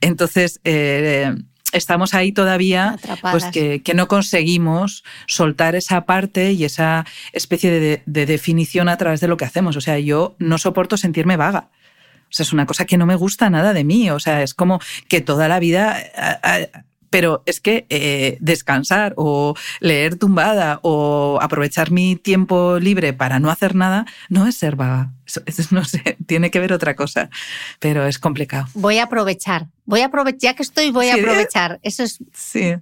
Entonces, 0.02 0.60
eh, 0.64 1.36
estamos 1.74 2.14
ahí 2.14 2.32
todavía, 2.32 2.98
pues 3.32 3.46
que, 3.46 3.82
no 3.96 4.08
conseguimos 4.08 5.04
soltar 5.28 5.76
esa 5.76 6.06
parte 6.06 6.52
y 6.52 6.64
esa 6.64 7.06
especie 7.34 7.72
de, 7.72 8.04
de, 8.06 8.26
definición 8.26 8.90
a 8.90 8.98
través 8.98 9.20
de 9.20 9.28
lo 9.28 9.38
que 9.38 9.46
hacemos. 9.46 9.76
O 9.76 9.82
sea, 9.82 10.00
yo 10.00 10.36
no 10.40 10.58
soporto 10.58 10.98
sentirme 10.98 11.38
vaga. 11.38 11.70
O 12.30 12.34
sea, 12.34 12.44
es 12.44 12.54
una 12.54 12.66
cosa 12.66 12.86
que 12.86 12.98
no 12.98 13.06
me 13.06 13.16
gusta 13.16 13.50
nada 13.50 13.74
de 13.74 13.84
mí. 13.84 14.10
O 14.12 14.20
sea, 14.20 14.44
es 14.44 14.54
como 14.54 14.80
que 15.08 15.22
toda 15.22 15.48
la 15.48 15.60
vida 15.60 15.98
pero 17.10 17.44
es 17.46 17.60
que 17.60 17.86
eh, 17.90 18.38
descansar 18.40 19.14
o 19.18 19.56
leer 19.80 20.18
tumbada 20.18 20.80
o 20.84 21.40
aprovechar 21.42 21.92
mi 21.92 22.16
tiempo 22.16 22.80
libre 22.80 23.14
para 23.14 23.40
no 23.40 23.50
hacer 23.50 23.76
nada 23.76 24.06
no 24.30 24.48
es 24.48 24.56
ser 24.56 24.76
vaga. 24.76 25.17
No 25.72 25.86
sé, 25.86 26.18
tiene 26.26 26.52
que 26.52 26.60
ver 26.60 26.74
otra 26.74 26.96
cosa, 26.96 27.30
pero 27.80 28.06
es 28.06 28.20
complicado. 28.20 28.68
Voy 28.74 28.98
a 28.98 29.04
aprovechar, 29.04 29.68
voy 29.86 30.02
a 30.02 30.06
aprovechar, 30.06 30.40
ya 30.40 30.54
que 30.56 30.64
estoy, 30.64 30.92
voy 30.92 31.10
a 31.10 31.16
aprovechar. 31.16 31.80
Eso 31.84 32.04
es 32.04 32.20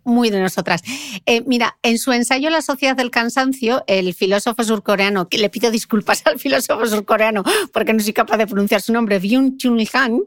muy 0.04 0.30
de 0.30 0.40
nosotras. 0.40 0.82
Eh, 1.26 1.44
mira, 1.46 1.78
en 1.84 1.98
su 1.98 2.12
ensayo 2.12 2.50
La 2.50 2.62
sociedad 2.62 2.96
del 2.96 3.12
cansancio, 3.12 3.84
el 3.88 4.14
filósofo 4.14 4.64
surcoreano, 4.64 5.30
que 5.30 5.38
le 5.38 5.50
pido 5.50 5.72
disculpas 5.72 6.24
al 6.26 6.40
filósofo 6.40 6.86
surcoreano 6.86 7.44
porque 7.72 7.94
no 7.94 8.02
soy 8.02 8.14
capaz 8.14 8.38
de 8.38 8.48
pronunciar 8.48 8.82
su 8.82 8.94
nombre, 8.94 9.20
Byung 9.20 9.58
Chun 9.58 9.80
Han, 9.94 10.22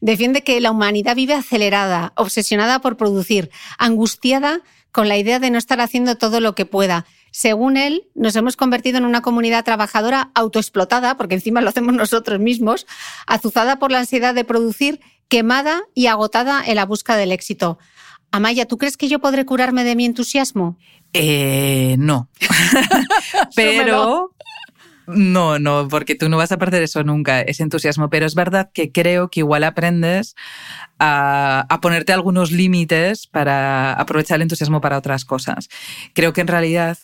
defiende 0.00 0.42
que 0.42 0.60
la 0.60 0.70
humanidad 0.70 1.16
vive 1.16 1.34
acelerada, 1.34 2.12
obsesionada 2.16 2.80
por 2.80 2.96
producir, 2.96 3.50
angustiada 3.78 4.60
con 4.92 5.08
la 5.08 5.16
idea 5.16 5.38
de 5.38 5.50
no 5.50 5.58
estar 5.58 5.80
haciendo 5.80 6.16
todo 6.16 6.40
lo 6.40 6.54
que 6.54 6.66
pueda 6.66 7.06
según 7.32 7.76
él, 7.76 8.04
nos 8.14 8.36
hemos 8.36 8.56
convertido 8.56 8.98
en 8.98 9.06
una 9.06 9.22
comunidad 9.22 9.64
trabajadora 9.64 10.30
autoexplotada, 10.34 11.16
porque 11.16 11.34
encima 11.34 11.62
lo 11.62 11.70
hacemos 11.70 11.94
nosotros 11.94 12.38
mismos, 12.38 12.86
azuzada 13.26 13.78
por 13.78 13.90
la 13.90 14.00
ansiedad 14.00 14.34
de 14.34 14.44
producir, 14.44 15.00
quemada 15.28 15.82
y 15.94 16.06
agotada 16.06 16.62
en 16.64 16.76
la 16.76 16.84
busca 16.84 17.16
del 17.16 17.32
éxito. 17.32 17.78
Amaya, 18.30 18.66
¿tú 18.66 18.78
crees 18.78 18.96
que 18.96 19.08
yo 19.08 19.18
podré 19.18 19.46
curarme 19.46 19.82
de 19.82 19.96
mi 19.96 20.04
entusiasmo? 20.04 20.78
Eh, 21.14 21.96
no. 21.98 22.28
Pero 23.56 24.34
no, 25.06 25.58
no, 25.58 25.88
porque 25.88 26.14
tú 26.14 26.28
no 26.28 26.36
vas 26.36 26.52
a 26.52 26.58
perder 26.58 26.82
eso 26.82 27.02
nunca, 27.02 27.40
ese 27.40 27.62
entusiasmo. 27.62 28.10
Pero 28.10 28.26
es 28.26 28.34
verdad 28.34 28.70
que 28.72 28.92
creo 28.92 29.28
que 29.28 29.40
igual 29.40 29.64
aprendes 29.64 30.34
a, 30.98 31.66
a, 31.68 31.80
ponerte 31.80 32.12
algunos 32.12 32.52
límites 32.52 33.26
para 33.26 33.92
aprovechar 33.94 34.36
el 34.36 34.42
entusiasmo 34.42 34.80
para 34.80 34.98
otras 34.98 35.24
cosas. 35.24 35.68
Creo 36.14 36.32
que 36.32 36.42
en 36.42 36.48
realidad 36.48 36.98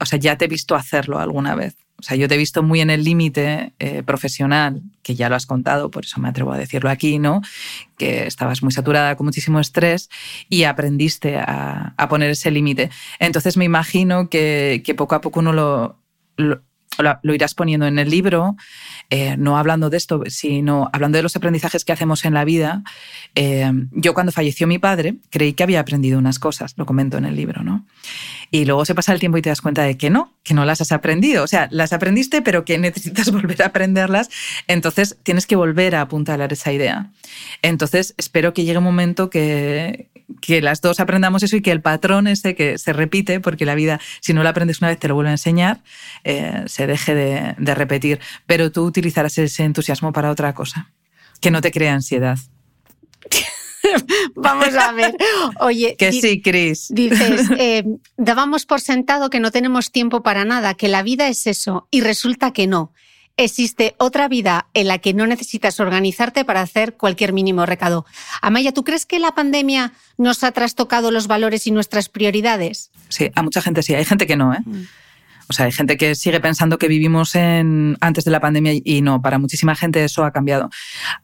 o 0.00 0.06
sea, 0.06 0.18
ya 0.18 0.36
te 0.36 0.46
he 0.46 0.48
visto 0.48 0.74
hacerlo 0.74 1.18
alguna 1.18 1.54
vez. 1.54 1.76
O 1.98 2.02
sea, 2.02 2.16
yo 2.16 2.28
te 2.28 2.34
he 2.34 2.38
visto 2.38 2.62
muy 2.62 2.80
en 2.80 2.90
el 2.90 3.04
límite 3.04 3.72
eh, 3.78 4.02
profesional, 4.02 4.82
que 5.02 5.14
ya 5.14 5.28
lo 5.28 5.36
has 5.36 5.46
contado, 5.46 5.90
por 5.90 6.04
eso 6.04 6.20
me 6.20 6.28
atrevo 6.28 6.52
a 6.52 6.58
decirlo 6.58 6.90
aquí, 6.90 7.18
¿no? 7.18 7.40
Que 7.96 8.26
estabas 8.26 8.62
muy 8.62 8.72
saturada 8.72 9.16
con 9.16 9.26
muchísimo 9.26 9.60
estrés 9.60 10.10
y 10.48 10.64
aprendiste 10.64 11.36
a, 11.38 11.94
poner 12.10 12.30
ese 12.30 12.50
límite. 12.50 12.90
Entonces 13.20 13.56
me 13.56 13.64
imagino 13.64 14.28
que, 14.28 14.82
poco 14.96 15.14
a 15.14 15.20
poco 15.20 15.40
uno 15.40 15.52
lo, 15.52 15.98
lo 17.22 17.34
irás 17.34 17.54
poniendo 17.54 17.86
en 17.86 17.98
el 17.98 18.10
libro 18.10 18.56
eh, 19.10 19.36
no 19.36 19.58
hablando 19.58 19.90
de 19.90 19.96
esto, 19.96 20.22
sino 20.28 20.88
hablando 20.92 21.18
de 21.18 21.22
los 21.22 21.36
aprendizajes 21.36 21.84
que 21.84 21.92
hacemos 21.92 22.24
en 22.24 22.34
la 22.34 22.44
vida, 22.44 22.82
eh, 23.34 23.70
yo 23.92 24.14
cuando 24.14 24.32
falleció 24.32 24.66
mi 24.66 24.78
padre 24.78 25.16
creí 25.30 25.52
que 25.52 25.62
había 25.62 25.80
aprendido 25.80 26.18
unas 26.18 26.38
cosas, 26.38 26.74
lo 26.76 26.86
comento 26.86 27.18
en 27.18 27.26
el 27.26 27.36
libro, 27.36 27.62
¿no? 27.62 27.86
Y 28.50 28.64
luego 28.64 28.84
se 28.84 28.94
pasa 28.94 29.12
el 29.12 29.20
tiempo 29.20 29.38
y 29.38 29.42
te 29.42 29.48
das 29.48 29.60
cuenta 29.60 29.82
de 29.82 29.96
que 29.96 30.10
no, 30.10 30.32
que 30.42 30.54
no 30.54 30.64
las 30.64 30.80
has 30.80 30.92
aprendido. 30.92 31.44
O 31.44 31.46
sea, 31.46 31.68
las 31.70 31.92
aprendiste, 31.92 32.42
pero 32.42 32.64
que 32.64 32.78
necesitas 32.78 33.30
volver 33.32 33.62
a 33.62 33.66
aprenderlas. 33.66 34.30
Entonces 34.66 35.16
tienes 35.22 35.46
que 35.46 35.56
volver 35.56 35.94
a 35.94 36.02
apuntalar 36.02 36.52
esa 36.52 36.72
idea. 36.72 37.10
Entonces 37.62 38.14
espero 38.16 38.52
que 38.52 38.64
llegue 38.64 38.78
un 38.78 38.84
momento 38.84 39.30
que, 39.30 40.08
que 40.40 40.60
las 40.60 40.80
dos 40.80 41.00
aprendamos 41.00 41.42
eso 41.42 41.56
y 41.56 41.62
que 41.62 41.72
el 41.72 41.80
patrón 41.80 42.26
ese 42.26 42.54
que 42.54 42.78
se 42.78 42.92
repite, 42.92 43.40
porque 43.40 43.64
la 43.64 43.74
vida, 43.74 44.00
si 44.20 44.32
no 44.32 44.42
lo 44.42 44.48
aprendes 44.48 44.80
una 44.80 44.88
vez, 44.88 44.98
te 44.98 45.08
lo 45.08 45.14
vuelve 45.14 45.30
a 45.30 45.34
enseñar, 45.34 45.82
eh, 46.24 46.62
se 46.66 46.86
deje 46.86 47.14
de, 47.14 47.54
de 47.58 47.74
repetir. 47.74 48.20
Pero 48.46 48.70
tú 48.70 48.84
utilizarás 48.84 49.36
ese 49.38 49.64
entusiasmo 49.64 50.12
para 50.12 50.30
otra 50.30 50.54
cosa, 50.54 50.90
que 51.40 51.50
no 51.50 51.60
te 51.60 51.70
crea 51.70 51.94
ansiedad. 51.94 52.38
Vamos 54.34 54.74
a 54.74 54.92
ver. 54.92 55.16
Oye. 55.60 55.96
Que 55.96 56.12
sí, 56.12 56.40
Cris. 56.40 56.88
Dices, 56.90 57.48
eh, 57.58 57.84
dábamos 58.16 58.66
por 58.66 58.80
sentado 58.80 59.30
que 59.30 59.40
no 59.40 59.50
tenemos 59.50 59.90
tiempo 59.90 60.22
para 60.22 60.44
nada, 60.44 60.74
que 60.74 60.88
la 60.88 61.02
vida 61.02 61.28
es 61.28 61.46
eso, 61.46 61.88
y 61.90 62.00
resulta 62.00 62.52
que 62.52 62.66
no. 62.66 62.92
Existe 63.36 63.96
otra 63.98 64.28
vida 64.28 64.68
en 64.74 64.86
la 64.86 64.98
que 64.98 65.12
no 65.12 65.26
necesitas 65.26 65.80
organizarte 65.80 66.44
para 66.44 66.60
hacer 66.60 66.94
cualquier 66.94 67.32
mínimo 67.32 67.66
recado. 67.66 68.06
Amaya, 68.40 68.70
¿tú 68.70 68.84
crees 68.84 69.06
que 69.06 69.18
la 69.18 69.32
pandemia 69.32 69.92
nos 70.16 70.44
ha 70.44 70.52
trastocado 70.52 71.10
los 71.10 71.26
valores 71.26 71.66
y 71.66 71.72
nuestras 71.72 72.08
prioridades? 72.08 72.92
Sí, 73.08 73.32
a 73.34 73.42
mucha 73.42 73.60
gente 73.60 73.82
sí. 73.82 73.92
Hay 73.92 74.04
gente 74.04 74.28
que 74.28 74.36
no, 74.36 74.54
¿eh? 74.54 74.60
Mm. 74.64 74.82
O 75.48 75.52
sea, 75.52 75.66
hay 75.66 75.72
gente 75.72 75.96
que 75.96 76.14
sigue 76.14 76.40
pensando 76.40 76.78
que 76.78 76.88
vivimos 76.88 77.34
en, 77.34 77.96
antes 78.00 78.24
de 78.24 78.30
la 78.30 78.40
pandemia 78.40 78.72
y 78.82 79.02
no, 79.02 79.20
para 79.20 79.38
muchísima 79.38 79.74
gente 79.74 80.02
eso 80.04 80.24
ha 80.24 80.32
cambiado. 80.32 80.70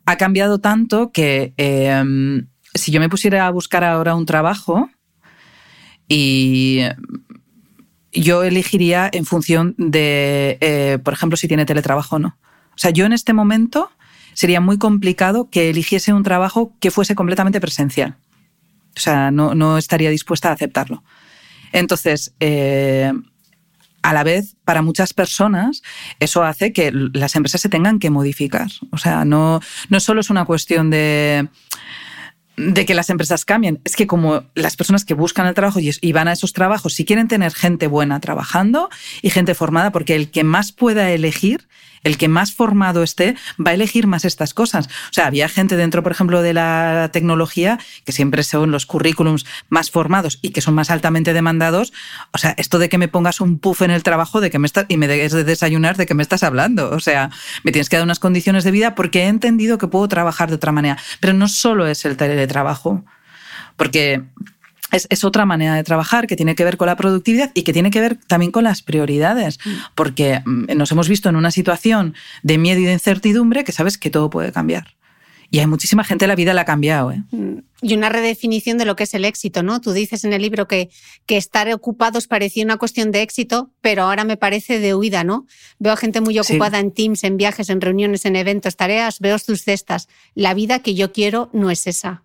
Ha 0.05 0.17
cambiado 0.17 0.59
tanto 0.59 1.11
que 1.11 1.55
em, 1.57 2.47
si 2.75 2.93
yo 2.93 3.01
me 3.01 3.09
pusiera 3.09 3.47
a 3.47 3.51
buscar 3.51 3.85
ahora 3.85 4.15
un 4.15 4.27
trabajo 4.27 4.91
y 6.07 6.81
yo 8.13 8.43
elegiría 8.43 9.09
en 9.13 9.25
función 9.25 9.75
de, 9.79 10.59
eh, 10.61 10.99
por 11.03 11.15
ejemplo, 11.15 11.37
si 11.37 11.49
tiene 11.49 11.65
teletrabajo 11.65 12.17
o 12.17 12.19
no. 12.19 12.39
O 12.75 12.79
sea, 12.79 12.91
yo 12.91 13.07
en 13.07 13.13
este 13.13 13.33
momento 13.33 13.91
sería 14.35 14.61
muy 14.61 14.79
complicado 14.79 15.49
que 15.51 15.71
eligiese 15.71 16.13
un 16.13 16.23
trabajo 16.23 16.75
que 16.81 16.91
fuese 16.91 17.15
completamente 17.15 17.61
presencial. 17.61 18.17
O 18.97 19.01
sea, 19.01 19.31
no, 19.31 19.55
no 19.55 19.79
estaría 19.79 20.11
dispuesta 20.11 20.51
a 20.51 20.53
aceptarlo. 20.53 21.05
Entonces, 21.73 22.35
eh, 22.41 23.13
a 24.03 24.13
la 24.13 24.25
vez, 24.25 24.57
para 24.65 24.83
muchas 24.83 25.13
personas, 25.13 25.83
eso 26.21 26.43
hace 26.43 26.73
que 26.73 26.91
las 26.93 27.37
empresas 27.37 27.61
se 27.61 27.69
tengan 27.69 27.99
que 27.99 28.11
modificar. 28.11 28.69
O 28.93 28.99
sea, 28.99 29.25
no, 29.25 29.61
no 29.89 30.01
solo 30.01 30.21
es 30.21 30.31
una 30.31 30.45
cuestión 30.45 30.91
de 30.91 31.49
de 32.57 32.85
que 32.85 32.95
las 32.95 33.11
empresas 33.11 33.45
cambien. 33.45 33.81
Es 33.85 33.97
que 33.97 34.07
como 34.07 34.45
las 34.55 34.77
personas 34.77 35.05
que 35.05 35.15
buscan 35.15 35.47
el 35.47 35.55
trabajo 35.55 35.81
y 35.81 36.13
van 36.13 36.29
a 36.29 36.33
esos 36.33 36.53
trabajos, 36.53 36.95
si 36.95 37.05
quieren 37.05 37.29
tener 37.29 37.53
gente 37.53 37.87
buena 37.87 38.21
trabajando 38.21 38.91
y 39.23 39.31
gente 39.31 39.55
formada, 39.55 39.93
porque 39.93 40.15
el 40.15 40.31
que 40.31 40.45
más 40.45 40.73
pueda 40.73 41.11
elegir 41.11 41.69
el 42.03 42.19
que 42.19 42.29
más 42.29 42.53
formado 42.53 43.03
esté 43.03 43.37
va 43.65 43.73
a 43.73 43.75
elegir 43.75 44.07
más 44.07 44.25
estas 44.25 44.55
cosas. 44.55 44.87
O 44.87 45.13
sea, 45.13 45.27
había 45.27 45.49
gente 45.49 45.77
dentro, 45.77 46.03
por 46.03 46.13
ejemplo, 46.13 46.43
de 46.43 46.55
la 46.55 47.11
tecnología, 47.13 47.79
que 48.05 48.13
siempre 48.13 48.43
son 48.43 48.71
los 48.71 48.87
currículums 48.87 49.47
más 49.69 49.91
formados 49.91 50.39
y 50.43 50.51
que 50.51 50.61
son 50.61 50.75
más 50.75 50.91
altamente 50.91 51.33
demandados. 51.33 51.93
O 52.33 52.39
sea, 52.39 52.55
esto 52.57 52.79
de 52.79 52.89
que 52.89 52.99
me 52.99 53.09
pongas 53.09 53.41
un 53.41 53.59
puff 53.59 53.83
en 53.83 53.91
el 53.91 54.03
trabajo 54.03 54.41
de 54.41 54.51
que 54.51 54.59
me 54.59 54.67
estás, 54.67 54.87
y 54.89 54.97
me 54.97 55.09
des 55.09 55.33
de 55.33 55.45
desayunar, 55.45 55.97
de 55.97 56.07
que 56.07 56.15
me 56.15 56.23
estás 56.23 56.43
hablando. 56.43 56.91
O 56.91 57.01
sea, 57.01 57.31
me 57.65 57.73
tienes 57.73 57.89
que 57.89 57.97
dar 57.97 58.05
unas 58.05 58.19
condiciones 58.19 58.65
de 58.65 58.71
vida 58.71 58.95
porque 58.95 59.25
he 59.25 59.29
entendido 59.29 59.79
que 59.79 59.89
puedo 59.89 60.09
trabajar 60.09 60.49
de 60.49 60.57
otra 60.57 60.73
manera. 60.73 60.99
Pero 61.21 61.33
no 61.35 61.49
solo 61.49 61.87
es 61.87 62.05
el 62.05 62.17
teletrabajo. 62.17 63.05
Porque 63.77 64.23
es, 64.93 65.25
otra 65.25 65.47
manera 65.47 65.75
de 65.75 65.85
trabajar 65.85 66.27
que 66.27 66.37
tiene 66.37 66.55
que 66.55 66.65
ver 66.65 66.77
con 66.77 66.87
la 66.87 66.97
productividad 66.97 67.51
y 67.55 67.63
que 67.63 67.73
tiene 67.73 67.91
que 67.91 68.01
ver 68.01 68.17
también 68.27 68.53
con 68.53 68.65
las 68.65 68.83
prioridades, 68.83 69.59
mm. 69.65 69.71
porque 69.95 70.43
mm, 70.45 70.77
nos 70.77 70.91
hemos 70.93 71.09
visto 71.09 71.29
en 71.29 71.37
una 71.37 71.51
situación 71.51 72.15
de 72.43 72.59
miedo 72.59 72.81
y 72.81 72.85
de 72.85 72.93
incertidumbre 72.93 73.65
que 73.65 73.73
sabes 73.73 73.99
que 73.99 74.11
todo 74.11 74.31
puede 74.31 74.53
cambiar. 74.53 74.97
Y 75.53 75.59
hay 75.59 75.67
muchísima 75.67 76.05
gente, 76.05 76.29
la 76.29 76.37
vida 76.37 76.55
la 76.55 76.61
ha 76.61 76.65
cambiado. 76.65 77.11
¿eh? 77.11 77.23
Mm. 77.33 77.59
Y 77.83 77.95
una 77.95 78.09
redefinición 78.09 78.79
de 78.79 78.85
lo 78.85 78.95
que 78.95 79.03
es 79.03 79.15
el 79.15 79.25
éxito, 79.25 79.65
¿no? 79.65 79.81
Tú 79.81 79.93
dices 79.93 80.23
en 80.25 80.33
el 80.33 80.43
libro 80.43 80.69
que, 80.69 80.91
que 81.27 81.37
estar 81.37 81.73
ocupados 81.73 82.29
parecía 82.29 82.65
una 82.65 82.77
cuestión 82.77 83.11
de 83.11 83.23
éxito, 83.23 83.71
pero 83.81 84.05
ahora 84.05 84.23
me 84.23 84.37
parece 84.37 84.79
de 84.79 84.95
huida, 84.95 85.25
¿no? 85.25 85.47
Veo 85.81 85.93
a 85.93 85.97
gente 85.97 86.21
muy 86.21 86.39
ocupada 86.39 86.79
en 86.79 86.93
teams, 86.93 87.25
en 87.25 87.37
viajes, 87.37 87.69
en 87.69 87.81
reuniones, 87.81 88.25
en 88.27 88.37
eventos, 88.37 88.77
tareas, 88.77 89.19
veo 89.19 89.39
sus 89.39 89.63
cestas. 89.63 90.09
La 90.35 90.55
vida 90.55 90.81
que 90.81 90.95
yo 90.95 91.13
quiero 91.13 91.51
no 91.53 91.71
es 91.71 91.89
esa. 91.89 92.23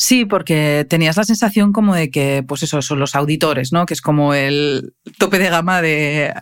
Sí, 0.00 0.24
porque 0.24 0.86
tenías 0.88 1.18
la 1.18 1.24
sensación 1.24 1.74
como 1.74 1.94
de 1.94 2.10
que, 2.10 2.42
pues 2.48 2.62
eso, 2.62 2.80
son 2.80 3.00
los 3.00 3.14
auditores, 3.14 3.70
¿no? 3.70 3.84
Que 3.84 3.92
es 3.92 4.00
como 4.00 4.32
el 4.32 4.94
tope 5.18 5.38
de 5.38 5.50
gama 5.50 5.82
de, 5.82 6.32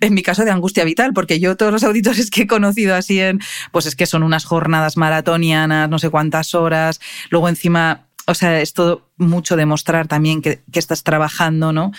en 0.00 0.14
mi 0.14 0.22
caso, 0.22 0.44
de 0.44 0.52
angustia 0.52 0.84
vital, 0.84 1.12
porque 1.12 1.40
yo 1.40 1.56
todos 1.56 1.72
los 1.72 1.82
auditores 1.82 2.30
que 2.30 2.42
he 2.42 2.46
conocido 2.46 2.94
así 2.94 3.18
en, 3.18 3.40
pues 3.72 3.86
es 3.86 3.96
que 3.96 4.06
son 4.06 4.22
unas 4.22 4.44
jornadas 4.44 4.96
maratonianas, 4.96 5.90
no 5.90 5.98
sé 5.98 6.08
cuántas 6.08 6.54
horas, 6.54 7.00
luego 7.30 7.48
encima 7.48 8.06
o 8.26 8.34
sea, 8.34 8.60
es 8.60 8.74
todo 8.74 9.08
mucho 9.16 9.56
demostrar 9.56 10.06
también 10.06 10.40
que, 10.40 10.60
estás 10.72 11.02
trabajando, 11.02 11.72
¿no? 11.72 11.90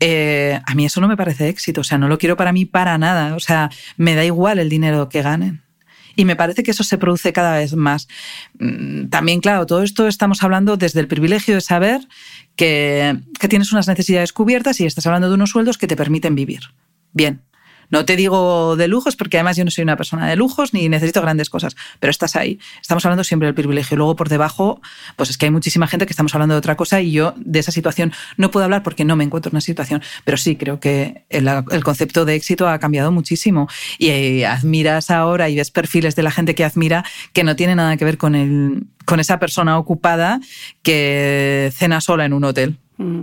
Eh, 0.00 0.58
a 0.64 0.74
mí 0.74 0.86
eso 0.86 1.02
no 1.02 1.08
me 1.08 1.18
parece 1.18 1.50
éxito, 1.50 1.82
o 1.82 1.84
sea, 1.84 1.98
no 1.98 2.08
lo 2.08 2.16
quiero 2.16 2.38
para 2.38 2.54
mí 2.54 2.64
para 2.64 2.96
nada, 2.96 3.34
o 3.34 3.40
sea, 3.40 3.68
me 3.98 4.14
da 4.14 4.24
igual 4.24 4.58
el 4.58 4.70
dinero 4.70 5.10
que 5.10 5.20
ganen. 5.20 5.65
Y 6.16 6.24
me 6.24 6.34
parece 6.34 6.62
que 6.62 6.70
eso 6.70 6.82
se 6.82 6.98
produce 6.98 7.32
cada 7.32 7.56
vez 7.56 7.74
más. 7.76 8.08
Mm, 8.58 9.08
también, 9.08 9.40
claro, 9.40 9.66
todo 9.66 9.82
esto 9.82 10.08
estamos 10.08 10.42
hablando 10.42 10.76
desde 10.76 11.00
el 11.00 11.08
privilegio 11.08 11.54
de 11.54 11.60
saber 11.60 12.00
que, 12.56 13.20
que 13.38 13.48
tienes 13.48 13.70
unas 13.72 13.86
necesidades 13.86 14.32
cubiertas 14.32 14.80
y 14.80 14.86
estás 14.86 15.06
hablando 15.06 15.28
de 15.28 15.34
unos 15.34 15.50
sueldos 15.50 15.78
que 15.78 15.86
te 15.86 15.96
permiten 15.96 16.34
vivir. 16.34 16.60
Bien, 17.12 17.42
no 17.90 18.04
te 18.04 18.16
digo 18.16 18.76
de 18.76 18.88
lujos, 18.88 19.16
porque 19.16 19.38
además 19.38 19.56
yo 19.56 19.64
no 19.64 19.70
soy 19.70 19.82
una 19.82 19.96
persona 19.96 20.28
de 20.28 20.36
lujos 20.36 20.74
ni 20.74 20.88
necesito 20.88 21.22
grandes 21.22 21.50
cosas, 21.50 21.76
pero 22.00 22.10
estás 22.10 22.36
ahí. 22.36 22.58
Estamos 22.80 23.04
hablando 23.04 23.24
siempre 23.24 23.46
del 23.46 23.54
privilegio. 23.54 23.96
Luego 23.96 24.16
por 24.16 24.28
debajo, 24.28 24.80
pues 25.16 25.30
es 25.30 25.38
que 25.38 25.46
hay 25.46 25.50
muchísima 25.50 25.86
gente 25.86 26.06
que 26.06 26.12
estamos 26.12 26.34
hablando 26.34 26.54
de 26.54 26.58
otra 26.58 26.76
cosa 26.76 27.00
y 27.00 27.12
yo 27.12 27.34
de 27.36 27.58
esa 27.58 27.72
situación 27.72 28.12
no 28.36 28.50
puedo 28.50 28.64
hablar 28.64 28.82
porque 28.82 29.04
no 29.04 29.16
me 29.16 29.24
encuentro 29.24 29.50
en 29.50 29.56
una 29.56 29.60
situación, 29.60 30.02
pero 30.24 30.36
sí 30.36 30.56
creo 30.56 30.80
que 30.80 31.24
el, 31.30 31.46
concepto 31.84 32.24
de 32.24 32.34
éxito 32.34 32.68
ha 32.68 32.78
cambiado 32.78 33.12
muchísimo 33.12 33.68
y 33.98 34.08
eh, 34.08 34.46
admiras 34.46 35.10
ahora 35.10 35.48
y 35.48 35.56
ves 35.56 35.70
perfiles 35.70 36.16
de 36.16 36.22
la 36.22 36.30
gente 36.30 36.54
que 36.54 36.64
admira 36.64 37.04
que 37.32 37.44
no 37.44 37.56
tiene 37.56 37.74
nada 37.74 37.96
que 37.96 38.04
ver 38.04 38.18
con, 38.18 38.34
el, 38.34 38.86
con 39.04 39.20
esa 39.20 39.38
persona 39.38 39.78
ocupada 39.78 40.40
que 40.82 41.72
cena 41.74 42.00
sola 42.00 42.24
en 42.24 42.32
un 42.32 42.44
hotel. 42.44 42.78
Mm. 42.98 43.22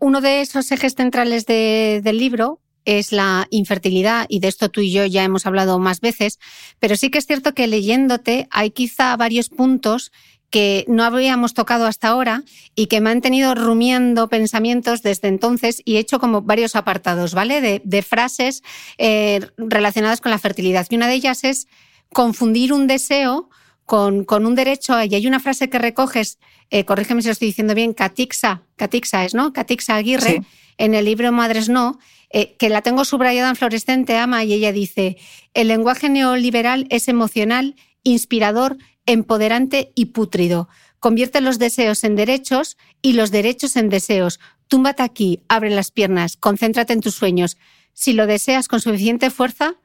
Uno 0.00 0.20
de 0.20 0.40
esos 0.40 0.70
ejes 0.70 0.94
centrales 0.94 1.46
del 1.46 2.18
libro 2.18 2.60
es 2.84 3.12
la 3.12 3.46
infertilidad 3.50 4.26
y 4.28 4.40
de 4.40 4.48
esto 4.48 4.70
tú 4.70 4.80
y 4.80 4.92
yo 4.92 5.04
ya 5.06 5.24
hemos 5.24 5.46
hablado 5.46 5.78
más 5.78 6.00
veces, 6.00 6.38
pero 6.78 6.96
sí 6.96 7.10
que 7.10 7.18
es 7.18 7.26
cierto 7.26 7.54
que 7.54 7.66
leyéndote 7.66 8.48
hay 8.50 8.70
quizá 8.70 9.16
varios 9.16 9.48
puntos 9.48 10.12
que 10.54 10.84
no 10.86 11.02
habíamos 11.02 11.52
tocado 11.52 11.84
hasta 11.84 12.06
ahora 12.06 12.44
y 12.76 12.86
que 12.86 13.00
me 13.00 13.10
han 13.10 13.20
tenido 13.20 13.56
rumiando 13.56 14.28
pensamientos 14.28 15.02
desde 15.02 15.26
entonces 15.26 15.82
y 15.84 15.96
he 15.96 15.98
hecho 15.98 16.20
como 16.20 16.42
varios 16.42 16.76
apartados, 16.76 17.34
¿vale? 17.34 17.80
De, 17.84 18.02
frases 18.02 18.62
eh, 18.96 19.40
relacionadas 19.56 20.20
con 20.20 20.30
la 20.30 20.38
fertilidad. 20.38 20.86
Y 20.88 20.94
una 20.94 21.08
de 21.08 21.14
ellas 21.14 21.42
es 21.42 21.66
confundir 22.12 22.72
un 22.72 22.86
deseo 22.86 23.50
con, 23.84 24.22
con, 24.22 24.46
un 24.46 24.54
derecho. 24.54 24.94
Y 25.02 25.16
hay 25.16 25.26
una 25.26 25.40
frase 25.40 25.68
que 25.68 25.80
recoges, 25.80 26.38
eh, 26.70 26.84
corrígeme 26.84 27.22
si 27.22 27.28
lo 27.28 27.32
estoy 27.32 27.48
diciendo 27.48 27.74
bien, 27.74 27.92
Catixa, 27.92 28.62
Catixa 28.76 29.24
es, 29.24 29.34
¿no? 29.34 29.52
Catixa 29.52 29.96
Aguirre, 29.96 30.42
en 30.78 30.94
el 30.94 31.04
libro 31.04 31.32
Madres 31.32 31.68
No, 31.68 31.98
eh, 32.36 32.56
que 32.56 32.68
la 32.68 32.82
tengo 32.82 33.04
subrayada 33.04 33.48
en 33.48 33.54
fluorescente, 33.54 34.16
ama, 34.16 34.42
y 34.42 34.52
ella 34.52 34.72
dice, 34.72 35.18
el 35.54 35.68
lenguaje 35.68 36.08
neoliberal 36.08 36.88
es 36.90 37.06
emocional, 37.06 37.76
inspirador, 38.02 38.76
empoderante 39.06 39.92
y 39.94 40.06
pútrido. 40.06 40.68
Convierte 40.98 41.40
los 41.40 41.60
deseos 41.60 42.02
en 42.02 42.16
derechos 42.16 42.76
y 43.02 43.12
los 43.12 43.30
derechos 43.30 43.76
en 43.76 43.88
deseos. 43.88 44.40
Túmbate 44.66 45.04
aquí, 45.04 45.44
abre 45.48 45.70
las 45.70 45.92
piernas, 45.92 46.36
concéntrate 46.36 46.92
en 46.92 47.02
tus 47.02 47.14
sueños. 47.14 47.56
Si 47.92 48.14
lo 48.14 48.26
deseas 48.26 48.66
con 48.66 48.80
suficiente 48.80 49.30
fuerza, 49.30 49.76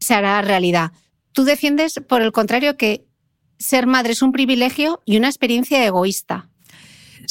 se 0.00 0.14
hará 0.14 0.40
realidad. 0.40 0.92
Tú 1.32 1.44
defiendes, 1.44 2.00
por 2.08 2.22
el 2.22 2.32
contrario, 2.32 2.78
que 2.78 3.04
ser 3.58 3.86
madre 3.86 4.12
es 4.12 4.22
un 4.22 4.32
privilegio 4.32 5.02
y 5.04 5.18
una 5.18 5.28
experiencia 5.28 5.84
egoísta. 5.84 6.48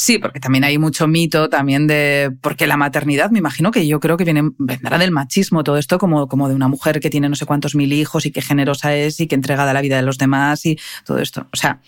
Sí, 0.02 0.18
porque 0.18 0.40
también 0.40 0.64
hay 0.64 0.80
mucho 0.80 1.08
mito 1.08 1.48
también 1.48 1.86
de. 1.86 2.36
Porque 2.42 2.66
la 2.66 2.76
maternidad, 2.76 3.30
me 3.30 3.38
imagino 3.38 3.70
que 3.70 3.86
yo 3.86 4.00
creo 4.00 4.18
que 4.18 4.24
viene, 4.24 4.50
vendrá 4.58 4.98
del 4.98 5.12
machismo, 5.12 5.64
todo 5.64 5.78
esto, 5.78 6.00
como, 6.00 6.28
como 6.28 6.50
de 6.50 6.56
una 6.56 6.68
mujer 6.68 7.00
que 7.00 7.12
tiene 7.12 7.30
no 7.30 7.36
sé 7.36 7.46
cuántos 7.46 7.76
mil 7.76 7.94
hijos 7.94 8.26
y 8.26 8.32
qué 8.32 8.42
generosa 8.42 8.96
es 8.96 9.20
y 9.20 9.28
que 9.28 9.36
entregada 9.36 9.70
a 9.70 9.74
la 9.76 9.82
vida 9.82 9.98
de 9.98 10.02
los 10.02 10.18
demás 10.18 10.66
y 10.66 10.80
todo 11.06 11.20
esto. 11.20 11.46
O 11.54 11.56
sea, 11.56 11.82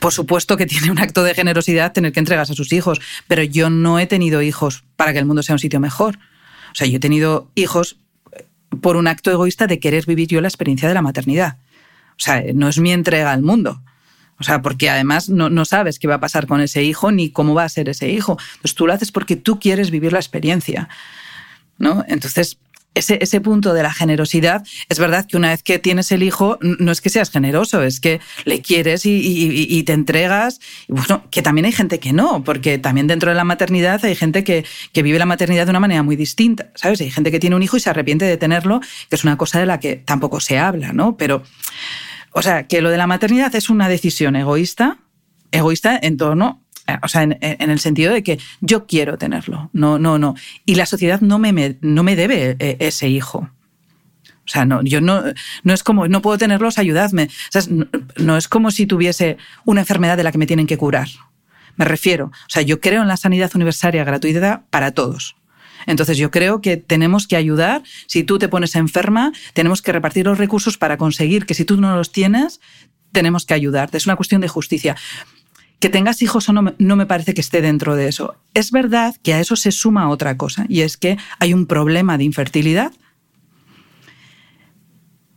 por 0.00 0.12
supuesto 0.12 0.56
que 0.56 0.66
tiene 0.66 0.90
un 0.90 0.98
acto 0.98 1.22
de 1.22 1.32
generosidad 1.32 1.92
tener 1.92 2.10
que 2.10 2.18
entregarse 2.18 2.54
a 2.54 2.56
sus 2.56 2.72
hijos, 2.72 3.00
pero 3.28 3.44
yo 3.44 3.70
no 3.70 4.00
he 4.00 4.08
tenido 4.08 4.42
hijos 4.42 4.82
para 4.96 5.12
que 5.12 5.20
el 5.20 5.24
mundo 5.24 5.44
sea 5.44 5.54
un 5.54 5.60
sitio 5.60 5.78
mejor. 5.78 6.18
O 6.72 6.74
sea, 6.74 6.88
yo 6.88 6.96
he 6.96 7.00
tenido 7.00 7.52
hijos 7.54 7.98
por 8.80 8.96
un 8.96 9.06
acto 9.06 9.30
egoísta 9.30 9.68
de 9.68 9.78
querer 9.78 10.06
vivir 10.06 10.26
yo 10.26 10.40
la 10.40 10.48
experiencia 10.48 10.88
de 10.88 10.94
la 10.94 11.02
maternidad. 11.02 11.58
O 12.18 12.20
sea, 12.20 12.42
no 12.52 12.68
es 12.68 12.80
mi 12.80 12.90
entrega 12.90 13.30
al 13.30 13.42
mundo. 13.42 13.80
O 14.42 14.44
sea, 14.44 14.60
porque 14.60 14.90
además 14.90 15.28
no, 15.28 15.64
sabes 15.64 16.00
qué 16.00 16.08
va 16.08 16.16
a 16.16 16.20
pasar 16.20 16.48
con 16.48 16.60
ese 16.60 16.82
hijo 16.82 17.12
ni 17.12 17.30
cómo 17.30 17.54
va 17.54 17.62
a 17.62 17.68
ser 17.68 17.88
ese 17.88 18.10
hijo. 18.10 18.36
Entonces 18.54 18.74
tú 18.74 18.88
lo 18.88 18.92
haces 18.92 19.12
porque 19.12 19.36
tú 19.36 19.60
quieres 19.60 19.92
vivir 19.92 20.12
la 20.12 20.18
experiencia. 20.18 20.88
¿no? 21.78 22.04
Entonces, 22.08 22.58
ese, 22.96 23.18
ese, 23.22 23.40
punto 23.40 23.72
de 23.72 23.84
la 23.84 23.92
generosidad, 23.92 24.64
es 24.88 24.98
verdad 24.98 25.24
que 25.26 25.36
una 25.36 25.50
vez 25.50 25.62
que 25.62 25.78
tienes 25.78 26.10
el 26.10 26.24
hijo, 26.24 26.58
no 26.60 26.90
es 26.90 27.00
que 27.00 27.08
seas 27.08 27.30
generoso, 27.30 27.84
es 27.84 28.00
que 28.00 28.20
le 28.44 28.60
quieres 28.62 29.06
y, 29.06 29.82
te 29.84 29.92
entregas. 29.92 30.60
bueno, 30.88 31.24
que 31.30 31.40
también 31.40 31.66
hay 31.66 31.72
gente 31.72 32.00
que 32.00 32.12
no, 32.12 32.42
porque 32.42 32.78
también 32.78 33.06
dentro 33.06 33.30
de 33.30 33.36
la 33.36 33.44
maternidad 33.44 34.04
hay 34.04 34.16
gente 34.16 34.42
que, 34.42 34.64
que, 34.92 35.02
vive 35.02 35.20
la 35.20 35.26
maternidad 35.26 35.66
de 35.66 35.70
una 35.70 35.80
manera 35.80 36.02
muy 36.02 36.16
distinta, 36.16 36.72
¿sabes? 36.74 37.00
Hay 37.00 37.12
gente 37.12 37.30
que 37.30 37.38
tiene 37.38 37.54
un 37.54 37.62
hijo 37.62 37.76
y 37.76 37.80
se 37.80 37.90
arrepiente 37.90 38.24
de 38.24 38.36
tenerlo, 38.36 38.80
que 39.08 39.14
es 39.14 39.22
una 39.22 39.36
cosa 39.36 39.60
de 39.60 39.66
la 39.66 39.78
que 39.78 39.94
tampoco 39.94 40.40
se 40.40 40.58
habla, 40.58 40.92
¿no? 40.92 41.16
Pero 41.16 41.44
o 42.32 42.42
sea, 42.42 42.66
que 42.66 42.82
lo 42.82 42.90
de 42.90 42.96
la 42.96 43.06
maternidad 43.06 43.54
es 43.54 43.70
una 43.70 43.88
decisión 43.88 44.36
egoísta, 44.36 44.98
egoísta 45.50 45.98
en 46.00 46.16
torno, 46.16 46.62
eh, 46.86 46.96
o 47.02 47.08
sea, 47.08 47.22
en, 47.22 47.38
el 47.40 47.78
sentido 47.78 48.12
de 48.12 48.22
que 48.22 48.38
yo 48.60 48.86
quiero 48.86 49.18
tenerlo, 49.18 49.70
no, 49.72 49.98
no, 49.98 50.18
no. 50.18 50.34
Y 50.64 50.74
la 50.74 50.86
sociedad 50.86 51.20
no 51.20 51.38
me, 51.38 51.78
no 51.80 52.02
me 52.02 52.16
debe 52.16 52.56
eh, 52.58 52.76
ese 52.80 53.08
hijo. 53.08 53.50
O 54.44 54.48
sea, 54.48 54.64
no, 54.64 54.82
yo 54.82 55.00
no, 55.00 55.22
no 55.62 55.72
es 55.72 55.84
como, 55.84 56.08
no 56.08 56.20
puedo 56.20 56.36
tenerlos, 56.36 56.78
ayudadme. 56.78 57.24
O 57.24 57.60
sea, 57.60 57.62
no, 58.16 58.36
es 58.36 58.48
como 58.48 58.70
si 58.70 58.86
tuviese 58.86 59.36
una 59.64 59.82
enfermedad 59.82 60.16
de 60.16 60.24
la 60.24 60.32
que 60.32 60.38
me 60.38 60.46
tienen 60.46 60.66
que 60.66 60.76
curar. 60.76 61.08
Me 61.76 61.84
refiero, 61.84 62.26
o 62.26 62.50
sea, 62.50 62.62
yo 62.62 62.80
creo 62.80 63.02
en 63.02 63.08
la 63.08 63.16
sanidad 63.16 63.50
universal 63.54 63.92
gratuita 63.92 64.64
para 64.70 64.90
todos. 64.90 65.36
Entonces 65.86 66.18
yo 66.18 66.30
creo 66.30 66.60
que 66.60 66.76
tenemos 66.76 67.26
que 67.26 67.36
ayudar. 67.36 67.82
Si 68.06 68.24
tú 68.24 68.38
te 68.38 68.48
pones 68.48 68.74
enferma, 68.74 69.32
tenemos 69.54 69.82
que 69.82 69.92
repartir 69.92 70.26
los 70.26 70.38
recursos 70.38 70.78
para 70.78 70.96
conseguir 70.96 71.46
que 71.46 71.54
si 71.54 71.64
tú 71.64 71.76
no 71.80 71.96
los 71.96 72.12
tienes, 72.12 72.60
tenemos 73.12 73.46
que 73.46 73.54
ayudarte. 73.54 73.96
Es 73.96 74.06
una 74.06 74.16
cuestión 74.16 74.40
de 74.40 74.48
justicia. 74.48 74.96
Que 75.78 75.88
tengas 75.88 76.22
hijos 76.22 76.48
o 76.48 76.52
no, 76.52 76.74
no 76.78 76.96
me 76.96 77.06
parece 77.06 77.34
que 77.34 77.40
esté 77.40 77.60
dentro 77.60 77.96
de 77.96 78.08
eso. 78.08 78.36
Es 78.54 78.70
verdad 78.70 79.16
que 79.22 79.34
a 79.34 79.40
eso 79.40 79.56
se 79.56 79.72
suma 79.72 80.08
otra 80.08 80.36
cosa, 80.36 80.64
y 80.68 80.82
es 80.82 80.96
que 80.96 81.18
hay 81.40 81.54
un 81.54 81.66
problema 81.66 82.18
de 82.18 82.24
infertilidad 82.24 82.92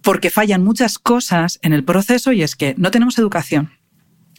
porque 0.06 0.30
fallan 0.30 0.64
muchas 0.64 1.00
cosas 1.00 1.58
en 1.64 1.74
el 1.74 1.84
proceso 1.84 2.32
y 2.32 2.44
es 2.44 2.56
que 2.56 2.76
no 2.78 2.92
tenemos 2.92 3.18
educación 3.18 3.72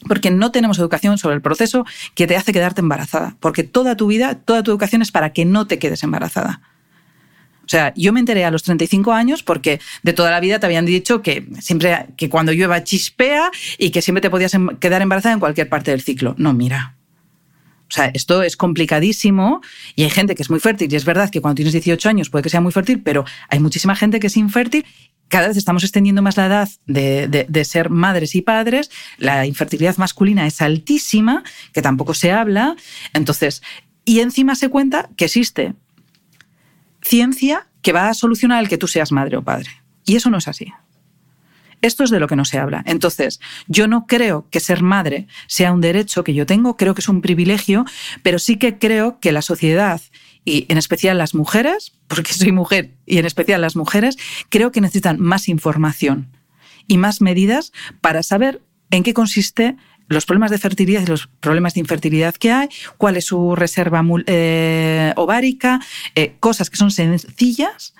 porque 0.08 0.30
no 0.30 0.50
tenemos 0.52 0.78
educación 0.78 1.18
sobre 1.18 1.36
el 1.36 1.42
proceso 1.42 1.84
que 2.14 2.26
te 2.26 2.36
hace 2.36 2.52
quedarte 2.52 2.80
embarazada, 2.80 3.36
porque 3.40 3.64
toda 3.64 3.96
tu 3.96 4.06
vida, 4.06 4.34
toda 4.34 4.62
tu 4.62 4.70
educación 4.70 5.02
es 5.02 5.10
para 5.10 5.32
que 5.32 5.44
no 5.44 5.66
te 5.66 5.78
quedes 5.78 6.02
embarazada. 6.02 6.60
O 7.66 7.68
sea, 7.68 7.92
yo 7.96 8.12
me 8.12 8.20
enteré 8.20 8.44
a 8.44 8.52
los 8.52 8.62
35 8.62 9.12
años 9.12 9.42
porque 9.42 9.80
de 10.04 10.12
toda 10.12 10.30
la 10.30 10.38
vida 10.38 10.60
te 10.60 10.66
habían 10.66 10.86
dicho 10.86 11.20
que 11.20 11.48
siempre 11.58 12.06
que 12.16 12.28
cuando 12.28 12.52
llueva 12.52 12.84
chispea 12.84 13.50
y 13.76 13.90
que 13.90 14.02
siempre 14.02 14.20
te 14.20 14.30
podías 14.30 14.54
em, 14.54 14.68
quedar 14.78 15.02
embarazada 15.02 15.32
en 15.32 15.40
cualquier 15.40 15.68
parte 15.68 15.90
del 15.90 16.00
ciclo. 16.00 16.36
No, 16.38 16.52
mira. 16.52 16.95
O 17.88 17.92
sea, 17.92 18.10
esto 18.14 18.42
es 18.42 18.56
complicadísimo 18.56 19.60
y 19.94 20.02
hay 20.02 20.10
gente 20.10 20.34
que 20.34 20.42
es 20.42 20.50
muy 20.50 20.58
fértil 20.58 20.92
y 20.92 20.96
es 20.96 21.04
verdad 21.04 21.30
que 21.30 21.40
cuando 21.40 21.56
tienes 21.56 21.72
18 21.72 22.08
años 22.08 22.30
puede 22.30 22.42
que 22.42 22.50
sea 22.50 22.60
muy 22.60 22.72
fértil, 22.72 23.00
pero 23.02 23.24
hay 23.48 23.60
muchísima 23.60 23.94
gente 23.94 24.18
que 24.18 24.26
es 24.26 24.36
infértil 24.36 24.84
cada 25.28 25.48
vez 25.48 25.56
estamos 25.56 25.82
extendiendo 25.82 26.22
más 26.22 26.36
la 26.36 26.46
edad 26.46 26.68
de, 26.86 27.64
ser 27.64 27.90
madres 27.90 28.34
y 28.34 28.42
padres, 28.42 28.90
la 29.18 29.46
infertilidad 29.46 29.96
masculina 29.96 30.46
es 30.46 30.62
altísima, 30.62 31.42
que 31.72 31.82
tampoco 31.82 32.14
se 32.14 32.30
habla, 32.30 32.76
entonces, 33.12 33.62
y 34.04 34.20
encima 34.20 34.54
se 34.54 34.68
cuenta 34.68 35.10
que 35.16 35.24
existe 35.24 35.74
ciencia 37.02 37.66
que 37.82 37.92
va 37.92 38.08
a 38.08 38.14
solucionar 38.14 38.62
el 38.62 38.68
que 38.68 38.78
tú 38.78 38.86
seas 38.86 39.12
madre 39.12 39.36
o 39.36 39.42
padre. 39.42 39.70
Y 40.04 40.16
eso 40.16 40.30
no 40.30 40.38
es 40.38 40.48
así. 40.48 40.72
Esto 41.82 42.04
es 42.04 42.10
de 42.10 42.20
lo 42.20 42.26
que 42.26 42.36
no 42.36 42.44
se 42.44 42.58
habla. 42.58 42.82
Entonces, 42.86 43.40
yo 43.68 43.86
no 43.86 44.06
creo 44.06 44.46
que 44.50 44.60
ser 44.60 44.82
madre 44.82 45.26
sea 45.46 45.72
un 45.72 45.80
derecho 45.80 46.24
que 46.24 46.34
yo 46.34 46.46
tengo, 46.46 46.76
creo 46.76 46.94
que 46.94 47.00
es 47.00 47.08
un 47.08 47.20
privilegio, 47.20 47.84
pero 48.22 48.38
sí 48.38 48.56
que 48.56 48.78
creo 48.78 49.18
que 49.20 49.32
la 49.32 49.42
sociedad 49.42 50.00
y 50.44 50.66
en 50.68 50.78
especial 50.78 51.18
las 51.18 51.34
mujeres, 51.34 51.92
porque 52.06 52.32
soy 52.32 52.52
mujer 52.52 52.92
y 53.04 53.18
en 53.18 53.26
especial 53.26 53.60
las 53.60 53.76
mujeres, 53.76 54.16
creo 54.48 54.72
que 54.72 54.80
necesitan 54.80 55.20
más 55.20 55.48
información 55.48 56.28
y 56.86 56.98
más 56.98 57.20
medidas 57.20 57.72
para 58.00 58.22
saber 58.22 58.62
en 58.90 59.02
qué 59.02 59.12
consiste 59.12 59.76
los 60.08 60.24
problemas 60.24 60.52
de 60.52 60.58
fertilidad 60.58 61.02
y 61.02 61.06
los 61.06 61.26
problemas 61.26 61.74
de 61.74 61.80
infertilidad 61.80 62.36
que 62.36 62.52
hay, 62.52 62.68
cuál 62.96 63.16
es 63.16 63.24
su 63.26 63.56
reserva 63.56 64.04
eh, 64.26 65.12
ovárica, 65.16 65.80
eh, 66.14 66.36
cosas 66.38 66.70
que 66.70 66.76
son 66.76 66.92
sencillas 66.92 67.94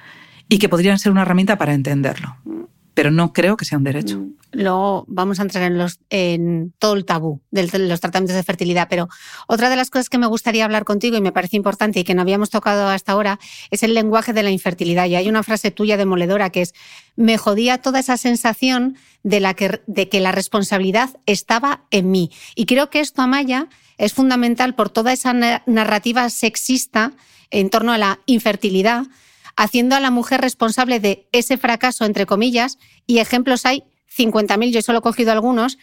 y 0.49 0.59
que 0.59 0.69
podrían 0.69 1.01
ser 1.01 1.11
una 1.11 1.23
herramienta 1.23 1.59
para 1.59 1.75
entenderlo 1.75 2.37
pero 2.97 3.11
no 3.11 3.35
creo 3.35 3.59
que 3.59 3.67
sea 3.67 3.77
un 3.77 3.85
derecho. 3.85 4.25
Luego 4.53 5.05
vamos 5.07 5.39
a 5.39 5.43
entrar 5.43 5.71
en 6.09 6.73
todo 6.79 6.95
el 6.95 7.05
tabú 7.05 7.43
de 7.51 7.65
los 7.79 8.01
tratamientos 8.01 8.35
de 8.35 8.43
fertilidad, 8.43 8.87
pero 8.89 9.11
otra 9.47 9.69
de 9.69 9.77
las 9.77 9.91
cosas 9.91 10.09
que 10.09 10.17
me 10.17 10.27
gustaría 10.27 10.65
hablar 10.65 10.87
contigo 10.87 11.19
y 11.19 11.21
me 11.21 11.31
parece 11.31 11.59
importante 11.59 12.01
y 12.01 12.05
que 12.05 12.15
no 12.15 12.23
habíamos 12.23 12.49
tocado 12.49 12.89
hasta 12.89 13.13
ahora 13.13 13.39
es 13.71 13.83
el 13.83 13.93
lenguaje 13.93 14.33
de 14.33 14.43
la 14.43 14.51
infertilidad. 14.51 15.05
Y 15.09 15.15
hay 15.15 15.29
una 15.29 15.43
frase 15.43 15.71
tuya 15.71 15.99
demoledora 15.99 16.49
que 16.49 16.63
es, 16.63 16.73
me 17.17 17.37
jodía 17.37 17.83
toda 17.83 18.01
esa 18.01 18.17
sensación 18.17 18.97
de, 19.23 19.41
la 19.41 19.53
que, 19.53 19.83
de 19.87 20.09
que 20.09 20.21
la 20.21 20.33
responsabilidad 20.33 21.11
estaba 21.27 21.83
en 21.91 22.11
mí. 22.11 22.31
Y 22.55 22.65
creo 22.65 22.89
que 22.89 23.01
esto, 23.01 23.21
Amaya, 23.21 23.69
es 23.99 24.15
fundamental 24.15 24.75
por 24.75 24.89
toda 24.89 25.13
esa 25.13 25.35
narrativa 25.35 26.31
sexista 26.31 27.13
en 27.51 27.69
torno 27.69 27.93
a 27.93 27.99
la 27.99 28.21
infertilidad 28.25 29.05
haciendo 29.57 29.97
a 29.97 30.01
la 30.01 30.11
mujer 30.11 30.41
responsable 30.41 31.01
de 31.01 31.29
ese 31.33 31.57
fracaso, 31.57 32.05
entre 32.05 32.27
comillas, 32.27 32.79
y 33.07 33.19
ejemplos 33.19 33.67
hay 33.67 33.85
50.000, 34.17 34.71
yo 34.71 34.83
solo 34.83 34.99
he 34.99 35.03
cogido 35.03 35.33
algunos, 35.33 35.79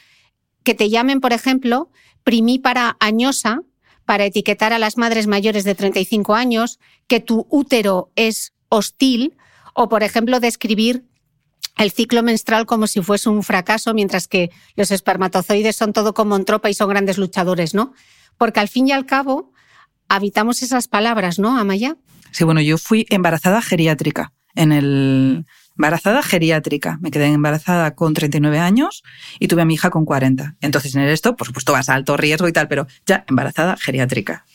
que 0.64 0.76
te 0.76 0.90
llamen, 0.90 1.20
por 1.20 1.34
ejemplo, 1.34 1.90
primípara 2.24 2.96
añosa, 3.00 3.62
para 4.06 4.26
etiquetar 4.26 4.74
a 4.74 4.80
las 4.80 4.98
madres 4.98 5.28
mayores 5.28 5.64
de 5.64 5.76
35 5.76 6.36
años, 6.36 6.80
que 7.08 7.20
tu 7.20 7.48
útero 7.50 8.12
es 8.16 8.54
hostil, 8.70 9.36
o, 9.74 9.90
por 9.90 10.04
ejemplo, 10.04 10.40
describir 10.40 11.06
el 11.78 11.92
ciclo 11.92 12.22
menstrual 12.22 12.66
como 12.66 12.88
si 12.88 13.02
fuese 13.02 13.30
un 13.30 13.44
fracaso, 13.44 13.94
mientras 13.94 14.28
que 14.28 14.52
los 14.76 14.92
espermatozoides 14.92 15.76
son 15.76 15.94
todo 15.94 16.14
como 16.14 16.36
en 16.36 16.46
tropa 16.46 16.70
y 16.70 16.74
son 16.74 16.90
grandes 16.90 17.18
luchadores, 17.18 17.74
¿no? 17.74 17.94
Porque 18.38 18.60
al 18.60 18.68
fin 18.68 18.88
y 18.88 18.92
al 18.92 19.06
cabo 19.06 19.52
habitamos 20.08 20.62
esas 20.62 20.88
palabras, 20.88 21.40
¿no, 21.40 21.58
Amaya? 21.58 21.98
Sí, 22.34 22.44
bueno, 22.44 22.62
yo 22.62 22.78
fui 22.78 23.06
embarazada 23.10 23.62
geriátrica 23.62 24.34
en 24.56 24.72
el 24.72 25.46
embarazada 25.78 26.22
geriátrica. 26.22 27.00
Me 27.02 27.12
quedé 27.12 27.28
embarazada 27.28 27.96
con 27.96 28.14
39 28.14 28.60
años 28.60 29.04
y 29.40 29.48
tuve 29.48 29.62
a 29.64 29.66
mi 29.66 29.76
hija 29.76 29.90
con 29.90 30.06
40. 30.06 30.56
Entonces, 30.62 30.96
en 30.96 31.02
esto, 31.02 31.36
por 31.36 31.48
supuesto, 31.48 31.72
vas 31.72 31.90
a 31.90 31.96
alto 31.96 32.18
riesgo 32.18 32.48
y 32.48 32.54
tal, 32.54 32.68
pero 32.68 32.88
ya 33.06 33.26
embarazada 33.28 33.78
geriátrica. 33.78 34.46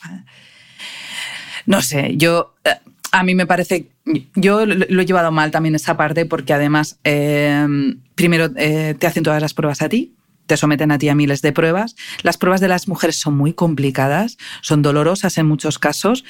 No 1.67 1.83
sé, 1.83 2.17
yo... 2.17 2.55
Eh, 2.65 2.71
a 3.11 3.23
mí 3.23 3.35
me 3.35 3.47
parece, 3.47 3.89
yo 4.35 4.67
lo 4.67 5.01
he 5.01 5.07
llevado 5.07 5.33
mal 5.33 5.51
también 5.51 5.75
esa 5.75 5.97
parte 5.97 6.27
porque 6.27 6.53
además, 6.53 6.99
eh, 7.05 7.67
primero 8.15 8.51
eh, 8.57 8.95
te 8.99 9.07
hacen 9.07 9.23
todas 9.23 9.41
las 9.41 9.55
pruebas 9.55 9.81
a 9.81 9.89
ti, 9.89 10.15
te 10.45 10.59
someten 10.59 10.91
a 10.91 10.99
ti 10.99 11.09
a 11.09 11.15
miles 11.15 11.41
de 11.41 11.53
pruebas. 11.53 11.97
Las 12.23 12.37
pruebas 12.37 12.61
de 12.61 12.69
las 12.69 12.87
mujeres 12.87 13.17
son 13.17 13.35
muy 13.37 13.55
complicadas, 13.55 14.37
son 14.61 14.83
dolorosas 14.83 15.39
en 15.39 15.47
muchos 15.47 15.79
casos, 15.79 16.25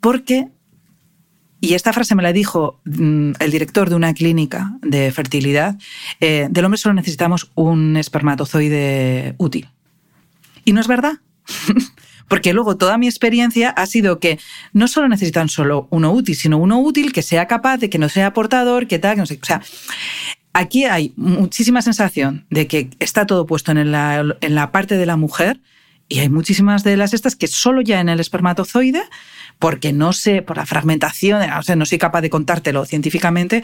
porque, 0.00 0.48
y 1.60 1.74
esta 1.74 1.92
frase 1.92 2.14
me 2.14 2.22
la 2.22 2.32
dijo 2.32 2.80
mm, 2.84 3.32
el 3.38 3.50
director 3.50 3.90
de 3.90 3.96
una 3.96 4.14
clínica 4.14 4.72
de 4.82 5.12
fertilidad, 5.12 5.76
eh, 6.20 6.48
del 6.50 6.64
hombre 6.64 6.78
solo 6.78 6.94
necesitamos 6.94 7.50
un 7.54 7.96
espermatozoide 7.96 9.34
útil. 9.38 9.68
Y 10.64 10.72
no 10.72 10.80
es 10.80 10.86
verdad. 10.86 11.18
Porque 12.28 12.52
luego 12.52 12.76
toda 12.76 12.96
mi 12.96 13.08
experiencia 13.08 13.70
ha 13.70 13.86
sido 13.86 14.20
que 14.20 14.38
no 14.72 14.86
solo 14.86 15.08
necesitan 15.08 15.48
solo 15.48 15.88
uno 15.90 16.12
útil, 16.12 16.36
sino 16.36 16.58
uno 16.58 16.80
útil 16.80 17.12
que 17.12 17.22
sea 17.22 17.46
capaz 17.48 17.78
de 17.78 17.90
que 17.90 17.98
no 17.98 18.08
sea 18.08 18.32
portador, 18.32 18.86
que 18.86 19.00
tal, 19.00 19.16
que 19.16 19.20
no 19.20 19.26
sé. 19.26 19.40
O 19.42 19.44
sea, 19.44 19.60
aquí 20.52 20.84
hay 20.84 21.12
muchísima 21.16 21.82
sensación 21.82 22.46
de 22.48 22.68
que 22.68 22.90
está 23.00 23.26
todo 23.26 23.46
puesto 23.46 23.72
en 23.72 23.90
la, 23.90 24.24
en 24.40 24.54
la 24.54 24.70
parte 24.70 24.96
de 24.96 25.06
la 25.06 25.16
mujer 25.16 25.60
y 26.10 26.18
hay 26.18 26.28
muchísimas 26.28 26.82
de 26.82 26.96
las 26.96 27.14
estas 27.14 27.36
que 27.36 27.46
solo 27.46 27.82
ya 27.82 28.00
en 28.00 28.08
el 28.08 28.18
espermatozoide, 28.18 29.02
porque 29.60 29.92
no 29.92 30.12
sé, 30.12 30.42
por 30.42 30.56
la 30.56 30.66
fragmentación, 30.66 31.48
o 31.52 31.62
sea, 31.62 31.76
no 31.76 31.86
soy 31.86 31.98
capaz 31.98 32.22
de 32.22 32.30
contártelo 32.30 32.84
científicamente, 32.86 33.62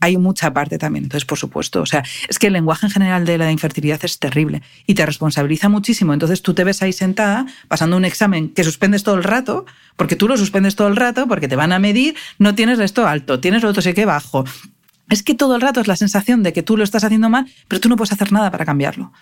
hay 0.00 0.16
mucha 0.16 0.52
parte 0.52 0.78
también. 0.78 1.04
Entonces, 1.04 1.24
por 1.24 1.38
supuesto, 1.38 1.80
o 1.80 1.86
sea, 1.86 2.02
es 2.28 2.40
que 2.40 2.48
el 2.48 2.54
lenguaje 2.54 2.86
en 2.86 2.92
general 2.92 3.24
de 3.24 3.38
la 3.38 3.52
infertilidad 3.52 4.00
es 4.02 4.18
terrible 4.18 4.60
y 4.84 4.94
te 4.94 5.06
responsabiliza 5.06 5.68
muchísimo. 5.68 6.12
Entonces, 6.12 6.42
tú 6.42 6.54
te 6.54 6.64
ves 6.64 6.82
ahí 6.82 6.92
sentada 6.92 7.46
pasando 7.68 7.96
un 7.96 8.04
examen 8.04 8.48
que 8.48 8.64
suspendes 8.64 9.04
todo 9.04 9.14
el 9.14 9.22
rato, 9.22 9.64
porque 9.96 10.16
tú 10.16 10.26
lo 10.26 10.36
suspendes 10.36 10.74
todo 10.74 10.88
el 10.88 10.96
rato, 10.96 11.28
porque 11.28 11.46
te 11.46 11.54
van 11.54 11.70
a 11.70 11.78
medir, 11.78 12.16
no 12.40 12.56
tienes 12.56 12.80
esto 12.80 13.06
alto, 13.06 13.38
tienes 13.38 13.62
lo 13.62 13.68
otro 13.68 13.80
sé 13.80 13.94
que 13.94 14.04
bajo. 14.04 14.44
Es 15.08 15.22
que 15.22 15.36
todo 15.36 15.54
el 15.54 15.60
rato 15.60 15.80
es 15.80 15.86
la 15.86 15.94
sensación 15.94 16.42
de 16.42 16.52
que 16.52 16.64
tú 16.64 16.76
lo 16.76 16.82
estás 16.82 17.04
haciendo 17.04 17.28
mal, 17.30 17.46
pero 17.68 17.80
tú 17.80 17.88
no 17.88 17.96
puedes 17.96 18.12
hacer 18.12 18.32
nada 18.32 18.50
para 18.50 18.64
cambiarlo. 18.64 19.12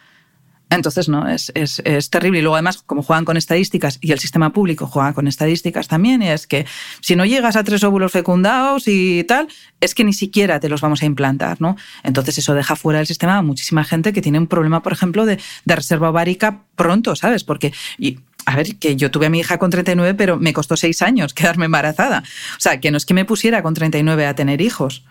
Entonces, 0.71 1.09
no, 1.09 1.29
es, 1.29 1.51
es, 1.55 1.83
es, 1.85 2.11
terrible. 2.11 2.39
Y 2.39 2.43
luego, 2.43 2.55
además, 2.55 2.83
como 2.87 3.03
juegan 3.03 3.25
con 3.25 3.37
estadísticas 3.37 3.99
y 4.01 4.12
el 4.12 4.21
sistema 4.21 4.53
público 4.53 4.87
juega 4.87 5.12
con 5.12 5.27
estadísticas 5.27 5.89
también, 5.89 6.23
y 6.23 6.29
es 6.29 6.47
que 6.47 6.64
si 7.01 7.16
no 7.16 7.25
llegas 7.25 7.57
a 7.57 7.64
tres 7.64 7.83
óvulos 7.83 8.12
fecundados 8.12 8.85
y 8.87 9.25
tal, 9.25 9.49
es 9.81 9.95
que 9.95 10.05
ni 10.05 10.12
siquiera 10.12 10.61
te 10.61 10.68
los 10.68 10.81
vamos 10.81 11.03
a 11.03 11.07
implantar, 11.07 11.61
¿no? 11.61 11.77
Entonces, 12.05 12.39
eso 12.39 12.55
deja 12.55 12.77
fuera 12.77 13.01
del 13.01 13.07
sistema 13.09 13.37
a 13.37 13.43
muchísima 13.43 13.85
gente 13.85 14.12
que 14.12 14.23
tiene 14.23 14.39
un 14.39 14.47
problema, 14.47 14.83
por 14.83 14.93
ejemplo, 14.93 15.27
de, 15.27 15.41
de 15.64 15.77
reserva 15.77 16.11
ovárica 16.11 16.62
pronto, 16.77 17.16
¿sabes? 17.16 17.45
Porque. 17.45 17.73
Y, 17.99 18.18
a 18.47 18.57
ver, 18.57 18.77
que 18.77 18.97
yo 18.97 19.11
tuve 19.11 19.27
a 19.27 19.31
mi 19.31 19.41
hija 19.41 19.59
con 19.59 19.71
39, 19.71 20.14
pero 20.14 20.39
me 20.39 20.53
costó 20.53 20.77
seis 20.77 21.03
años 21.03 21.35
quedarme 21.35 21.66
embarazada. 21.66 22.23
O 22.57 22.61
sea, 22.61 22.81
que 22.81 22.91
no 22.91 22.97
es 22.97 23.07
que 23.07 23.14
me 23.14 23.25
pusiera 23.25 23.62
con 23.62 23.75
39 23.75 24.27
a 24.27 24.35
tener 24.35 24.61
hijos. 24.61 25.05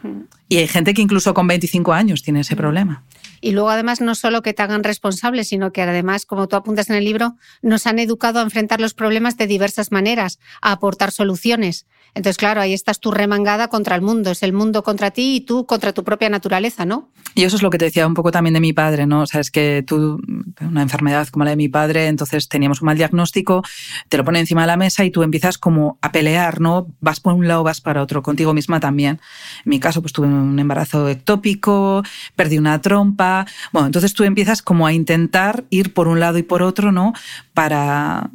Y 0.48 0.58
hay 0.58 0.68
gente 0.68 0.94
que 0.94 1.02
incluso 1.02 1.34
con 1.34 1.48
25 1.48 1.94
años 1.94 2.24
tiene 2.24 2.42
ese 2.42 2.56
problema. 2.56 3.04
Y 3.42 3.52
luego 3.52 3.70
además 3.70 4.02
no 4.02 4.16
solo 4.16 4.42
que 4.42 4.54
te 4.54 4.64
hagan 4.64 4.84
responsable, 4.84 5.44
sino 5.44 5.72
que 5.72 5.82
además, 5.82 6.26
como 6.26 6.48
tú 6.48 6.56
apuntas 6.56 6.90
en 6.90 6.96
el 6.96 7.06
libro, 7.06 7.36
nos 7.62 7.88
han 7.88 8.00
educado 8.00 8.40
a 8.40 8.44
enfrentar 8.44 8.80
los 8.82 8.94
problemas 8.94 9.38
de 9.38 9.48
diversas 9.48 9.92
maneras, 9.92 10.40
a 10.62 10.72
aportar 10.72 11.12
soluciones. 11.12 11.86
Entonces, 12.16 12.38
claro, 12.38 12.62
ahí 12.62 12.74
estás 12.74 13.00
tú 13.00 13.12
remangada 13.12 13.68
contra 13.68 13.96
el 13.96 14.02
mundo, 14.02 14.32
es 14.32 14.44
el 14.44 14.54
mundo 14.54 14.84
contra 14.84 15.12
ti 15.12 15.36
y 15.36 15.42
tú 15.42 15.66
contra 15.66 15.94
tu 15.94 16.04
propia 16.04 16.30
naturaleza, 16.30 16.86
¿no? 16.86 17.10
Y 17.36 17.44
eso 17.44 17.56
es 17.56 17.62
lo 17.62 17.70
que 17.70 17.78
te 17.78 17.86
decía 17.86 18.08
un 18.08 18.16
poco 18.16 18.32
también 18.32 18.54
de 18.54 18.60
mi 18.60 18.74
padre, 18.74 19.06
¿no? 19.06 19.22
O 19.22 19.28
sea, 19.28 19.40
es 19.40 19.52
que 19.52 19.84
tú, 19.86 20.20
una 20.62 20.82
enfermedad 20.82 21.28
como 21.28 21.46
la 21.46 21.52
de 21.52 21.58
mi 21.58 21.70
padre, 21.70 22.08
entonces 22.08 22.50
teníamos 22.50 22.82
un 22.82 22.88
mal 22.88 22.98
diagnóstico, 22.98 23.64
te 24.10 24.18
lo 24.18 24.26
pone 24.26 24.40
encima 24.40 24.62
de 24.62 24.68
la 24.68 24.78
mesa 24.78 25.06
y 25.06 25.12
tú 25.12 25.24
empiezas 25.24 25.58
como 25.58 26.00
a 26.02 26.12
pelear, 26.12 26.60
¿no? 26.60 26.88
Vas 27.00 27.20
por 27.20 27.34
un 27.34 27.48
lado, 27.48 27.64
vas 27.64 27.82
para 27.82 28.02
otro, 28.02 28.24
contigo 28.24 28.54
misma 28.54 28.80
también. 28.80 29.20
En 29.66 29.70
mi 29.70 29.80
caso, 29.80 30.02
pues 30.02 30.14
tuve 30.14 30.28
un 30.28 30.58
embarazo 30.60 31.08
ectópico, 31.08 32.04
perdí 32.36 32.58
una 32.58 32.82
trompa. 32.82 33.46
Bueno, 33.72 33.88
entonces 33.88 34.14
tú 34.14 34.24
empiezas 34.24 34.62
como 34.62 34.88
a 34.88 34.94
intentar 34.94 35.66
ir 35.70 35.94
por 35.94 36.08
un 36.08 36.20
lado 36.20 36.38
y 36.40 36.44
por 36.44 36.64
otro, 36.64 36.92
¿no? 36.92 37.14
Para 37.54 38.32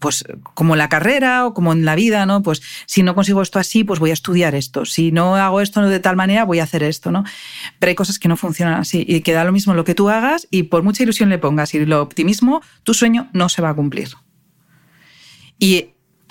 pues 0.00 0.24
como 0.54 0.74
la 0.74 0.88
carrera 0.88 1.46
o 1.46 1.54
como 1.54 1.72
en 1.72 1.84
la 1.84 1.94
vida, 1.94 2.26
¿no? 2.26 2.42
Pues 2.42 2.62
si 2.86 3.02
no 3.02 3.14
consigo 3.14 3.42
esto 3.42 3.58
así, 3.58 3.84
pues 3.84 4.00
voy 4.00 4.10
a 4.10 4.14
estudiar 4.14 4.54
esto. 4.54 4.84
Si 4.84 5.12
no 5.12 5.36
hago 5.36 5.60
esto 5.60 5.82
de 5.82 6.00
tal 6.00 6.16
manera, 6.16 6.44
voy 6.44 6.58
a 6.58 6.64
hacer 6.64 6.82
esto, 6.82 7.12
¿no? 7.12 7.24
Pero 7.78 7.90
hay 7.90 7.94
cosas 7.94 8.18
que 8.18 8.26
no 8.26 8.36
funcionan 8.36 8.80
así 8.80 9.04
y 9.06 9.20
que 9.20 9.32
da 9.32 9.44
lo 9.44 9.52
mismo 9.52 9.74
lo 9.74 9.84
que 9.84 9.94
tú 9.94 10.08
hagas 10.08 10.48
y 10.50 10.64
por 10.64 10.82
mucha 10.82 11.02
ilusión 11.02 11.28
le 11.28 11.38
pongas 11.38 11.74
y 11.74 11.84
lo 11.84 12.02
optimismo, 12.02 12.62
tu 12.82 12.94
sueño 12.94 13.28
no 13.32 13.48
se 13.48 13.62
va 13.62 13.68
a 13.68 13.74
cumplir. 13.74 14.08
Y 15.58 15.90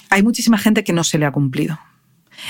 hay 0.09 0.23
muchísima 0.23 0.57
gente 0.57 0.83
que 0.83 0.91
no 0.91 1.03
se 1.03 1.19
le 1.19 1.25
ha 1.27 1.31
cumplido. 1.31 1.79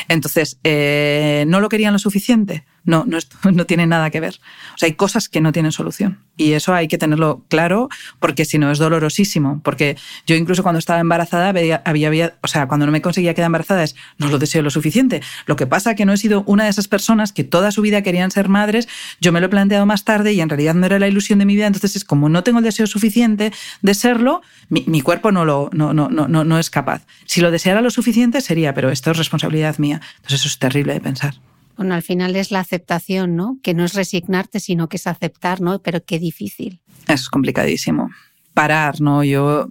Entonces, 0.07 0.57
eh, 0.63 1.43
¿no 1.47 1.59
lo 1.59 1.67
querían 1.67 1.93
lo 1.93 1.99
suficiente? 1.99 2.65
No, 2.83 3.05
no, 3.07 3.17
no, 3.51 3.65
tiene 3.65 3.87
nada 3.87 4.09
que 4.09 4.19
ver. 4.19 4.39
O 4.73 4.77
sea, 4.77 4.87
hay 4.87 4.93
cosas 4.93 5.29
que 5.29 5.41
no 5.41 5.51
tienen 5.51 5.71
solución. 5.71 6.19
Y 6.37 6.53
eso 6.53 6.73
hay 6.73 6.87
que 6.87 6.97
tenerlo 6.97 7.43
claro 7.49 7.89
porque 8.19 8.45
si 8.45 8.57
no 8.57 8.71
es 8.71 8.79
dolorosísimo. 8.79 9.61
Porque 9.63 9.97
yo 10.25 10.35
incluso 10.35 10.63
cuando 10.63 10.79
estaba 10.79 10.99
embarazada, 10.99 11.49
había, 11.49 11.81
había, 11.85 12.37
o 12.41 12.47
sea, 12.47 12.67
cuando 12.67 12.85
no 12.85 12.91
me 12.91 13.01
conseguía 13.01 13.33
quedar 13.33 13.47
embarazada 13.47 13.83
es, 13.83 13.95
no 14.17 14.29
lo 14.29 14.39
deseo 14.39 14.61
lo 14.61 14.69
suficiente. 14.69 15.21
Lo 15.45 15.55
que 15.55 15.67
pasa 15.67 15.91
es 15.91 15.97
que 15.97 16.05
no 16.05 16.13
he 16.13 16.17
sido 16.17 16.43
una 16.45 16.63
de 16.63 16.69
esas 16.69 16.87
personas 16.87 17.33
que 17.33 17.43
toda 17.43 17.71
su 17.71 17.81
vida 17.81 18.01
querían 18.01 18.31
ser 18.31 18.49
madres. 18.49 18.87
Yo 19.19 19.31
me 19.31 19.39
lo 19.39 19.47
he 19.47 19.49
planteado 19.49 19.85
más 19.85 20.03
tarde 20.05 20.33
y 20.33 20.41
en 20.41 20.49
realidad 20.49 20.75
no 20.75 20.85
era 20.85 20.99
la 20.99 21.07
ilusión 21.07 21.39
de 21.39 21.45
mi 21.45 21.55
vida. 21.55 21.67
Entonces 21.67 21.95
es 21.95 22.05
como 22.05 22.29
no 22.29 22.43
tengo 22.43 22.59
el 22.59 22.65
deseo 22.65 22.87
suficiente 22.87 23.51
de 23.81 23.93
serlo, 23.93 24.41
mi, 24.69 24.83
mi 24.87 25.01
cuerpo 25.01 25.31
no, 25.31 25.45
lo, 25.45 25.69
no, 25.73 25.93
no, 25.93 26.09
no, 26.09 26.27
no 26.27 26.59
es 26.59 26.69
capaz. 26.69 27.05
Si 27.25 27.41
lo 27.41 27.51
deseara 27.51 27.81
lo 27.81 27.91
suficiente 27.91 28.41
sería, 28.41 28.73
pero 28.73 28.89
esto 28.89 29.11
es 29.11 29.17
responsabilidad 29.17 29.77
mía. 29.77 30.01
Entonces 30.17 30.41
eso 30.41 30.47
es 30.47 30.59
terrible 30.59 30.93
de 30.93 31.01
pensar. 31.01 31.35
Bueno, 31.79 31.95
al 31.95 32.01
final 32.01 32.35
es 32.35 32.51
la 32.51 32.59
aceptación, 32.59 33.37
¿no? 33.37 33.57
Que 33.63 33.73
no 33.73 33.85
es 33.85 33.93
resignarte, 33.93 34.59
sino 34.59 34.89
que 34.89 34.97
es 34.97 35.07
aceptar, 35.07 35.61
¿no? 35.61 35.79
Pero 35.79 36.03
qué 36.03 36.19
difícil. 36.19 36.81
Es 37.07 37.29
complicadísimo. 37.29 38.09
Parar, 38.53 38.99
¿no? 38.99 39.23
Yo 39.23 39.69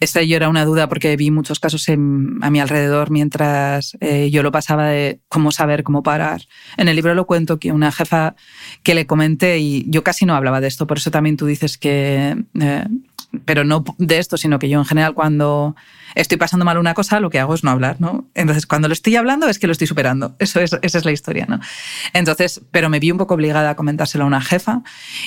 esta 0.00 0.20
yo 0.22 0.34
era 0.34 0.48
una 0.48 0.64
duda 0.64 0.88
porque 0.88 1.16
vi 1.16 1.30
muchos 1.30 1.60
casos 1.60 1.88
a 1.88 1.96
mi 1.96 2.60
alrededor 2.60 3.12
mientras 3.12 3.96
eh, 4.00 4.30
yo 4.32 4.42
lo 4.42 4.50
pasaba 4.50 4.88
de 4.88 5.20
cómo 5.28 5.52
saber 5.52 5.84
cómo 5.84 6.02
parar. 6.02 6.42
En 6.76 6.88
el 6.88 6.96
libro 6.96 7.14
lo 7.14 7.28
cuento 7.28 7.60
que 7.60 7.70
una 7.70 7.92
jefa 7.92 8.34
que 8.82 8.96
le 8.96 9.06
comenté 9.06 9.60
y 9.60 9.84
yo 9.88 10.02
casi 10.02 10.26
no 10.26 10.34
hablaba 10.34 10.60
de 10.60 10.66
esto, 10.66 10.88
por 10.88 10.96
eso 10.96 11.12
también 11.12 11.36
tú 11.36 11.46
dices 11.46 11.78
que, 11.78 12.36
eh, 12.60 12.84
pero 13.44 13.62
no 13.62 13.84
de 13.98 14.18
esto, 14.18 14.36
sino 14.36 14.58
que 14.58 14.68
yo 14.68 14.80
en 14.80 14.86
general 14.86 15.14
cuando 15.14 15.76
estoy 16.14 16.38
pasando 16.38 16.64
mal 16.64 16.78
una 16.78 16.94
cosa, 16.94 17.20
lo 17.20 17.30
que 17.30 17.38
hago 17.38 17.54
es 17.54 17.64
no 17.64 17.70
hablar, 17.70 17.96
¿no? 18.00 18.26
Entonces, 18.34 18.66
cuando 18.66 18.88
lo 18.88 18.94
estoy 18.94 19.16
hablando 19.16 19.48
es 19.48 19.58
que 19.58 19.66
lo 19.66 19.72
estoy 19.72 19.86
superando. 19.86 20.34
Eso 20.38 20.60
es, 20.60 20.76
esa 20.82 20.98
es 20.98 21.04
la 21.04 21.12
historia, 21.12 21.46
¿no? 21.48 21.60
Entonces, 22.12 22.62
pero 22.70 22.88
me 22.88 23.00
vi 23.00 23.10
un 23.10 23.18
poco 23.18 23.34
obligada 23.34 23.70
a 23.70 23.76
comentárselo 23.76 24.24
a 24.24 24.26
una 24.26 24.40
jefa 24.40 24.82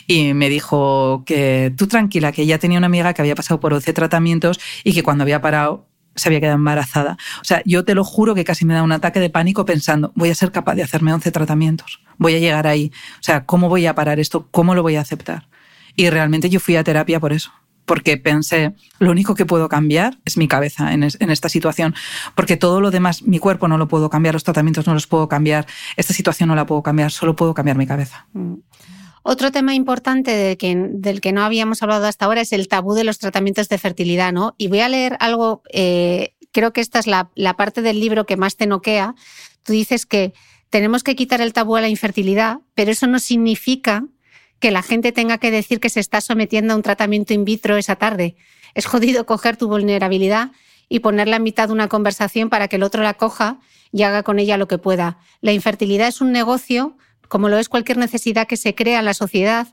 y 0.08 0.34
me 0.34 0.50
dijo 0.50 1.24
que 1.26 1.74
tú 1.78 1.88
tranquila, 1.88 2.32
que 2.32 2.44
ella 2.44 2.60
tenía 2.60 2.78
una 2.78 2.88
amiga 2.88 3.14
que 3.14 3.22
había 3.22 3.36
pasado 3.36 3.60
por 3.60 3.74
11 3.74 3.94
tratamientos 3.94 4.60
y 4.84 4.94
que 4.94 5.04
cuando 5.04 5.24
había 5.24 5.42
parado 5.42 5.88
se 6.16 6.30
había 6.30 6.40
quedado 6.40 6.56
embarazada. 6.56 7.18
O 7.42 7.44
sea, 7.44 7.62
yo 7.66 7.84
te 7.84 7.94
lo 7.94 8.04
juro 8.04 8.36
que 8.36 8.46
casi 8.46 8.66
me 8.66 8.74
da 8.74 8.84
un 8.84 8.92
ataque 8.92 9.20
de 9.20 9.30
pánico 9.30 9.66
pensando, 9.66 10.14
voy 10.16 10.30
a 10.30 10.36
ser 10.36 10.52
capaz 10.52 10.76
de 10.76 10.84
hacerme 10.84 11.14
11 11.14 11.32
tratamientos, 11.32 12.00
voy 12.18 12.36
a 12.36 12.40
llegar 12.40 12.68
ahí. 12.68 12.92
O 13.20 13.24
sea, 13.24 13.46
¿cómo 13.46 13.68
voy 13.70 13.86
a 13.86 13.96
parar 13.96 14.20
esto? 14.20 14.48
¿Cómo 14.52 14.76
lo 14.76 14.82
voy 14.82 14.96
a 14.96 15.02
aceptar? 15.02 15.50
Y 15.96 16.10
realmente 16.10 16.50
yo 16.50 16.60
fui 16.60 16.76
a 16.78 16.84
terapia 16.84 17.20
por 17.20 17.34
eso 17.34 17.52
porque 17.86 18.18
pensé, 18.18 18.74
lo 19.00 19.12
único 19.12 19.36
que 19.36 19.46
puedo 19.46 19.70
cambiar 19.70 20.18
es 20.26 20.38
mi 20.38 20.48
cabeza 20.48 20.94
en, 20.94 21.04
esta 21.04 21.50
situación, 21.50 21.96
porque 22.36 22.58
todo 22.58 22.82
lo 22.82 22.92
demás, 22.92 23.24
mi 23.24 23.40
cuerpo 23.40 23.68
no 23.68 23.78
lo 23.78 23.88
puedo 23.88 24.10
cambiar, 24.10 24.34
los 24.34 24.44
tratamientos 24.44 24.88
no 24.88 24.94
los 24.94 25.08
puedo 25.08 25.30
cambiar, 25.30 25.68
esta 25.96 26.14
situación 26.14 26.50
no 26.50 26.56
la 26.56 26.66
puedo 26.66 26.84
cambiar, 26.84 27.12
solo 27.12 27.36
puedo 27.36 27.54
cambiar 27.54 27.78
mi 27.78 27.88
cabeza. 27.88 28.28
Mm. 28.34 28.56
Otro 29.28 29.52
tema 29.52 29.74
importante 29.74 30.56
del 30.56 31.22
que 31.22 31.32
no 31.32 31.44
habíamos 31.44 31.82
hablado 31.82 32.06
hasta 32.06 32.26
ahora 32.26 32.42
es 32.42 32.54
el 32.54 32.68
tabú 32.68 32.94
de 32.94 33.04
los 33.04 33.18
tratamientos 33.18 33.70
de 33.70 33.80
fertilidad, 33.80 34.32
¿no? 34.32 34.54
Y 34.60 34.68
voy 34.68 34.82
a 34.82 34.90
leer 34.90 35.18
algo, 35.20 35.64
eh, 35.74 36.36
creo 36.52 36.74
que 36.74 36.82
esta 36.82 37.00
es 37.00 37.08
la, 37.08 37.32
la 37.34 37.56
parte 37.56 37.82
del 37.82 38.00
libro 38.00 38.28
que 38.28 38.38
más 38.38 38.56
te 38.56 38.68
noquea. 38.68 39.16
Tú 39.64 39.74
dices 39.74 40.06
que 40.06 40.34
tenemos 40.70 41.02
que 41.02 41.16
quitar 41.16 41.42
el 41.42 41.54
tabú 41.54 41.76
a 41.76 41.82
la 41.82 41.90
infertilidad, 41.90 42.60
pero 42.76 42.92
eso 42.92 43.08
no 43.08 43.18
significa 43.18 44.06
que 44.60 44.72
la 44.72 44.82
gente 44.82 45.12
tenga 45.12 45.38
que 45.38 45.52
decir 45.52 45.80
que 45.80 45.90
se 45.90 46.00
está 46.00 46.22
sometiendo 46.22 46.74
a 46.74 46.76
un 46.76 46.82
tratamiento 46.82 47.34
in 47.34 47.46
vitro 47.46 47.78
esa 47.78 47.96
tarde. 47.96 48.36
Es 48.74 48.86
jodido 48.86 49.26
coger 49.26 49.58
tu 49.58 49.68
vulnerabilidad 49.68 50.52
y 50.90 51.00
ponerla 51.00 51.38
en 51.38 51.44
mitad 51.44 51.68
de 51.68 51.74
una 51.74 51.88
conversación 51.88 52.50
para 52.50 52.68
que 52.68 52.76
el 52.76 52.84
otro 52.84 53.04
la 53.04 53.16
coja 53.16 53.60
y 53.92 54.04
haga 54.04 54.24
con 54.24 54.40
ella 54.40 54.58
lo 54.58 54.68
que 54.68 54.78
pueda. 54.78 55.18
La 55.42 55.54
infertilidad 55.54 56.08
es 56.08 56.22
un 56.22 56.32
negocio, 56.32 56.98
como 57.28 57.50
lo 57.50 57.58
es 57.58 57.70
cualquier 57.70 57.98
necesidad 57.98 58.48
que 58.48 58.58
se 58.58 58.76
crea 58.76 59.00
en 59.00 59.06
la 59.06 59.14
sociedad, 59.14 59.68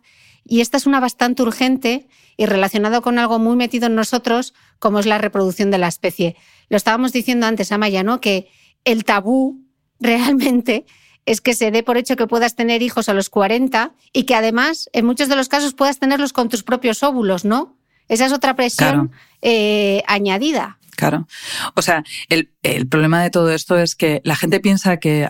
y 0.45 0.61
esta 0.61 0.77
es 0.77 0.87
una 0.87 1.01
bastante 1.01 1.43
urgente 1.43 2.09
y 2.37 2.47
relacionado 2.47 3.03
con 3.03 3.19
algo 3.19 3.39
muy 3.39 3.57
metido 3.57 3.87
en 3.87 3.95
nosotros, 3.95 4.55
como 4.79 4.99
es 4.99 5.07
la 5.07 5.19
reproducción 5.19 5.71
de 5.71 5.79
la 5.79 5.89
especie. 5.89 6.37
Lo 6.69 6.77
estábamos 6.77 7.13
diciendo 7.13 7.47
antes, 7.47 7.71
Amaya, 7.73 8.03
¿no? 8.03 8.21
Que 8.21 8.49
el 8.85 9.05
tabú 9.05 9.65
realmente 10.01 10.85
es 11.27 11.41
que 11.41 11.55
se 11.55 11.71
dé 11.71 11.83
por 11.83 11.97
hecho 11.97 12.17
que 12.17 12.27
puedas 12.27 12.57
tener 12.57 12.83
hijos 12.83 13.09
a 13.09 13.15
los 13.15 13.31
40 13.31 13.93
y 14.13 14.25
que 14.25 14.35
además, 14.35 14.89
en 14.93 15.07
muchos 15.07 15.29
de 15.29 15.37
los 15.37 15.49
casos, 15.49 15.75
puedas 15.75 15.99
tenerlos 15.99 16.33
con 16.33 16.49
tus 16.49 16.63
propios 16.63 17.03
óvulos, 17.03 17.45
¿no? 17.45 17.77
Esa 18.09 18.27
es 18.27 18.33
otra 18.33 18.57
presión 18.57 19.13
eh, 19.41 20.03
añadida. 20.07 20.79
Claro. 20.97 21.27
O 21.75 21.83
sea, 21.83 22.05
el, 22.29 22.53
el, 22.63 22.87
problema 22.87 23.23
de 23.23 23.31
todo 23.31 23.51
esto 23.51 23.79
es 23.79 23.95
que 23.95 24.21
la 24.25 24.37
gente 24.37 24.61
piensa 24.61 24.99
que 24.99 25.29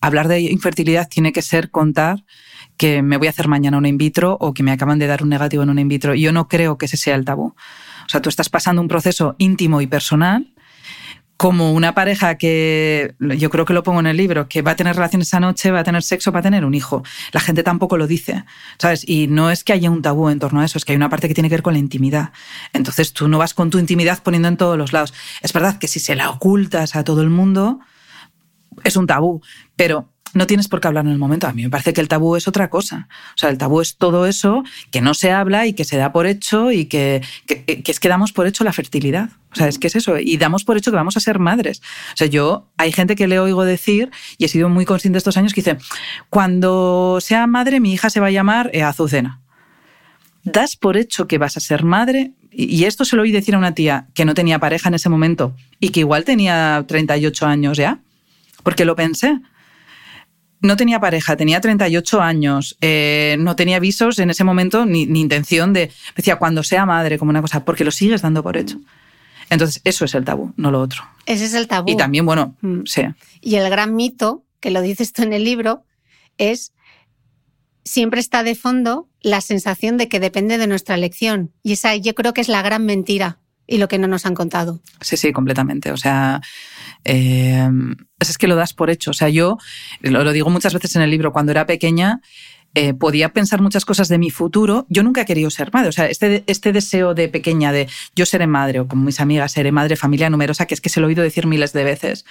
hablar 0.00 0.28
de 0.28 0.40
infertilidad 0.40 1.08
tiene 1.08 1.32
que 1.32 1.42
ser 1.42 1.70
contar 1.70 2.24
que 2.76 3.02
me 3.02 3.16
voy 3.16 3.28
a 3.28 3.30
hacer 3.30 3.48
mañana 3.48 3.78
una 3.78 3.88
in 3.88 3.98
vitro 3.98 4.36
o 4.40 4.52
que 4.52 4.62
me 4.62 4.72
acaban 4.72 4.98
de 4.98 5.06
dar 5.06 5.22
un 5.22 5.28
negativo 5.28 5.62
en 5.62 5.70
una 5.70 5.80
in 5.80 5.88
vitro. 5.88 6.14
Yo 6.14 6.32
no 6.32 6.48
creo 6.48 6.76
que 6.76 6.86
ese 6.86 6.96
sea 6.96 7.14
el 7.14 7.24
tabú. 7.24 7.54
O 8.06 8.08
sea, 8.08 8.20
tú 8.20 8.28
estás 8.28 8.48
pasando 8.48 8.82
un 8.82 8.88
proceso 8.88 9.34
íntimo 9.38 9.80
y 9.80 9.86
personal 9.86 10.54
como 11.36 11.72
una 11.72 11.94
pareja 11.94 12.36
que, 12.36 13.14
yo 13.18 13.50
creo 13.50 13.64
que 13.64 13.74
lo 13.74 13.82
pongo 13.82 14.00
en 14.00 14.06
el 14.06 14.16
libro, 14.16 14.48
que 14.48 14.62
va 14.62 14.72
a 14.72 14.76
tener 14.76 14.96
relaciones 14.96 15.28
esa 15.28 15.40
noche, 15.40 15.70
va 15.70 15.80
a 15.80 15.84
tener 15.84 16.02
sexo, 16.02 16.32
va 16.32 16.40
a 16.40 16.42
tener 16.42 16.64
un 16.64 16.74
hijo. 16.74 17.02
La 17.32 17.40
gente 17.40 17.62
tampoco 17.62 17.98
lo 17.98 18.06
dice, 18.06 18.44
¿sabes? 18.78 19.06
Y 19.06 19.26
no 19.26 19.50
es 19.50 19.62
que 19.62 19.72
haya 19.72 19.90
un 19.90 20.02
tabú 20.02 20.30
en 20.30 20.38
torno 20.38 20.60
a 20.60 20.64
eso, 20.64 20.78
es 20.78 20.84
que 20.84 20.92
hay 20.92 20.96
una 20.96 21.10
parte 21.10 21.28
que 21.28 21.34
tiene 21.34 21.48
que 21.48 21.56
ver 21.56 21.62
con 21.62 21.74
la 21.74 21.78
intimidad. 21.78 22.32
Entonces 22.72 23.12
tú 23.12 23.28
no 23.28 23.38
vas 23.38 23.52
con 23.52 23.70
tu 23.70 23.78
intimidad 23.78 24.22
poniendo 24.22 24.48
en 24.48 24.56
todos 24.56 24.78
los 24.78 24.92
lados. 24.92 25.12
Es 25.42 25.52
verdad 25.52 25.78
que 25.78 25.88
si 25.88 26.00
se 26.00 26.16
la 26.16 26.30
ocultas 26.30 26.96
a 26.96 27.04
todo 27.04 27.20
el 27.20 27.30
mundo, 27.30 27.80
es 28.84 28.96
un 28.96 29.06
tabú, 29.06 29.42
pero 29.76 30.15
no 30.36 30.46
tienes 30.46 30.68
por 30.68 30.80
qué 30.80 30.88
hablar 30.88 31.06
en 31.06 31.12
el 31.12 31.18
momento. 31.18 31.46
A 31.46 31.52
mí 31.52 31.62
me 31.62 31.70
parece 31.70 31.92
que 31.92 32.00
el 32.00 32.08
tabú 32.08 32.36
es 32.36 32.46
otra 32.46 32.68
cosa. 32.68 33.08
O 33.34 33.38
sea, 33.38 33.50
el 33.50 33.58
tabú 33.58 33.80
es 33.80 33.96
todo 33.96 34.26
eso 34.26 34.62
que 34.90 35.00
no 35.00 35.14
se 35.14 35.32
habla 35.32 35.66
y 35.66 35.72
que 35.72 35.84
se 35.84 35.96
da 35.96 36.12
por 36.12 36.26
hecho 36.26 36.70
y 36.72 36.86
que, 36.86 37.22
es 37.66 38.00
que 38.00 38.08
damos 38.08 38.32
por 38.32 38.46
hecho 38.46 38.62
la 38.62 38.72
fertilidad. 38.72 39.30
O 39.52 39.56
sea, 39.56 39.68
es 39.68 39.78
que 39.78 39.86
es 39.86 39.96
eso. 39.96 40.18
Y 40.18 40.36
damos 40.36 40.64
por 40.64 40.76
hecho 40.76 40.90
que 40.90 40.96
vamos 40.96 41.16
a 41.16 41.20
ser 41.20 41.38
madres. 41.38 41.80
O 42.12 42.16
sea, 42.16 42.26
yo, 42.26 42.68
hay 42.76 42.92
gente 42.92 43.16
que 43.16 43.26
le 43.26 43.38
oigo 43.38 43.64
decir, 43.64 44.10
y 44.36 44.44
he 44.44 44.48
sido 44.48 44.68
muy 44.68 44.84
consciente 44.84 45.16
estos 45.16 45.36
años, 45.36 45.54
que 45.54 45.62
dice, 45.62 45.78
cuando 46.28 47.18
sea 47.20 47.46
madre, 47.46 47.80
mi 47.80 47.92
hija 47.92 48.10
se 48.10 48.20
va 48.20 48.26
a 48.26 48.30
llamar 48.30 48.70
Azucena. 48.84 49.40
Das 50.44 50.76
por 50.76 50.96
hecho 50.96 51.26
que 51.26 51.38
vas 51.38 51.56
a 51.56 51.60
ser 51.60 51.82
madre, 51.82 52.32
y 52.52 52.84
esto 52.84 53.04
se 53.04 53.16
lo 53.16 53.22
oí 53.22 53.32
decir 53.32 53.54
a 53.54 53.58
una 53.58 53.74
tía 53.74 54.06
que 54.14 54.24
no 54.24 54.34
tenía 54.34 54.58
pareja 54.58 54.88
en 54.88 54.94
ese 54.94 55.08
momento 55.08 55.54
y 55.78 55.90
que 55.90 56.00
igual 56.00 56.24
tenía 56.24 56.84
38 56.88 57.46
años 57.46 57.76
ya, 57.76 57.98
porque 58.62 58.86
lo 58.86 58.96
pensé 58.96 59.40
no 60.60 60.76
tenía 60.76 61.00
pareja, 61.00 61.36
tenía 61.36 61.60
38 61.60 62.20
años, 62.20 62.76
eh, 62.80 63.36
no 63.38 63.56
tenía 63.56 63.78
visos 63.78 64.18
en 64.18 64.30
ese 64.30 64.44
momento 64.44 64.86
ni, 64.86 65.02
intención 65.02 65.72
de, 65.72 65.90
decía, 66.14 66.36
cuando 66.36 66.62
sea 66.62 66.86
madre, 66.86 67.18
como 67.18 67.30
una 67.30 67.42
cosa, 67.42 67.64
porque 67.64 67.84
lo 67.84 67.90
sigues 67.90 68.22
dando 68.22 68.42
por 68.42 68.56
hecho. 68.56 68.78
Entonces, 69.50 69.80
eso 69.84 70.04
es 70.04 70.14
el 70.14 70.24
tabú, 70.24 70.52
no 70.56 70.70
lo 70.70 70.80
otro. 70.80 71.04
Ese 71.24 71.44
es 71.44 71.54
el 71.54 71.68
tabú. 71.68 71.90
Y 71.90 71.96
también, 71.96 72.26
bueno, 72.26 72.56
mm. 72.62 72.80
sí. 72.84 73.02
Y 73.40 73.56
el 73.56 73.70
gran 73.70 73.94
mito, 73.94 74.44
que 74.60 74.70
lo 74.70 74.82
dices 74.82 75.12
tú 75.12 75.22
en 75.22 75.32
el 75.32 75.44
libro, 75.44 75.84
es 76.38 76.72
siempre 77.84 78.20
está 78.20 78.42
de 78.42 78.56
fondo 78.56 79.08
la 79.20 79.40
sensación 79.40 79.96
de 79.96 80.08
que 80.08 80.20
depende 80.20 80.58
de 80.58 80.66
nuestra 80.66 80.96
elección. 80.96 81.52
Y 81.62 81.72
esa 81.72 81.94
yo 81.94 82.14
creo 82.14 82.34
que 82.34 82.40
es 82.40 82.48
la 82.48 82.62
gran 82.62 82.84
mentira 82.84 83.38
y 83.66 83.78
lo 83.78 83.88
que 83.88 83.98
no 83.98 84.06
nos 84.06 84.26
han 84.26 84.34
contado. 84.34 84.80
Sí, 85.00 85.16
sí, 85.16 85.32
completamente. 85.32 85.90
O 85.90 85.96
sea, 85.96 86.40
eh, 87.04 87.68
es 88.18 88.38
que 88.38 88.48
lo 88.48 88.56
das 88.56 88.72
por 88.72 88.90
hecho. 88.90 89.10
O 89.10 89.14
sea, 89.14 89.28
yo 89.28 89.58
lo, 90.00 90.32
digo 90.32 90.50
muchas 90.50 90.74
veces 90.74 90.96
en 90.96 91.02
el 91.02 91.10
libro, 91.10 91.32
cuando 91.32 91.52
era 91.52 91.66
pequeña, 91.66 92.20
eh, 92.74 92.94
podía 92.94 93.32
pensar 93.32 93.60
muchas 93.60 93.84
cosas 93.84 94.08
de 94.08 94.18
mi 94.18 94.30
futuro. 94.30 94.86
Yo 94.88 95.02
nunca 95.02 95.22
he 95.22 95.24
querido 95.24 95.50
ser 95.50 95.72
madre. 95.72 95.88
O 95.88 95.92
sea, 95.92 96.06
este, 96.06 96.44
este 96.46 96.72
deseo 96.72 97.14
de 97.14 97.28
pequeña 97.28 97.72
de 97.72 97.88
yo 98.14 98.26
seré 98.26 98.46
madre 98.46 98.80
o 98.80 98.88
como 98.88 99.04
mis 99.04 99.20
amigas 99.20 99.52
seré 99.52 99.72
madre, 99.72 99.96
familia 99.96 100.30
numerosa, 100.30 100.66
que 100.66 100.74
es 100.74 100.80
que 100.80 100.88
se 100.88 101.00
lo 101.00 101.06
he 101.06 101.08
oído 101.08 101.22
decir 101.22 101.46
miles 101.46 101.72
de 101.72 101.84
veces. 101.84 102.24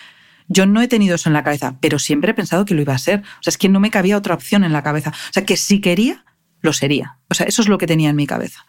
Yo 0.47 0.67
no 0.67 0.81
he 0.81 0.87
tenido 0.87 1.15
eso 1.15 1.27
en 1.27 1.33
la 1.33 1.43
cabeza, 1.43 1.77
pero 1.81 1.97
siempre 1.97 2.31
he 2.31 2.33
pensado 2.35 2.65
que 2.65 2.75
lo 2.75 2.81
iba 2.81 2.93
a 2.93 2.99
ser. 2.99 3.21
O 3.39 3.43
sea, 3.43 3.49
es 3.49 3.57
que 3.57 3.67
no 3.67 3.79
me 3.79 3.89
cabía 3.89 4.15
otra 4.15 4.35
opción 4.35 4.63
en 4.63 4.73
la 4.73 4.83
cabeza. 4.83 5.09
O 5.09 5.33
sea, 5.33 5.43
que 5.43 5.57
si 5.57 5.81
quería, 5.81 6.23
lo 6.61 6.71
sería. 6.71 7.17
O 7.29 7.33
sea, 7.33 7.47
eso 7.47 7.61
es 7.61 7.67
lo 7.67 7.79
que 7.79 7.87
tenía 7.87 8.11
en 8.11 8.15
mi 8.15 8.27
cabeza. 8.27 8.65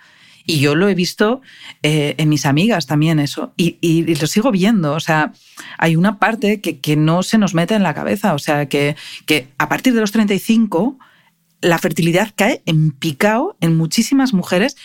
Y 0.46 0.60
yo 0.60 0.76
lo 0.76 0.88
he 0.88 0.94
visto 0.94 1.42
eh, 1.82 2.14
en 2.18 2.28
mis 2.28 2.46
amigas 2.46 2.86
también 2.86 3.18
eso. 3.18 3.52
Y, 3.56 4.14
lo 4.14 4.26
sigo 4.26 4.52
viendo. 4.52 4.94
O 4.94 5.00
sea, 5.00 5.32
hay 5.76 5.96
una 5.96 6.18
parte 6.18 6.60
que, 6.60 6.78
que, 6.78 6.96
no 6.96 7.22
se 7.22 7.36
nos 7.36 7.54
mete 7.54 7.74
en 7.74 7.82
la 7.82 7.94
cabeza. 7.94 8.34
O 8.34 8.38
sea, 8.38 8.66
que, 8.68 8.96
que 9.26 9.48
a 9.58 9.68
partir 9.68 9.92
de 9.92 10.00
los 10.00 10.12
35 10.12 10.98
la 11.60 11.78
fertilidad 11.78 12.32
cae 12.36 12.62
en 12.66 12.92
picado 12.92 13.56
en 13.60 13.76
muchísimas 13.76 14.32
mujeres. 14.32 14.76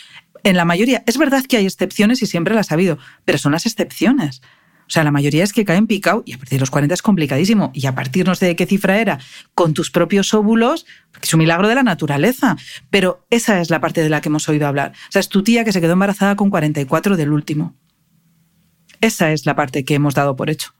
En 0.42 0.56
la 0.56 0.64
mayoría, 0.64 1.04
es 1.06 1.18
verdad 1.18 1.44
que 1.44 1.56
hay 1.56 1.66
excepciones 1.66 2.22
y 2.22 2.26
siempre 2.26 2.54
las 2.54 2.72
ha 2.72 2.74
habido, 2.74 2.98
pero 3.24 3.38
son 3.38 3.52
las 3.52 3.66
excepciones. 3.66 4.42
O 4.86 4.90
sea, 4.92 5.04
la 5.04 5.10
mayoría 5.10 5.44
es 5.44 5.52
que 5.52 5.64
caen 5.64 5.86
picado 5.86 6.22
y 6.26 6.34
a 6.34 6.38
partir 6.38 6.58
de 6.58 6.60
los 6.60 6.70
40 6.70 6.94
es 6.94 7.02
complicadísimo. 7.02 7.70
Y 7.74 7.86
a 7.86 7.94
partir 7.94 8.26
no 8.26 8.34
sé 8.34 8.46
de 8.46 8.56
qué 8.56 8.66
cifra 8.66 8.98
era, 8.98 9.18
con 9.54 9.74
tus 9.74 9.90
propios 9.90 10.34
óvulos, 10.34 10.86
porque 11.10 11.26
es 11.26 11.34
un 11.34 11.38
milagro 11.38 11.68
de 11.68 11.74
la 11.74 11.82
naturaleza. 11.82 12.56
Pero 12.90 13.24
esa 13.30 13.60
es 13.60 13.70
la 13.70 13.80
parte 13.80 14.02
de 14.02 14.08
la 14.08 14.20
que 14.20 14.28
hemos 14.28 14.48
oído 14.48 14.66
hablar. 14.66 14.92
O 15.08 15.12
sea, 15.12 15.20
es 15.20 15.28
tu 15.28 15.42
tía 15.42 15.64
que 15.64 15.72
se 15.72 15.80
quedó 15.80 15.92
embarazada 15.92 16.36
con 16.36 16.50
44 16.50 17.16
del 17.16 17.32
último. 17.32 17.74
Esa 19.00 19.32
es 19.32 19.46
la 19.46 19.56
parte 19.56 19.84
que 19.84 19.94
hemos 19.94 20.14
dado 20.14 20.36
por 20.36 20.50
hecho. 20.50 20.74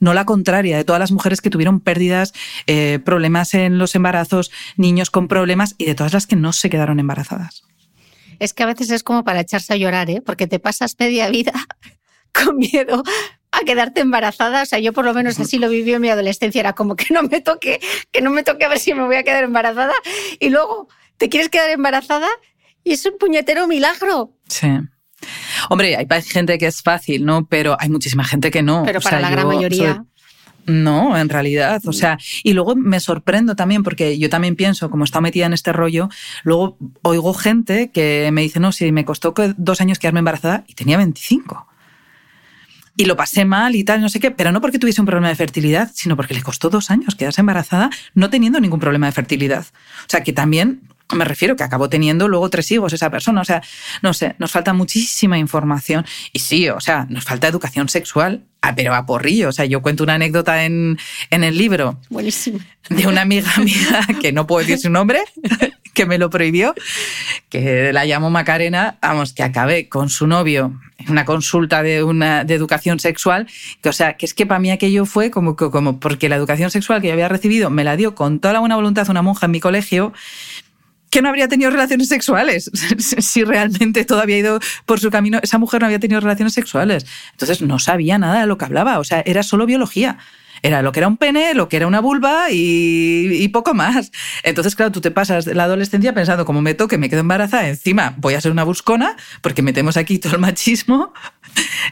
No 0.00 0.14
la 0.14 0.24
contraria 0.24 0.76
de 0.76 0.84
todas 0.84 1.00
las 1.00 1.12
mujeres 1.12 1.40
que 1.40 1.50
tuvieron 1.50 1.80
pérdidas, 1.80 2.32
eh, 2.66 3.00
problemas 3.04 3.54
en 3.54 3.78
los 3.78 3.94
embarazos, 3.94 4.50
niños 4.76 5.10
con 5.10 5.28
problemas 5.28 5.74
y 5.78 5.86
de 5.86 5.94
todas 5.94 6.12
las 6.12 6.26
que 6.26 6.36
no 6.36 6.52
se 6.52 6.70
quedaron 6.70 7.00
embarazadas. 7.00 7.64
Es 8.38 8.54
que 8.54 8.62
a 8.62 8.66
veces 8.66 8.90
es 8.90 9.02
como 9.02 9.24
para 9.24 9.40
echarse 9.40 9.72
a 9.72 9.76
llorar, 9.76 10.08
¿eh? 10.10 10.22
porque 10.24 10.46
te 10.46 10.60
pasas 10.60 10.94
media 10.98 11.28
vida 11.28 11.52
con 12.32 12.56
miedo 12.56 13.02
a 13.60 13.64
quedarte 13.64 14.00
embarazada. 14.00 14.62
O 14.62 14.66
sea, 14.66 14.78
yo 14.78 14.92
por 14.92 15.04
lo 15.04 15.14
menos 15.14 15.38
así 15.40 15.58
lo 15.58 15.68
viví 15.68 15.92
en 15.92 16.00
mi 16.00 16.10
adolescencia. 16.10 16.60
Era 16.60 16.72
como 16.74 16.96
que 16.96 17.06
no 17.12 17.22
me 17.22 17.40
toque, 17.40 17.80
que 18.10 18.20
no 18.20 18.30
me 18.30 18.42
toque 18.42 18.64
a 18.64 18.68
ver 18.68 18.78
si 18.78 18.94
me 18.94 19.04
voy 19.04 19.16
a 19.16 19.22
quedar 19.22 19.44
embarazada. 19.44 19.94
Y 20.40 20.50
luego 20.50 20.88
te 21.16 21.28
quieres 21.28 21.48
quedar 21.48 21.70
embarazada 21.70 22.28
y 22.84 22.92
es 22.92 23.04
un 23.06 23.18
puñetero 23.18 23.66
milagro. 23.66 24.32
Sí. 24.48 24.68
Hombre, 25.68 25.96
hay 25.96 26.22
gente 26.22 26.58
que 26.58 26.66
es 26.66 26.82
fácil, 26.82 27.24
¿no? 27.24 27.46
Pero 27.46 27.76
hay 27.78 27.88
muchísima 27.88 28.24
gente 28.24 28.50
que 28.50 28.62
no. 28.62 28.84
Pero 28.84 29.00
para 29.00 29.20
la 29.20 29.30
gran 29.30 29.46
mayoría. 29.46 30.04
No, 30.66 31.16
en 31.16 31.28
realidad. 31.28 31.80
O 31.86 31.92
sea, 31.92 32.18
y 32.44 32.52
luego 32.52 32.76
me 32.76 33.00
sorprendo 33.00 33.56
también, 33.56 33.82
porque 33.82 34.18
yo 34.18 34.28
también 34.28 34.54
pienso, 34.54 34.90
como 34.90 35.04
está 35.04 35.20
metida 35.20 35.46
en 35.46 35.54
este 35.54 35.72
rollo, 35.72 36.10
luego 36.44 36.76
oigo 37.02 37.32
gente 37.32 37.90
que 37.90 38.28
me 38.32 38.42
dice, 38.42 38.60
no, 38.60 38.70
si 38.70 38.92
me 38.92 39.06
costó 39.06 39.34
dos 39.56 39.80
años 39.80 39.98
quedarme 39.98 40.18
embarazada 40.18 40.64
y 40.66 40.74
tenía 40.74 40.98
25 40.98 41.66
y 42.98 43.04
lo 43.04 43.16
pasé 43.16 43.44
mal 43.44 43.76
y 43.76 43.84
tal, 43.84 44.00
no 44.00 44.08
sé 44.08 44.18
qué, 44.18 44.32
pero 44.32 44.50
no 44.50 44.60
porque 44.60 44.80
tuviese 44.80 45.00
un 45.00 45.06
problema 45.06 45.28
de 45.28 45.36
fertilidad, 45.36 45.90
sino 45.94 46.16
porque 46.16 46.34
le 46.34 46.42
costó 46.42 46.68
dos 46.68 46.90
años 46.90 47.14
quedarse 47.14 47.40
embarazada 47.40 47.90
no 48.14 48.28
teniendo 48.28 48.60
ningún 48.60 48.80
problema 48.80 49.06
de 49.06 49.12
fertilidad. 49.12 49.64
O 50.00 50.08
sea, 50.08 50.24
que 50.24 50.32
también 50.32 50.80
me 51.14 51.24
refiero 51.24 51.56
que 51.56 51.62
acabó 51.62 51.88
teniendo 51.88 52.28
luego 52.28 52.50
tres 52.50 52.70
hijos 52.70 52.92
esa 52.92 53.10
persona. 53.10 53.40
O 53.40 53.44
sea, 53.44 53.62
no 54.02 54.12
sé, 54.12 54.34
nos 54.38 54.52
falta 54.52 54.72
muchísima 54.72 55.38
información. 55.38 56.04
Y 56.32 56.40
sí, 56.40 56.68
o 56.68 56.80
sea, 56.80 57.06
nos 57.08 57.24
falta 57.24 57.48
educación 57.48 57.88
sexual, 57.88 58.44
ah, 58.60 58.74
pero 58.74 58.94
a 58.94 59.06
porrillo. 59.06 59.48
O 59.48 59.52
sea, 59.52 59.64
yo 59.64 59.80
cuento 59.80 60.04
una 60.04 60.14
anécdota 60.14 60.64
en, 60.64 60.98
en 61.30 61.44
el 61.44 61.56
libro. 61.56 61.98
Buenísimo. 62.10 62.58
De 62.90 63.06
una 63.06 63.22
amiga 63.22 63.50
mía, 63.58 64.06
que 64.20 64.32
no 64.32 64.46
puedo 64.46 64.60
decir 64.60 64.78
su 64.78 64.90
nombre, 64.90 65.20
que 65.94 66.06
me 66.06 66.18
lo 66.18 66.30
prohibió, 66.30 66.74
que 67.48 67.92
la 67.92 68.04
llamo 68.04 68.30
Macarena, 68.30 68.98
vamos, 69.02 69.32
que 69.32 69.42
acabé 69.42 69.88
con 69.88 70.10
su 70.10 70.26
novio 70.26 70.78
en 70.98 71.10
una 71.10 71.24
consulta 71.24 71.82
de, 71.82 72.02
una, 72.02 72.44
de 72.44 72.54
educación 72.54 73.00
sexual, 73.00 73.46
que 73.82 73.88
o 73.88 73.92
sea, 73.92 74.16
que 74.16 74.26
es 74.26 74.34
que 74.34 74.46
para 74.46 74.60
mí 74.60 74.70
aquello 74.70 75.06
fue 75.06 75.30
como, 75.30 75.56
como 75.56 76.00
porque 76.00 76.28
la 76.28 76.36
educación 76.36 76.70
sexual 76.70 77.00
que 77.00 77.08
yo 77.08 77.12
había 77.12 77.28
recibido 77.28 77.70
me 77.70 77.84
la 77.84 77.96
dio 77.96 78.14
con 78.14 78.40
toda 78.40 78.54
la 78.54 78.60
buena 78.60 78.76
voluntad 78.76 79.08
una 79.08 79.22
monja 79.22 79.46
en 79.46 79.52
mi 79.52 79.60
colegio, 79.60 80.12
que 81.10 81.22
no 81.22 81.28
habría 81.28 81.48
tenido 81.48 81.70
relaciones 81.70 82.08
sexuales 82.08 82.70
si 83.18 83.44
realmente 83.44 84.04
todo 84.04 84.20
había 84.20 84.38
ido 84.38 84.60
por 84.86 85.00
su 85.00 85.10
camino. 85.10 85.38
Esa 85.42 85.58
mujer 85.58 85.80
no 85.80 85.86
había 85.86 86.00
tenido 86.00 86.20
relaciones 86.20 86.54
sexuales. 86.54 87.06
Entonces 87.32 87.62
no 87.62 87.78
sabía 87.78 88.18
nada 88.18 88.40
de 88.40 88.46
lo 88.46 88.58
que 88.58 88.64
hablaba, 88.64 88.98
o 88.98 89.04
sea, 89.04 89.22
era 89.26 89.42
solo 89.42 89.66
biología. 89.66 90.18
Era 90.62 90.82
lo 90.82 90.90
que 90.90 91.00
era 91.00 91.08
un 91.08 91.16
pene, 91.16 91.54
lo 91.54 91.68
que 91.68 91.76
era 91.76 91.86
una 91.86 92.00
vulva 92.00 92.46
y, 92.50 93.46
poco 93.48 93.74
más. 93.74 94.10
Entonces, 94.42 94.74
claro, 94.74 94.90
tú 94.90 95.00
te 95.00 95.10
pasas 95.10 95.46
la 95.46 95.64
adolescencia 95.64 96.12
pensando, 96.12 96.44
como 96.44 96.62
me 96.62 96.74
toque, 96.74 96.98
me 96.98 97.08
quedo 97.08 97.20
embarazada, 97.20 97.68
encima 97.68 98.14
voy 98.18 98.34
a 98.34 98.40
ser 98.40 98.50
una 98.50 98.64
buscona, 98.64 99.16
porque 99.40 99.62
metemos 99.62 99.96
aquí 99.96 100.18
todo 100.18 100.34
el 100.34 100.40
machismo, 100.40 101.12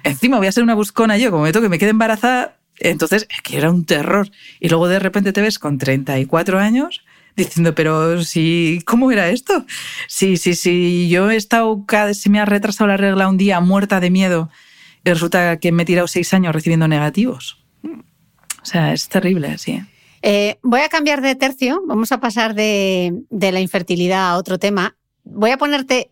encima 0.02 0.38
voy 0.38 0.48
a 0.48 0.52
ser 0.52 0.64
una 0.64 0.74
buscona 0.74 1.16
yo, 1.16 1.30
como 1.30 1.44
me 1.44 1.52
toque, 1.52 1.68
me 1.68 1.78
quedo 1.78 1.90
embarazada. 1.90 2.56
Entonces, 2.78 3.26
es 3.30 3.40
que 3.42 3.56
era 3.56 3.70
un 3.70 3.86
terror. 3.86 4.28
Y 4.60 4.68
luego 4.68 4.88
de 4.88 4.98
repente 4.98 5.32
te 5.32 5.40
ves 5.40 5.58
con 5.58 5.78
34 5.78 6.58
años 6.58 7.05
diciendo, 7.36 7.74
pero 7.74 8.24
si, 8.24 8.80
¿cómo 8.86 9.10
era 9.12 9.28
esto? 9.28 9.64
Sí, 10.08 10.36
sí, 10.36 10.54
sí, 10.54 11.08
yo 11.08 11.30
he 11.30 11.36
estado, 11.36 11.84
se 12.12 12.30
me 12.30 12.40
ha 12.40 12.44
retrasado 12.44 12.88
la 12.88 12.96
regla 12.96 13.28
un 13.28 13.36
día 13.36 13.60
muerta 13.60 14.00
de 14.00 14.10
miedo 14.10 14.50
y 15.04 15.10
resulta 15.10 15.58
que 15.58 15.72
me 15.72 15.82
he 15.82 15.86
tirado 15.86 16.08
seis 16.08 16.32
años 16.34 16.54
recibiendo 16.54 16.88
negativos. 16.88 17.64
O 17.84 18.64
sea, 18.64 18.92
es 18.92 19.08
terrible, 19.08 19.58
sí. 19.58 19.80
Eh, 20.22 20.58
voy 20.62 20.80
a 20.80 20.88
cambiar 20.88 21.20
de 21.20 21.36
tercio, 21.36 21.82
vamos 21.86 22.10
a 22.10 22.18
pasar 22.18 22.54
de, 22.54 23.12
de 23.30 23.52
la 23.52 23.60
infertilidad 23.60 24.30
a 24.30 24.36
otro 24.36 24.58
tema. 24.58 24.96
Voy 25.22 25.50
a 25.50 25.58
ponerte 25.58 26.10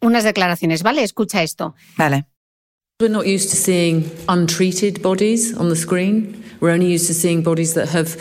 unas 0.00 0.24
declaraciones, 0.24 0.82
¿vale? 0.82 1.02
Escucha 1.02 1.42
esto. 1.42 1.74
Vale. 1.96 2.24
We're 3.00 3.12
not 3.12 3.26
used 3.26 3.50
to 3.50 3.56
seeing 3.56 4.10
untreated 4.28 5.00
bodies 5.02 5.54
on 5.54 5.68
the 5.68 5.76
screen. 5.76 6.42
We're 6.60 6.74
only 6.74 6.94
used 6.94 7.06
to 7.08 7.14
seeing 7.14 7.42
bodies 7.42 7.72
that 7.74 7.88
have, 7.94 8.16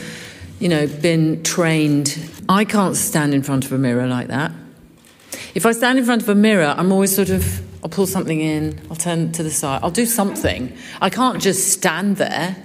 you 0.59 0.69
know, 0.69 0.87
been 0.87 1.43
trained. 1.43 2.17
I 2.47 2.65
can't 2.65 2.95
stand 2.95 3.33
in 3.33 3.43
front 3.43 3.65
of 3.65 3.71
a 3.71 3.77
mirror 3.77 4.07
like 4.07 4.27
that. 4.27 4.51
If 5.55 5.65
I 5.65 5.71
stand 5.71 5.99
in 5.99 6.05
front 6.05 6.21
of 6.21 6.29
a 6.29 6.35
mirror, 6.35 6.75
I'm 6.77 6.91
always 6.91 7.15
sort 7.15 7.29
of 7.29 7.61
I'll 7.83 7.89
pull 7.89 8.07
something 8.07 8.41
in, 8.41 8.79
I'll 8.89 8.95
turn 8.95 9.31
to 9.33 9.43
the 9.43 9.51
side, 9.51 9.81
I'll 9.83 9.91
do 9.91 10.05
something. 10.05 10.75
I 11.01 11.09
can't 11.09 11.41
just 11.41 11.71
stand 11.71 12.17
there. 12.17 12.57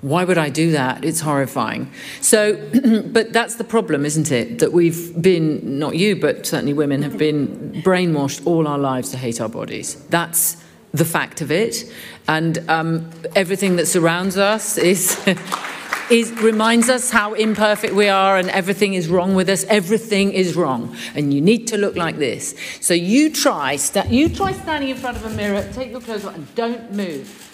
Why 0.00 0.24
would 0.24 0.38
I 0.38 0.50
do 0.50 0.72
that? 0.72 1.04
It's 1.04 1.20
horrifying. 1.20 1.90
So, 2.20 2.56
but 3.06 3.32
that's 3.32 3.56
the 3.56 3.64
problem, 3.64 4.04
isn't 4.04 4.30
it? 4.30 4.58
That 4.58 4.72
we've 4.72 5.20
been, 5.20 5.78
not 5.78 5.96
you, 5.96 6.16
but 6.16 6.46
certainly 6.46 6.74
women, 6.74 7.02
have 7.02 7.18
been 7.18 7.82
brainwashed 7.84 8.46
all 8.46 8.68
our 8.68 8.78
lives 8.78 9.10
to 9.10 9.16
hate 9.16 9.40
our 9.40 9.48
bodies. 9.48 9.94
That's 10.08 10.62
the 10.92 11.04
fact 11.04 11.40
of 11.40 11.50
it. 11.50 11.90
And 12.28 12.58
um, 12.68 13.10
everything 13.34 13.76
that 13.76 13.86
surrounds 13.86 14.36
us 14.36 14.76
is. 14.78 15.18
is, 16.10 16.32
reminds 16.40 16.88
us 16.88 17.10
how 17.10 17.34
imperfect 17.34 17.94
we 17.94 18.08
are 18.08 18.36
and 18.36 18.48
everything 18.50 18.94
is 18.94 19.08
wrong 19.08 19.34
with 19.34 19.48
us. 19.48 19.64
Everything 19.64 20.32
is 20.32 20.56
wrong. 20.56 20.96
And 21.14 21.32
you 21.32 21.40
need 21.40 21.66
to 21.68 21.76
look 21.76 21.96
like 21.96 22.16
this. 22.16 22.54
So 22.80 22.94
you 22.94 23.30
try, 23.30 23.76
sta- 23.76 24.08
you 24.08 24.28
try 24.28 24.52
standing 24.52 24.90
in 24.90 24.96
front 24.96 25.16
of 25.16 25.24
a 25.24 25.30
mirror, 25.30 25.68
take 25.72 25.90
your 25.90 26.00
clothes 26.00 26.24
off 26.24 26.34
and 26.34 26.54
don't 26.54 26.92
move. 26.92 27.44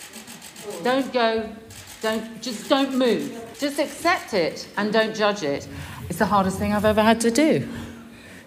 Don't 0.82 1.12
go, 1.12 1.48
don't, 2.00 2.42
just 2.42 2.68
don't 2.68 2.96
move. 2.96 3.40
Just 3.59 3.78
accept 3.78 4.34
it 4.34 4.68
and 4.76 4.92
don't 4.92 5.14
judge 5.14 5.42
it. 5.42 5.68
It's 6.09 6.18
the 6.18 6.26
hardest 6.26 6.59
thing 6.59 6.72
I've 6.72 6.84
ever 6.84 7.02
had 7.02 7.20
to 7.22 7.30
do. 7.30 7.68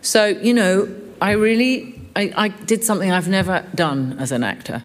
So, 0.01 0.25
you 0.25 0.53
know, 0.53 0.93
I 1.21 1.31
really, 1.31 1.99
I, 2.15 2.33
I 2.35 2.47
did 2.49 2.83
something 2.83 3.11
I've 3.11 3.27
never 3.27 3.65
done 3.75 4.17
as 4.19 4.31
an 4.31 4.43
actor. 4.43 4.83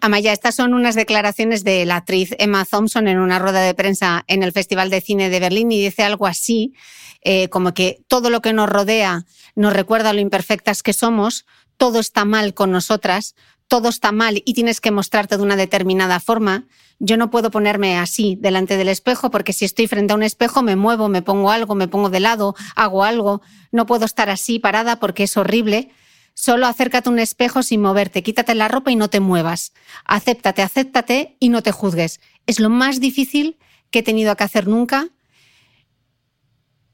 Amaya, 0.00 0.32
estas 0.32 0.54
son 0.54 0.74
unas 0.74 0.94
declaraciones 0.94 1.64
de 1.64 1.84
la 1.86 1.96
actriz 1.96 2.34
Emma 2.38 2.64
Thompson 2.64 3.08
en 3.08 3.18
una 3.18 3.38
rueda 3.38 3.62
de 3.62 3.74
prensa 3.74 4.24
en 4.28 4.42
el 4.42 4.52
Festival 4.52 4.90
de 4.90 5.00
Cine 5.00 5.30
de 5.30 5.40
Berlín 5.40 5.72
y 5.72 5.82
dice 5.82 6.02
algo 6.02 6.26
así, 6.26 6.74
eh, 7.22 7.48
como 7.48 7.74
que 7.74 8.02
todo 8.06 8.30
lo 8.30 8.40
que 8.40 8.52
nos 8.52 8.68
rodea 8.68 9.24
nos 9.54 9.72
recuerda 9.72 10.12
lo 10.12 10.20
imperfectas 10.20 10.82
que 10.82 10.92
somos, 10.92 11.46
todo 11.76 11.98
está 11.98 12.24
mal 12.24 12.54
con 12.54 12.70
nosotras, 12.70 13.34
todo 13.68 13.88
está 13.88 14.12
mal 14.12 14.42
y 14.44 14.54
tienes 14.54 14.80
que 14.80 14.90
mostrarte 14.90 15.36
de 15.36 15.42
una 15.42 15.56
determinada 15.56 16.20
forma. 16.20 16.66
Yo 16.98 17.16
no 17.16 17.30
puedo 17.30 17.50
ponerme 17.50 17.98
así 17.98 18.36
delante 18.40 18.76
del 18.76 18.88
espejo 18.88 19.30
porque 19.30 19.52
si 19.52 19.64
estoy 19.64 19.86
frente 19.86 20.12
a 20.12 20.16
un 20.16 20.22
espejo 20.22 20.62
me 20.62 20.76
muevo, 20.76 21.08
me 21.08 21.22
pongo 21.22 21.50
algo, 21.50 21.74
me 21.74 21.88
pongo 21.88 22.10
de 22.10 22.20
lado, 22.20 22.54
hago 22.74 23.02
algo. 23.02 23.42
No 23.72 23.86
puedo 23.86 24.04
estar 24.04 24.30
así 24.30 24.58
parada 24.58 25.00
porque 25.00 25.24
es 25.24 25.36
horrible. 25.36 25.90
Solo 26.38 26.66
acércate 26.66 27.08
a 27.08 27.12
un 27.12 27.18
espejo 27.18 27.62
sin 27.62 27.80
moverte, 27.80 28.22
quítate 28.22 28.54
la 28.54 28.68
ropa 28.68 28.92
y 28.92 28.96
no 28.96 29.08
te 29.08 29.20
muevas. 29.20 29.72
Acéptate, 30.04 30.60
acéptate 30.60 31.34
y 31.40 31.48
no 31.48 31.62
te 31.62 31.72
juzgues. 31.72 32.20
Es 32.46 32.60
lo 32.60 32.68
más 32.68 33.00
difícil 33.00 33.56
que 33.90 34.00
he 34.00 34.02
tenido 34.02 34.36
que 34.36 34.44
hacer 34.44 34.68
nunca. 34.68 35.08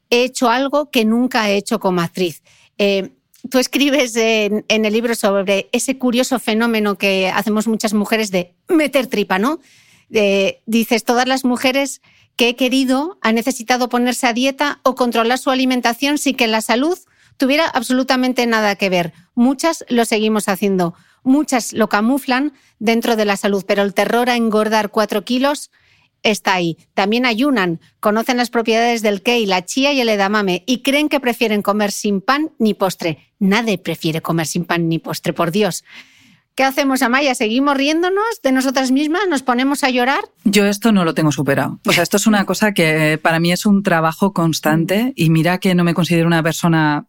He 0.09 0.23
hecho 0.23 0.49
algo 0.49 0.91
que 0.91 1.03
nunca 1.03 1.49
he 1.49 1.57
hecho 1.57 1.81
como 1.81 1.99
actriz. 1.99 2.41
Eh, 2.77 3.17
tú 3.49 3.59
escribes 3.59 4.15
en, 4.15 4.63
el 4.69 4.93
libro 4.93 5.13
sobre 5.13 5.67
ese 5.73 5.97
curioso 5.97 6.39
fenómeno 6.39 6.97
que 6.97 7.27
hacemos 7.27 7.67
muchas 7.67 7.93
mujeres 7.93 8.31
de 8.31 8.55
meter 8.69 9.07
tripa, 9.07 9.39
¿no? 9.39 9.59
Dices, 10.65 11.03
todas 11.03 11.27
las 11.27 11.43
mujeres 11.43 12.01
que 12.37 12.47
he 12.47 12.55
querido 12.55 13.17
han 13.21 13.35
necesitado 13.35 13.89
ponerse 13.89 14.25
a 14.25 14.31
dieta 14.31 14.79
o 14.83 14.95
controlar 14.95 15.37
su 15.37 15.51
alimentación 15.51 16.17
sin 16.17 16.37
que 16.37 16.47
la 16.47 16.61
salud 16.61 16.97
tuviera 17.43 17.67
absolutamente 17.67 18.47
nada 18.47 18.77
que 18.77 18.89
ver. 18.89 19.11
Muchas 19.35 19.83
lo 19.89 20.05
seguimos 20.05 20.47
haciendo, 20.47 20.93
muchas 21.23 21.73
lo 21.73 21.89
camuflan 21.89 22.53
dentro 22.79 23.17
de 23.17 23.25
la 23.25 23.35
salud, 23.35 23.65
pero 23.67 23.81
el 23.81 23.93
terror 23.93 24.29
a 24.29 24.37
engordar 24.37 24.91
cuatro 24.91 25.25
kilos 25.25 25.69
está 26.21 26.53
ahí. 26.53 26.77
También 26.93 27.25
ayunan, 27.25 27.81
conocen 27.99 28.37
las 28.37 28.49
propiedades 28.49 29.01
del 29.01 29.23
kei, 29.23 29.45
la 29.45 29.65
chía 29.65 29.91
y 29.91 29.99
el 29.99 30.07
edamame 30.07 30.63
y 30.65 30.83
creen 30.83 31.09
que 31.09 31.19
prefieren 31.19 31.61
comer 31.61 31.91
sin 31.91 32.21
pan 32.21 32.51
ni 32.59 32.73
postre. 32.73 33.33
Nadie 33.39 33.77
prefiere 33.77 34.21
comer 34.21 34.47
sin 34.47 34.63
pan 34.63 34.87
ni 34.87 34.99
postre, 34.99 35.33
por 35.33 35.51
Dios. 35.51 35.83
¿Qué 36.55 36.63
hacemos, 36.63 37.01
Amaya? 37.01 37.35
¿Seguimos 37.35 37.75
riéndonos 37.75 38.41
de 38.41 38.53
nosotras 38.53 38.91
mismas? 38.91 39.23
¿Nos 39.27 39.43
ponemos 39.43 39.83
a 39.83 39.89
llorar? 39.89 40.23
Yo 40.45 40.65
esto 40.65 40.93
no 40.93 41.03
lo 41.03 41.13
tengo 41.13 41.33
superado. 41.33 41.79
O 41.85 41.91
sea, 41.91 42.03
esto 42.03 42.15
es 42.15 42.25
una 42.25 42.45
cosa 42.45 42.73
que 42.73 43.19
para 43.21 43.41
mí 43.41 43.51
es 43.51 43.65
un 43.65 43.83
trabajo 43.83 44.31
constante 44.31 45.11
y 45.17 45.29
mira 45.29 45.57
que 45.57 45.75
no 45.75 45.83
me 45.83 45.93
considero 45.93 46.27
una 46.27 46.41
persona 46.41 47.07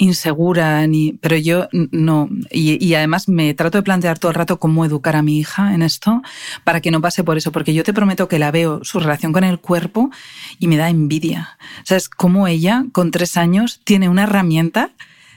insegura, 0.00 0.86
ni, 0.86 1.12
pero 1.12 1.36
yo 1.36 1.68
no. 1.72 2.28
Y, 2.50 2.94
además 2.94 3.28
me 3.28 3.52
trato 3.52 3.78
de 3.78 3.82
plantear 3.82 4.18
todo 4.18 4.30
el 4.30 4.34
rato 4.34 4.58
cómo 4.58 4.86
educar 4.86 5.14
a 5.14 5.22
mi 5.22 5.38
hija 5.38 5.74
en 5.74 5.82
esto 5.82 6.22
para 6.64 6.80
que 6.80 6.90
no 6.90 7.02
pase 7.02 7.22
por 7.22 7.36
eso, 7.36 7.52
porque 7.52 7.74
yo 7.74 7.84
te 7.84 7.92
prometo 7.92 8.26
que 8.26 8.38
la 8.38 8.50
veo, 8.50 8.82
su 8.82 8.98
relación 8.98 9.32
con 9.32 9.44
el 9.44 9.60
cuerpo, 9.60 10.10
y 10.58 10.68
me 10.68 10.78
da 10.78 10.88
envidia. 10.88 11.58
¿Sabes? 11.84 12.08
Cómo 12.08 12.48
ella, 12.48 12.86
con 12.92 13.10
tres 13.10 13.36
años, 13.36 13.82
tiene 13.84 14.08
una 14.08 14.22
herramienta 14.22 14.90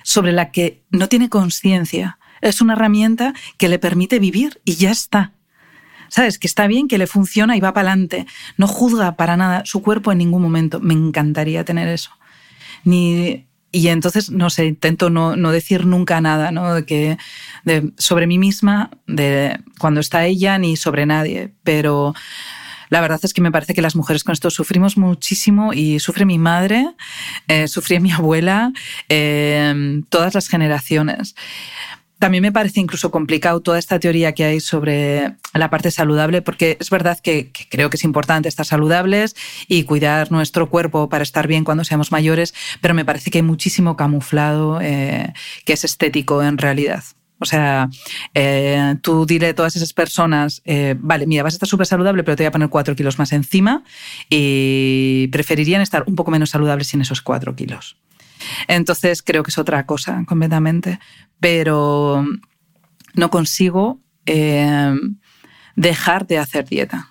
sobre 0.04 0.32
la 0.32 0.50
que 0.50 0.82
no 0.92 1.10
tiene 1.10 1.28
conciencia. 1.28 2.18
Es 2.40 2.62
una 2.62 2.74
herramienta 2.74 3.34
que 3.58 3.68
le 3.68 3.80
permite 3.80 4.20
vivir 4.20 4.62
y 4.64 4.76
ya 4.76 4.92
está. 4.92 5.34
¿Sabes? 6.08 6.40
Que 6.40 6.48
está 6.48 6.68
bien, 6.68 6.88
que 6.88 6.98
le 6.98 7.08
funciona 7.08 7.58
y 7.58 7.60
va 7.60 7.74
para 7.74 7.90
adelante. 7.90 8.28
No 8.56 8.68
juzga 8.68 9.18
para 9.18 9.36
nada 9.36 9.64
su 9.66 9.82
cuerpo 9.82 10.12
en 10.14 10.20
ningún 10.20 10.42
momento. 10.42 10.80
Me 10.80 10.94
encantaría 10.94 11.66
tener 11.66 11.90
eso. 11.90 12.12
Ni 12.86 13.46
y 13.74 13.88
entonces, 13.88 14.30
no 14.30 14.52
sé, 14.52 14.68
intento 14.68 15.10
no, 15.10 15.36
no 15.36 15.52
decir 15.52 15.88
nunca 15.88 16.22
nada 16.22 16.52
¿no? 16.52 16.76
de 16.76 16.86
que, 16.86 17.18
sobre 17.98 18.28
mí 18.28 18.38
misma, 18.38 18.92
de 19.08 19.60
cuando 19.80 20.00
está 20.00 20.26
ella, 20.26 20.60
ni 20.60 20.78
sobre 20.78 21.08
nadie. 21.08 21.52
Pero 21.64 22.14
la 22.90 23.02
verdad 23.02 23.20
es 23.24 23.34
que 23.34 23.42
me 23.42 23.52
parece 23.52 23.74
que 23.74 23.82
las 23.82 23.96
mujeres 23.96 24.24
con 24.24 24.34
esto 24.34 24.52
sufrimos 24.52 24.96
muchísimo 24.96 25.74
y 25.74 26.00
sufre 26.00 26.24
mi 26.24 26.38
madre, 26.38 26.88
eh, 27.48 27.66
mi 28.00 28.12
abuela, 28.12 28.72
eh, 29.10 30.04
todas 30.10 30.36
las 30.36 30.48
generaciones. 30.48 31.34
También 32.24 32.42
me 32.42 32.54
parece 32.54 32.80
incluso 32.80 33.12
complicado 33.12 33.60
toda 33.60 33.78
esta 33.78 34.00
teoría 34.00 34.32
que 34.32 34.46
hay 34.46 34.62
sobre 34.62 35.36
la 35.54 35.70
parte 35.70 35.92
saludable, 35.92 36.42
porque 36.42 36.78
es 36.80 36.90
verdad 36.90 37.20
que, 37.22 37.52
creo 37.70 37.90
que 37.90 37.98
es 37.98 38.06
importante 38.06 38.48
estar 38.48 38.66
saludables 38.66 39.36
y 39.68 39.84
cuidar 39.84 40.32
nuestro 40.32 40.70
cuerpo 40.70 41.10
para 41.10 41.24
estar 41.24 41.48
bien 41.48 41.66
cuando 41.66 41.84
seamos 41.84 42.14
mayores, 42.14 42.54
pero 42.80 42.94
me 42.94 43.04
parece 43.04 43.30
que 43.30 43.40
hay 43.40 43.42
muchísimo 43.42 43.98
camuflado 43.98 44.80
eh, 44.80 45.34
que 45.66 45.74
es 45.74 45.84
estético 45.84 46.42
en 46.42 46.58
realidad. 46.58 47.04
O 47.40 47.46
sea, 47.46 47.90
eh, 48.34 48.96
tú 49.02 49.26
dile 49.26 49.50
a 49.50 49.56
todas 49.56 49.76
esas 49.76 49.92
personas, 49.92 50.62
eh, 50.64 50.96
vale, 50.98 51.28
mira, 51.28 51.44
vas 51.44 51.56
a 51.56 51.58
estar 51.58 51.68
súper 51.68 51.88
saludable, 51.88 52.24
pero 52.24 52.38
te 52.38 52.44
voy 52.44 52.48
a 52.48 52.52
poner 52.52 52.70
cuatro 52.70 52.96
kilos 52.96 53.20
más 53.20 53.34
encima 53.34 53.84
y 54.30 55.28
preferirían 55.28 55.82
estar 55.82 56.06
un 56.08 56.16
poco 56.16 56.32
menos 56.32 56.52
saludables 56.52 56.88
sin 56.88 57.02
esos 57.02 57.22
cuatro 57.22 57.54
kilos. 57.54 57.98
Entonces 58.68 59.22
creo 59.22 59.44
que 59.44 59.52
es 59.52 59.58
otra 59.58 59.86
cosa 59.86 60.24
completamente, 60.28 61.00
pero 61.44 62.26
no 63.16 63.30
consigo 63.30 64.00
eh, 64.26 64.96
dejar 65.76 66.26
de 66.26 66.38
hacer 66.38 66.70
dieta. 66.70 67.10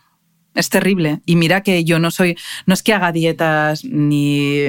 Es 0.55 0.71
terrible. 0.71 1.21
Y 1.27 1.37
mira 1.37 1.61
que 1.61 1.85
yo 1.85 1.99
no 1.99 2.11
soy, 2.11 2.39
no 2.65 2.73
es 2.73 2.83
que 2.83 2.95
haga 2.95 3.13
dietas 3.13 3.85
ni, 3.85 4.69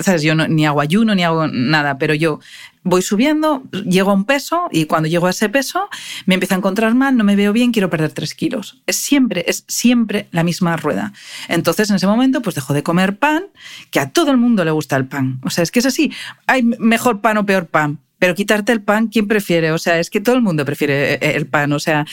¿sabes? 0.00 0.20
Yo 0.20 0.34
no, 0.34 0.46
ni 0.46 0.66
hago 0.66 0.82
ayuno 0.82 1.14
ni 1.14 1.22
hago 1.22 1.46
nada, 1.48 1.96
pero 1.96 2.12
yo 2.12 2.40
voy 2.82 3.00
subiendo, 3.00 3.62
llego 3.86 4.10
a 4.10 4.14
un 4.14 4.26
peso 4.26 4.68
y 4.72 4.84
cuando 4.84 5.08
llego 5.08 5.26
a 5.26 5.30
ese 5.30 5.48
peso 5.48 5.88
me 6.26 6.34
empiezo 6.34 6.54
a 6.54 6.58
encontrar 6.58 6.94
mal, 6.94 7.16
no 7.16 7.24
me 7.24 7.34
veo 7.34 7.54
bien, 7.54 7.72
quiero 7.72 7.88
perder 7.88 8.12
tres 8.12 8.34
kilos. 8.34 8.82
Es 8.84 8.96
siempre, 8.96 9.42
es 9.48 9.64
siempre 9.68 10.28
la 10.32 10.44
misma 10.44 10.76
rueda. 10.76 11.14
Entonces 11.48 11.88
en 11.88 11.96
ese 11.96 12.06
momento 12.06 12.42
pues 12.42 12.56
dejo 12.56 12.74
de 12.74 12.82
comer 12.82 13.16
pan, 13.16 13.44
que 13.90 14.00
a 14.00 14.10
todo 14.10 14.32
el 14.32 14.36
mundo 14.36 14.66
le 14.66 14.70
gusta 14.70 14.96
el 14.96 15.06
pan. 15.06 15.40
O 15.44 15.48
sea, 15.48 15.62
es 15.62 15.70
que 15.70 15.78
es 15.78 15.86
así. 15.86 16.12
Hay 16.46 16.62
mejor 16.62 17.22
pan 17.22 17.38
o 17.38 17.46
peor 17.46 17.68
pan. 17.68 18.00
Pero 18.18 18.34
quitarte 18.34 18.72
el 18.72 18.82
pan, 18.82 19.08
¿quién 19.08 19.28
prefiere? 19.28 19.72
O 19.72 19.78
sea, 19.78 19.98
es 19.98 20.10
que 20.10 20.20
todo 20.20 20.34
el 20.34 20.42
mundo 20.42 20.64
prefiere 20.64 21.14
el 21.36 21.46
pan, 21.46 21.72
o 21.72 21.78
sea, 21.78 22.04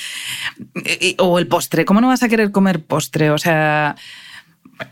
o 1.17 1.39
el 1.39 1.47
postre. 1.47 1.85
¿Cómo 1.85 2.01
no 2.01 2.07
vas 2.09 2.23
a 2.23 2.29
querer 2.29 2.51
comer 2.51 2.83
postre? 2.83 3.31
O 3.31 3.37
sea, 3.37 3.95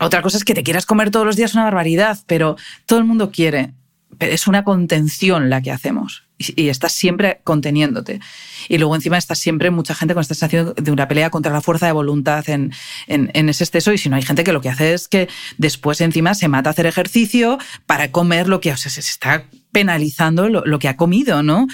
otra 0.00 0.22
cosa 0.22 0.36
es 0.36 0.44
que 0.44 0.54
te 0.54 0.64
quieras 0.64 0.86
comer 0.86 1.10
todos 1.10 1.26
los 1.26 1.36
días 1.36 1.54
una 1.54 1.64
barbaridad, 1.64 2.18
pero 2.26 2.56
todo 2.86 2.98
el 2.98 3.04
mundo 3.04 3.30
quiere 3.30 3.72
es 4.20 4.46
una 4.46 4.64
contención 4.64 5.50
la 5.50 5.62
que 5.62 5.70
hacemos 5.70 6.24
y, 6.38 6.68
estás 6.68 6.92
siempre 6.92 7.40
conteniéndote. 7.44 8.20
Y 8.68 8.78
luego 8.78 8.94
encima 8.96 9.18
estás 9.18 9.38
siempre 9.38 9.70
mucha 9.70 9.94
gente 9.94 10.14
con 10.14 10.20
esta 10.20 10.34
sensación 10.34 10.74
de 10.76 10.90
una 10.90 11.06
pelea 11.06 11.30
contra 11.30 11.52
la 11.52 11.60
fuerza 11.60 11.86
de 11.86 11.92
voluntad 11.92 12.48
en, 12.48 12.72
en, 13.06 13.30
en, 13.34 13.48
ese 13.48 13.64
exceso. 13.64 13.92
Y 13.92 13.98
si 13.98 14.08
no 14.08 14.16
hay 14.16 14.22
gente 14.22 14.42
que 14.42 14.52
lo 14.52 14.60
que 14.60 14.68
hace 14.68 14.94
es 14.94 15.08
que 15.08 15.28
después 15.58 16.00
encima 16.00 16.34
se 16.34 16.48
mata 16.48 16.70
a 16.70 16.72
hacer 16.72 16.86
ejercicio 16.86 17.58
para 17.86 18.10
comer 18.10 18.48
lo 18.48 18.60
que 18.60 18.72
o 18.72 18.76
sea, 18.76 18.90
se 18.90 19.00
está 19.00 19.44
penalizando 19.74 20.48
lo, 20.48 20.78
que 20.78 20.88
ha 20.88 20.96
comido, 20.96 21.42
¿no? 21.42 21.66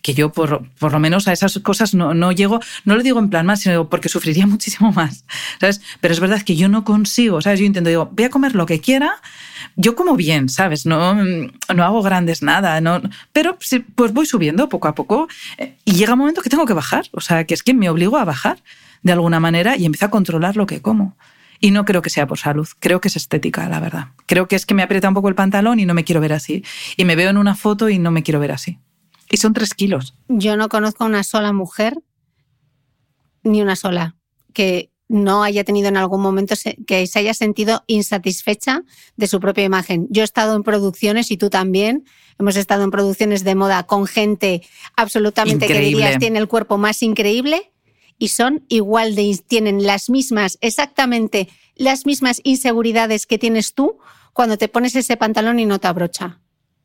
Que 0.00 0.14
yo 0.14 0.30
por, 0.30 0.64
por 0.78 0.92
lo 0.92 1.00
menos 1.00 1.26
a 1.26 1.32
esas 1.32 1.58
cosas 1.58 1.92
no, 1.92 2.14
no, 2.14 2.30
llego, 2.30 2.60
no 2.84 2.94
lo 2.94 3.02
digo 3.02 3.18
en 3.18 3.30
plan 3.30 3.44
más, 3.44 3.60
sino 3.60 3.90
porque 3.90 4.08
sufriría 4.08 4.46
muchísimo 4.54 4.92
más, 4.92 5.24
¿sabes? 5.60 5.82
Pero 6.00 6.14
es 6.14 6.20
verdad 6.20 6.40
que 6.42 6.54
yo 6.54 6.68
no 6.68 6.84
consigo, 6.84 7.42
¿sabes? 7.42 7.58
Yo 7.58 7.66
intento, 7.66 7.90
digo, 7.90 8.08
voy 8.12 8.24
a 8.24 8.30
comer 8.30 8.54
lo 8.54 8.64
que 8.64 8.80
quiera, 8.80 9.20
yo 9.74 9.96
como 9.96 10.14
bien, 10.14 10.48
¿sabes? 10.48 10.86
No, 10.86 11.16
no 11.16 11.84
hago 11.84 12.00
grandes 12.00 12.42
nada, 12.42 12.80
no, 12.80 13.02
pero 13.32 13.58
pues 13.96 14.12
voy 14.12 14.24
subiendo 14.24 14.68
poco 14.68 14.86
a 14.86 14.94
poco 14.94 15.26
eh, 15.58 15.74
y 15.84 15.94
llega 15.94 16.12
un 16.12 16.20
momento 16.20 16.42
que 16.42 16.50
tengo 16.50 16.64
que 16.64 16.74
bajar, 16.74 17.06
o 17.10 17.20
sea, 17.20 17.44
que 17.44 17.54
es 17.54 17.64
que 17.64 17.74
me 17.74 17.90
obligo 17.90 18.16
a 18.18 18.24
bajar 18.24 18.62
de 19.02 19.12
alguna 19.12 19.40
manera 19.40 19.76
y 19.76 19.84
empiezo 19.84 20.06
a 20.06 20.10
controlar 20.10 20.56
lo 20.56 20.66
que 20.66 20.80
como. 20.80 21.16
Y 21.60 21.70
no 21.70 21.84
creo 21.84 22.02
que 22.02 22.10
sea 22.10 22.26
por 22.26 22.38
salud, 22.38 22.68
creo 22.78 23.00
que 23.00 23.08
es 23.08 23.16
estética, 23.16 23.68
la 23.68 23.80
verdad. 23.80 24.08
Creo 24.26 24.46
que 24.46 24.56
es 24.56 24.66
que 24.66 24.74
me 24.74 24.82
aprieta 24.82 25.08
un 25.08 25.14
poco 25.14 25.28
el 25.28 25.34
pantalón 25.34 25.80
y 25.80 25.86
no 25.86 25.94
me 25.94 26.04
quiero 26.04 26.20
ver 26.20 26.32
así. 26.32 26.64
Y 26.96 27.04
me 27.04 27.16
veo 27.16 27.30
en 27.30 27.36
una 27.36 27.56
foto 27.56 27.88
y 27.88 27.98
no 27.98 28.10
me 28.10 28.22
quiero 28.22 28.40
ver 28.40 28.52
así. 28.52 28.78
Y 29.30 29.38
son 29.38 29.52
tres 29.52 29.74
kilos. 29.74 30.14
Yo 30.28 30.56
no 30.56 30.68
conozco 30.68 31.04
a 31.04 31.06
una 31.06 31.24
sola 31.24 31.52
mujer, 31.52 31.98
ni 33.42 33.60
una 33.60 33.76
sola, 33.76 34.16
que 34.52 34.90
no 35.08 35.42
haya 35.42 35.64
tenido 35.64 35.88
en 35.88 35.96
algún 35.96 36.20
momento 36.20 36.54
que 36.86 37.06
se 37.06 37.18
haya 37.18 37.34
sentido 37.34 37.82
insatisfecha 37.86 38.82
de 39.16 39.26
su 39.26 39.40
propia 39.40 39.64
imagen. 39.64 40.06
Yo 40.10 40.22
he 40.22 40.24
estado 40.24 40.54
en 40.54 40.62
producciones 40.62 41.30
y 41.30 41.38
tú 41.38 41.50
también. 41.50 42.04
Hemos 42.38 42.56
estado 42.56 42.84
en 42.84 42.90
producciones 42.90 43.42
de 43.42 43.54
moda 43.54 43.84
con 43.84 44.06
gente 44.06 44.62
absolutamente 44.96 45.66
que 45.66 45.80
dirías 45.80 46.18
tiene 46.18 46.38
el 46.38 46.46
cuerpo 46.46 46.78
más 46.78 47.02
increíble 47.02 47.72
y 48.18 48.28
son 48.28 48.64
igual 48.68 49.14
de 49.14 49.38
tienen 49.46 49.86
las 49.86 50.10
mismas 50.10 50.58
exactamente 50.60 51.48
las 51.78 52.04
mismas 52.04 52.40
inseguridades 52.44 53.26
que 53.26 53.38
tienes 53.38 53.72
tú 53.72 53.98
cuando 54.32 54.58
te 54.58 54.68
pones 54.68 54.94
ese 54.94 55.16
pantalón 55.16 55.58
y 55.58 55.66
no 55.66 55.78
te 55.78 55.88
abrocha. 55.88 56.40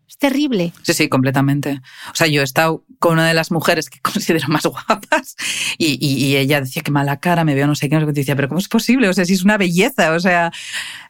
Es 0.07 0.17
terrible. 0.17 0.73
Sí, 0.83 0.93
sí, 0.93 1.09
completamente. 1.09 1.81
O 2.11 2.15
sea, 2.15 2.27
yo 2.27 2.41
he 2.41 2.43
estado 2.43 2.83
con 2.99 3.13
una 3.13 3.27
de 3.27 3.33
las 3.33 3.51
mujeres 3.51 3.89
que 3.89 3.99
considero 4.01 4.47
más 4.47 4.65
guapas 4.65 5.35
y, 5.77 6.35
ella 6.35 6.61
decía 6.61 6.83
que 6.83 6.91
mala 6.91 7.19
cara, 7.19 7.43
me 7.43 7.55
veo 7.55 7.67
no 7.67 7.75
sé 7.75 7.89
qué, 7.89 7.95
no 7.95 8.01
sé 8.01 8.07
qué, 8.07 8.13
decía, 8.13 8.35
pero 8.35 8.47
¿cómo 8.47 8.59
es 8.59 8.67
posible? 8.67 9.09
O 9.09 9.13
sea, 9.13 9.25
si 9.25 9.33
es 9.33 9.43
una 9.43 9.57
belleza, 9.57 10.13
o 10.13 10.19
sea, 10.19 10.51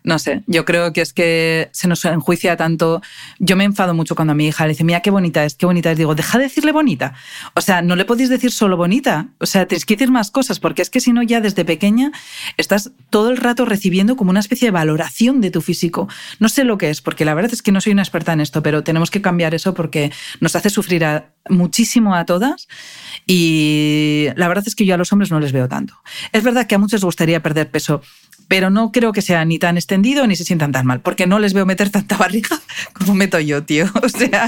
no 0.04 0.20
sé, 0.20 0.44
yo 0.48 0.66
creo 0.66 0.92
que 0.92 1.02
es 1.02 1.14
que 1.14 1.70
se 1.72 1.88
nos 1.88 2.04
enjuicia 2.06 2.58
tanto. 2.58 3.02
Yo 3.40 3.56
me 3.56 3.64
enfado 3.64 3.94
mucho 3.94 4.16
cuando 4.16 4.34
a 4.34 4.36
mi 4.36 4.48
hija 4.48 4.66
le 4.66 4.74
dice, 4.74 4.84
mira 4.84 5.02
qué 5.02 5.12
bonita 5.12 5.46
es, 5.46 5.56
qué 5.56 5.66
bonita 5.66 5.92
es. 5.92 5.98
Digo, 5.98 6.14
deja 6.14 6.38
de 6.38 6.46
decirle 6.46 6.72
bonita. 6.72 7.14
O 7.54 7.62
sea, 7.62 7.82
no 7.82 7.96
le 7.96 8.06
podéis 8.06 8.30
decir 8.30 8.52
solo 8.52 8.76
bonita. 8.76 9.28
O 9.40 9.46
sea, 9.46 9.66
tienes 9.66 9.86
que 9.86 9.96
decir 9.96 10.12
más 10.12 10.32
cosas, 10.32 10.60
porque 10.60 10.82
es 10.82 10.90
que 10.90 11.00
si 11.00 11.14
no, 11.14 11.24
ya 11.24 11.42
desde 11.42 11.64
pequeña 11.64 12.12
estás 12.58 12.92
todo 13.10 13.30
el 13.30 13.38
rato 13.38 13.66
recibiendo 13.66 14.16
como 14.16 14.32
una 14.32 14.40
especie 14.40 14.68
de 14.68 14.72
valoración 14.72 15.42
de 15.42 15.52
tu 15.52 15.62
físico. 15.62 16.10
No 16.40 16.50
sé 16.50 16.64
lo 16.64 16.78
que 16.78 16.90
es, 16.90 17.02
porque 17.02 17.26
la 17.26 17.34
verdad 17.34 17.54
es 17.54 17.62
que 17.62 17.72
no 17.72 17.80
soy 17.80 17.94
una 17.94 18.02
experta 18.02 18.34
en 18.34 18.42
esto, 18.42 18.62
pero 18.62 18.84
tenemos 18.84 19.10
que 19.10 19.22
cambiar 19.22 19.56
eso 19.56 19.74
porque 19.74 20.12
nos 20.40 20.56
hace 20.56 20.70
sufrir 20.70 21.04
muchísimo 21.50 22.16
a 22.16 22.26
todas 22.26 22.68
y 23.26 24.28
la 24.36 24.48
verdad 24.48 24.64
es 24.68 24.76
que 24.76 24.86
yo 24.86 24.96
a 24.96 24.98
los 24.98 25.12
hombres 25.12 25.32
no 25.32 25.40
les 25.40 25.52
veo 25.52 25.68
tanto. 25.68 25.96
Es 26.32 26.44
verdad 26.44 26.68
que 26.68 26.76
a 26.76 26.78
muchos 26.78 27.04
gustaría 27.04 27.42
perder 27.42 27.70
peso, 27.70 28.02
pero 28.54 28.70
no 28.70 28.92
creo 28.92 29.14
que 29.14 29.24
sea 29.24 29.44
ni 29.46 29.58
tan 29.58 29.78
extendido 29.78 30.28
ni 30.28 30.36
se 30.36 30.44
sientan 30.44 30.72
tan 30.72 30.86
mal, 30.86 31.02
porque 31.02 31.26
no 31.26 31.40
les 31.40 31.56
veo 31.56 31.66
meter 31.66 31.90
tanta 31.90 32.18
barriga 32.18 32.62
como 32.94 33.16
meto 33.16 33.40
yo, 33.40 33.64
tío. 33.64 33.88
O 34.04 34.10
sea, 34.10 34.48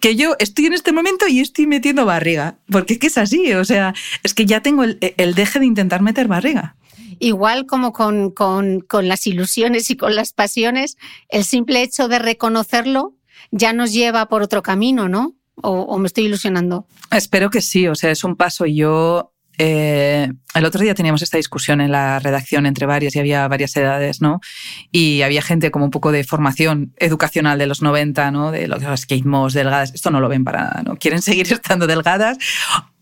que 0.00 0.16
yo 0.16 0.34
estoy 0.40 0.66
en 0.66 0.72
este 0.72 0.90
momento 0.90 1.28
y 1.28 1.38
estoy 1.38 1.68
metiendo 1.68 2.06
barriga, 2.06 2.58
porque 2.68 2.94
es 2.94 2.98
que 2.98 3.06
es 3.06 3.16
así, 3.16 3.52
o 3.52 3.64
sea, 3.64 3.94
es 4.24 4.34
que 4.34 4.46
ya 4.46 4.62
tengo 4.62 4.82
el, 4.82 4.98
deje 5.36 5.60
de 5.60 5.66
intentar 5.66 6.02
meter 6.02 6.26
barriga. 6.26 6.74
Igual 7.20 7.66
como 7.66 7.92
con, 7.92 8.32
con, 8.32 8.80
con 8.80 9.06
las 9.06 9.28
ilusiones 9.28 9.90
y 9.90 9.96
con 9.96 10.16
las 10.16 10.32
pasiones, 10.32 10.96
el 11.28 11.44
simple 11.44 11.82
hecho 11.82 12.08
de 12.08 12.18
reconocerlo 12.18 13.14
ya 13.52 13.72
nos 13.72 13.92
lleva 13.92 14.26
por 14.26 14.42
otro 14.42 14.60
camino, 14.64 15.08
¿no? 15.08 15.36
o, 15.62 15.98
me 15.98 16.06
estoy 16.06 16.24
ilusionando? 16.24 16.86
Espero 17.10 17.50
que 17.50 17.60
sí, 17.60 17.86
o 17.86 17.94
sea, 17.94 18.10
es 18.10 18.24
un 18.24 18.36
paso. 18.36 18.66
Yo 18.66 19.33
eh, 19.58 20.32
el 20.54 20.64
otro 20.64 20.80
día 20.80 20.94
teníamos 20.94 21.22
esta 21.22 21.36
discusión 21.36 21.80
en 21.80 21.92
la 21.92 22.18
redacción 22.18 22.66
entre 22.66 22.86
varias 22.86 23.14
y 23.16 23.18
había 23.18 23.46
varias 23.48 23.76
edades, 23.76 24.20
¿no? 24.20 24.40
Y 24.90 25.22
había 25.22 25.42
gente 25.42 25.70
como 25.70 25.84
un 25.84 25.90
poco 25.90 26.12
de 26.12 26.24
formación 26.24 26.92
educacional 26.98 27.58
de 27.58 27.66
los 27.66 27.82
90, 27.82 28.30
¿no? 28.30 28.50
De 28.50 28.68
los 28.68 28.82
skate 29.00 29.24
moss, 29.24 29.52
delgadas. 29.52 29.94
Esto 29.94 30.10
no 30.10 30.20
lo 30.20 30.28
ven 30.28 30.44
para 30.44 30.64
nada, 30.64 30.82
¿no? 30.84 30.96
Quieren 30.96 31.22
seguir 31.22 31.46
estando 31.52 31.86
delgadas 31.86 32.38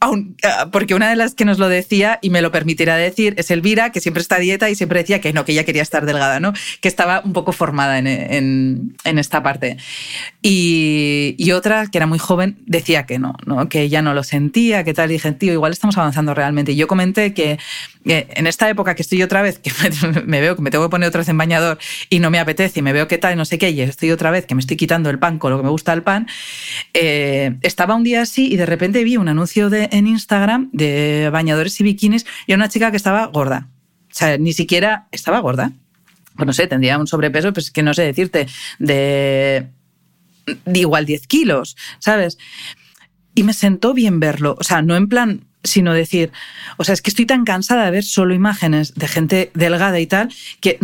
Ah, 0.03 0.69
porque 0.73 0.97
una 0.97 1.09
de 1.09 1.15
las 1.15 1.37
que 1.37 1.45
nos 1.45 1.61
lo 1.61 1.69
decía, 1.69 2.19
y 2.23 2.31
me 2.31 2.43
lo 2.43 2.51
permitirá 2.51 2.97
decir, 2.97 3.35
es 3.37 3.53
Elvira, 3.53 3.93
que 3.93 4.01
siempre 4.01 4.21
está 4.21 4.37
a 4.37 4.39
dieta 4.41 4.69
y 4.69 4.75
siempre 4.75 4.99
decía 4.99 5.21
que 5.21 5.33
no, 5.33 5.45
que 5.45 5.53
ella 5.53 5.65
quería 5.65 5.83
estar 5.83 6.07
delgada, 6.07 6.41
¿no? 6.41 6.53
Que 6.81 6.89
estaba 6.89 7.23
un 7.25 7.33
poco 7.33 7.53
formada 7.53 7.99
en, 7.99 8.97
esta 9.05 9.45
parte. 9.45 9.77
Y, 10.43 11.53
otra, 11.53 11.87
que 11.87 11.99
era 11.99 12.07
muy 12.09 12.19
joven, 12.19 12.59
decía 12.67 13.07
que 13.07 13.21
no, 13.21 13.37
¿no? 13.47 13.69
Que 13.69 13.83
ella 13.83 14.03
no 14.03 14.13
lo 14.13 14.25
sentía, 14.25 14.83
que 14.83 14.93
tal. 14.93 15.11
Y 15.11 15.15
dije, 15.15 15.31
tío, 15.33 15.53
igual 15.53 15.71
estamos 15.71 15.97
avanzando 15.97 16.35
realmente. 16.35 16.73
Y 16.73 16.77
yo 16.77 16.89
comenté 16.89 17.33
que, 17.33 17.59
en 18.05 18.47
esta 18.49 18.69
época 18.69 18.97
que 18.97 19.03
estoy 19.03 19.23
otra 19.23 19.41
vez, 19.43 19.61
que 19.61 19.71
me, 20.27 20.41
veo 20.41 20.57
que 20.57 20.63
me 20.63 20.73
tengo 20.73 20.85
que 20.85 20.91
poner 20.91 21.09
otra 21.09 21.21
vez 21.21 21.29
en 21.29 21.39
bañador 21.39 21.79
y 22.11 22.19
no 22.19 22.31
me 22.31 22.41
apetece 22.41 22.81
y 22.81 22.83
me 22.83 22.93
veo 22.93 23.07
que 23.07 23.19
tal 23.19 23.35
y 23.35 23.37
no 23.37 23.45
sé 23.45 23.59
qué, 23.59 23.71
y 23.71 23.81
estoy 23.83 24.11
otra 24.11 24.33
vez 24.33 24.47
que 24.47 24.57
me 24.57 24.61
estoy 24.61 24.77
quitando 24.77 25.11
el 25.11 25.21
pan 25.21 25.39
con 25.39 25.53
lo 25.53 25.59
que 25.59 25.63
me 25.63 25.71
gusta 25.71 25.93
el 25.93 26.03
pan, 26.03 26.27
eh, 26.93 27.55
estaba 27.63 27.95
un 27.95 28.03
día 28.03 28.23
así 28.23 28.53
y 28.53 28.57
de 28.57 28.67
repente 28.67 29.05
vi 29.05 29.17
un 29.17 29.29
anuncio 29.29 29.71
de 29.71 29.92
en 29.93 30.09
Instagram 30.09 30.71
de 30.73 31.29
bañadores 31.31 31.79
y 31.81 31.85
bikinis 31.85 32.27
y 32.47 32.55
una 32.55 32.69
chica 32.69 32.91
que 32.91 32.97
estaba 32.97 33.27
gorda. 33.27 33.69
O 34.11 34.15
sea, 34.15 34.37
ni 34.39 34.53
siquiera 34.53 35.07
estaba 35.13 35.39
gorda. 35.41 35.73
Pues 36.37 36.47
no 36.47 36.53
sé, 36.53 36.67
tendría 36.67 36.99
un 36.99 37.07
sobrepeso, 37.07 37.53
pues 37.53 37.71
que 37.71 37.83
no 37.83 37.95
sé 37.95 38.03
decirte, 38.03 38.49
de, 38.79 39.69
de 40.65 40.79
igual 40.81 41.07
10 41.07 41.27
kilos, 41.27 41.77
¿sabes? 41.99 42.39
Y 43.35 43.45
me 43.45 43.53
sentó 43.53 43.95
bien 43.95 44.19
verlo. 44.19 44.57
O 44.59 44.65
sea, 44.65 44.83
no 44.83 44.97
en 44.97 45.09
plan 45.09 45.45
sino 45.65 45.95
decir, 45.95 46.33
o 46.77 46.85
sea, 46.85 46.93
es 46.93 47.03
que 47.03 47.11
estoy 47.11 47.25
tan 47.27 47.45
cansada 47.45 47.85
de 47.85 47.93
ver 47.93 48.05
solo 48.05 48.35
imágenes 48.35 48.95
de 48.95 49.07
gente 49.07 49.51
delgada 49.55 50.01
y 50.01 50.09
tal, 50.09 50.29
que 50.61 50.81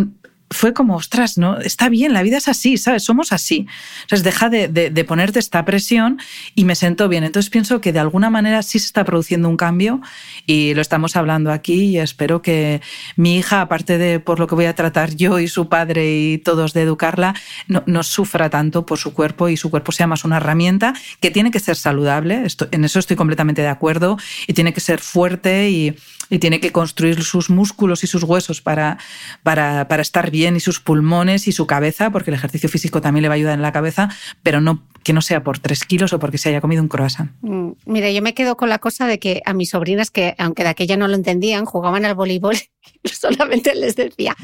fue 0.51 0.73
como, 0.73 0.97
ostras, 0.97 1.37
¿no? 1.37 1.59
Está 1.59 1.89
bien, 1.89 2.13
la 2.13 2.23
vida 2.23 2.39
es 2.39 2.49
así, 2.49 2.79
¿sabes? 2.79 3.05
Somos 3.05 3.33
así. 3.33 3.67
Entonces, 4.03 4.25
deja 4.25 4.49
de, 4.49 5.05
ponerte 5.07 5.39
esta 5.39 5.65
presión 5.65 6.19
y 6.55 6.65
me 6.65 6.75
siento 6.75 7.09
bien. 7.09 7.25
Entonces, 7.25 7.51
pienso 7.51 7.81
que 7.81 7.93
de 7.93 7.99
alguna 7.99 8.31
manera 8.31 8.63
sí 8.63 8.79
se 8.79 8.87
está 8.87 9.05
produciendo 9.05 9.49
un 9.49 9.57
cambio 9.57 10.01
y 10.47 10.75
lo 10.75 10.81
estamos 10.81 11.17
hablando 11.17 11.53
aquí 11.53 11.85
y 11.85 11.99
espero 11.99 12.41
que 12.43 12.81
mi 13.17 13.37
hija, 13.37 13.61
aparte 13.61 13.99
de 13.99 14.21
por 14.21 14.39
lo 14.39 14.47
que 14.47 14.55
voy 14.55 14.65
a 14.65 14.75
tratar 14.75 15.15
yo 15.15 15.39
y 15.39 15.49
su 15.49 15.69
padre 15.69 16.11
y 16.19 16.39
todos 16.39 16.73
de 16.73 16.83
educarla, 16.83 17.35
no, 17.67 17.83
no 17.87 18.03
sufra 18.03 18.49
tanto 18.51 18.87
por 18.87 18.99
su 18.99 19.13
cuerpo 19.13 19.49
y 19.49 19.57
su 19.57 19.71
cuerpo 19.71 19.93
sea 19.93 20.07
más 20.07 20.25
una 20.25 20.39
herramienta 20.39 20.95
que 21.21 21.31
tiene 21.31 21.51
que 21.51 21.61
ser 21.61 21.77
saludable. 21.77 22.47
en 22.71 22.85
eso 22.85 22.99
estoy 22.99 23.17
completamente 23.17 23.63
de 23.63 23.69
acuerdo 23.69 24.17
y 24.47 24.55
tiene 24.55 24.73
que 24.73 24.81
ser 24.81 25.01
fuerte 25.01 25.71
y, 25.71 25.97
y 26.31 26.39
tiene 26.39 26.61
que 26.61 26.73
construir 26.73 27.23
sus 27.23 27.51
músculos 27.51 28.05
y 28.05 28.07
sus 28.07 28.23
huesos 28.23 28.61
para, 28.61 28.99
para, 29.43 29.89
para 29.89 30.03
estar 30.03 30.31
bien 30.31 30.38
y 30.39 30.61
sus 30.61 30.81
pulmones 30.81 31.49
y 31.49 31.53
su 31.53 31.67
cabeza, 31.67 32.11
porque 32.11 32.31
el 32.31 32.35
ejercicio 32.35 32.69
físico 32.69 33.01
también 33.01 33.23
le 33.23 33.29
va 33.29 33.35
a 33.35 33.37
ayudar 33.37 33.55
en 33.55 33.63
la 33.63 33.73
cabeza, 33.73 34.09
pero 34.43 34.61
no 34.61 34.83
que 35.03 35.13
no 35.13 35.23
sea 35.23 35.43
por 35.43 35.59
tres 35.59 35.85
kilos 35.85 36.13
o 36.13 36.19
porque 36.19 36.37
se 36.37 36.51
haya 36.51 36.61
comido 36.61 36.83
un 36.83 36.89
croissant. 36.89 37.31
Mm, 37.41 37.71
mira, 37.87 38.11
yo 38.11 38.21
me 38.21 38.35
quedo 38.35 38.57
con 38.57 38.69
la 38.69 38.79
cosa 38.79 39.07
de 39.07 39.19
que 39.19 39.41
a 39.47 39.55
mis 39.55 39.71
sobrinas, 39.71 40.11
que 40.11 40.35
aunque 40.39 40.65
de 40.65 40.69
aquella 40.69 40.97
no 40.97 41.09
lo 41.09 41.15
entendían, 41.15 41.65
jugaban 41.65 42.05
al 42.05 42.15
voleibol, 42.15 42.57
solamente 43.05 43.75
les 43.75 43.97
decía, 43.97 44.37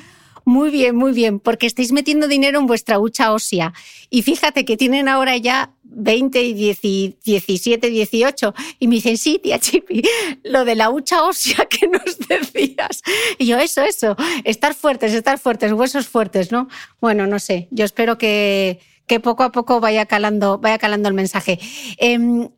muy 0.45 0.71
bien, 0.71 0.97
muy 0.97 1.13
bien, 1.13 1.39
porque 1.39 1.67
estáis 1.67 1.93
metiendo 1.93 2.29
dinero 2.29 2.59
en 2.59 2.67
vuestra 2.67 2.99
hucha 2.99 3.33
ósea. 3.33 3.73
Y 4.11 4.23
fíjate 4.23 4.65
que 4.65 4.77
tienen 4.77 5.09
ahora 5.09 5.37
ya 5.37 5.74
20 5.85 6.43
y 6.43 6.55
17, 6.55 7.91
18. 7.91 8.55
Y 8.79 8.89
me 8.89 8.97
dicen, 8.97 9.17
sí, 9.19 9.39
tía 9.43 9.59
Chipi, 9.59 10.03
lo 10.43 10.65
de 10.65 10.75
la 10.75 10.91
hucha 10.91 11.25
ósea 11.25 11.67
que 11.71 11.87
nos 11.89 12.19
decías. 12.29 13.03
Y 13.39 13.47
yo, 13.47 13.59
eso, 13.59 13.83
eso, 13.83 14.17
estar 14.45 14.75
fuertes, 14.75 15.13
estar 15.13 15.39
fuertes, 15.39 15.73
huesos 15.73 16.09
fuertes, 16.09 16.51
¿no? 16.51 16.69
Bueno, 17.01 17.27
no 17.27 17.39
sé, 17.39 17.69
yo 17.71 17.85
espero 17.85 18.19
que, 18.19 18.81
que 19.07 19.21
poco 19.21 19.43
a 19.43 19.53
poco 19.53 19.81
vaya 19.81 20.07
calando, 20.07 20.59
vaya 20.59 20.79
calando 20.79 21.09
el 21.09 21.15
mensaje. 21.15 21.59
Em, 21.99 22.49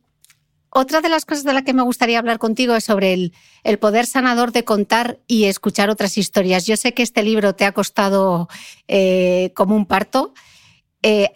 otra 0.69 1.01
de 1.01 1.09
las 1.09 1.25
cosas 1.25 1.43
de 1.43 1.53
las 1.53 1.63
que 1.63 1.73
me 1.73 1.81
gustaría 1.81 2.19
hablar 2.19 2.39
contigo 2.39 2.75
es 2.75 2.83
sobre 2.83 3.13
el, 3.63 3.79
poder 3.79 4.05
sanador 4.05 4.51
de 4.51 4.63
contar 4.63 5.17
y 5.25 5.45
escuchar 5.45 5.89
otras 5.89 6.17
historias. 6.17 6.65
Yo 6.65 6.77
sé 6.77 6.93
que 6.93 7.03
este 7.03 7.23
libro 7.23 7.55
te 7.55 7.65
ha 7.65 7.71
costado 7.71 8.47
eh, 8.87 9.51
como 9.55 9.75
un 9.75 9.85
parto. 9.85 10.33
Eh, 11.03 11.29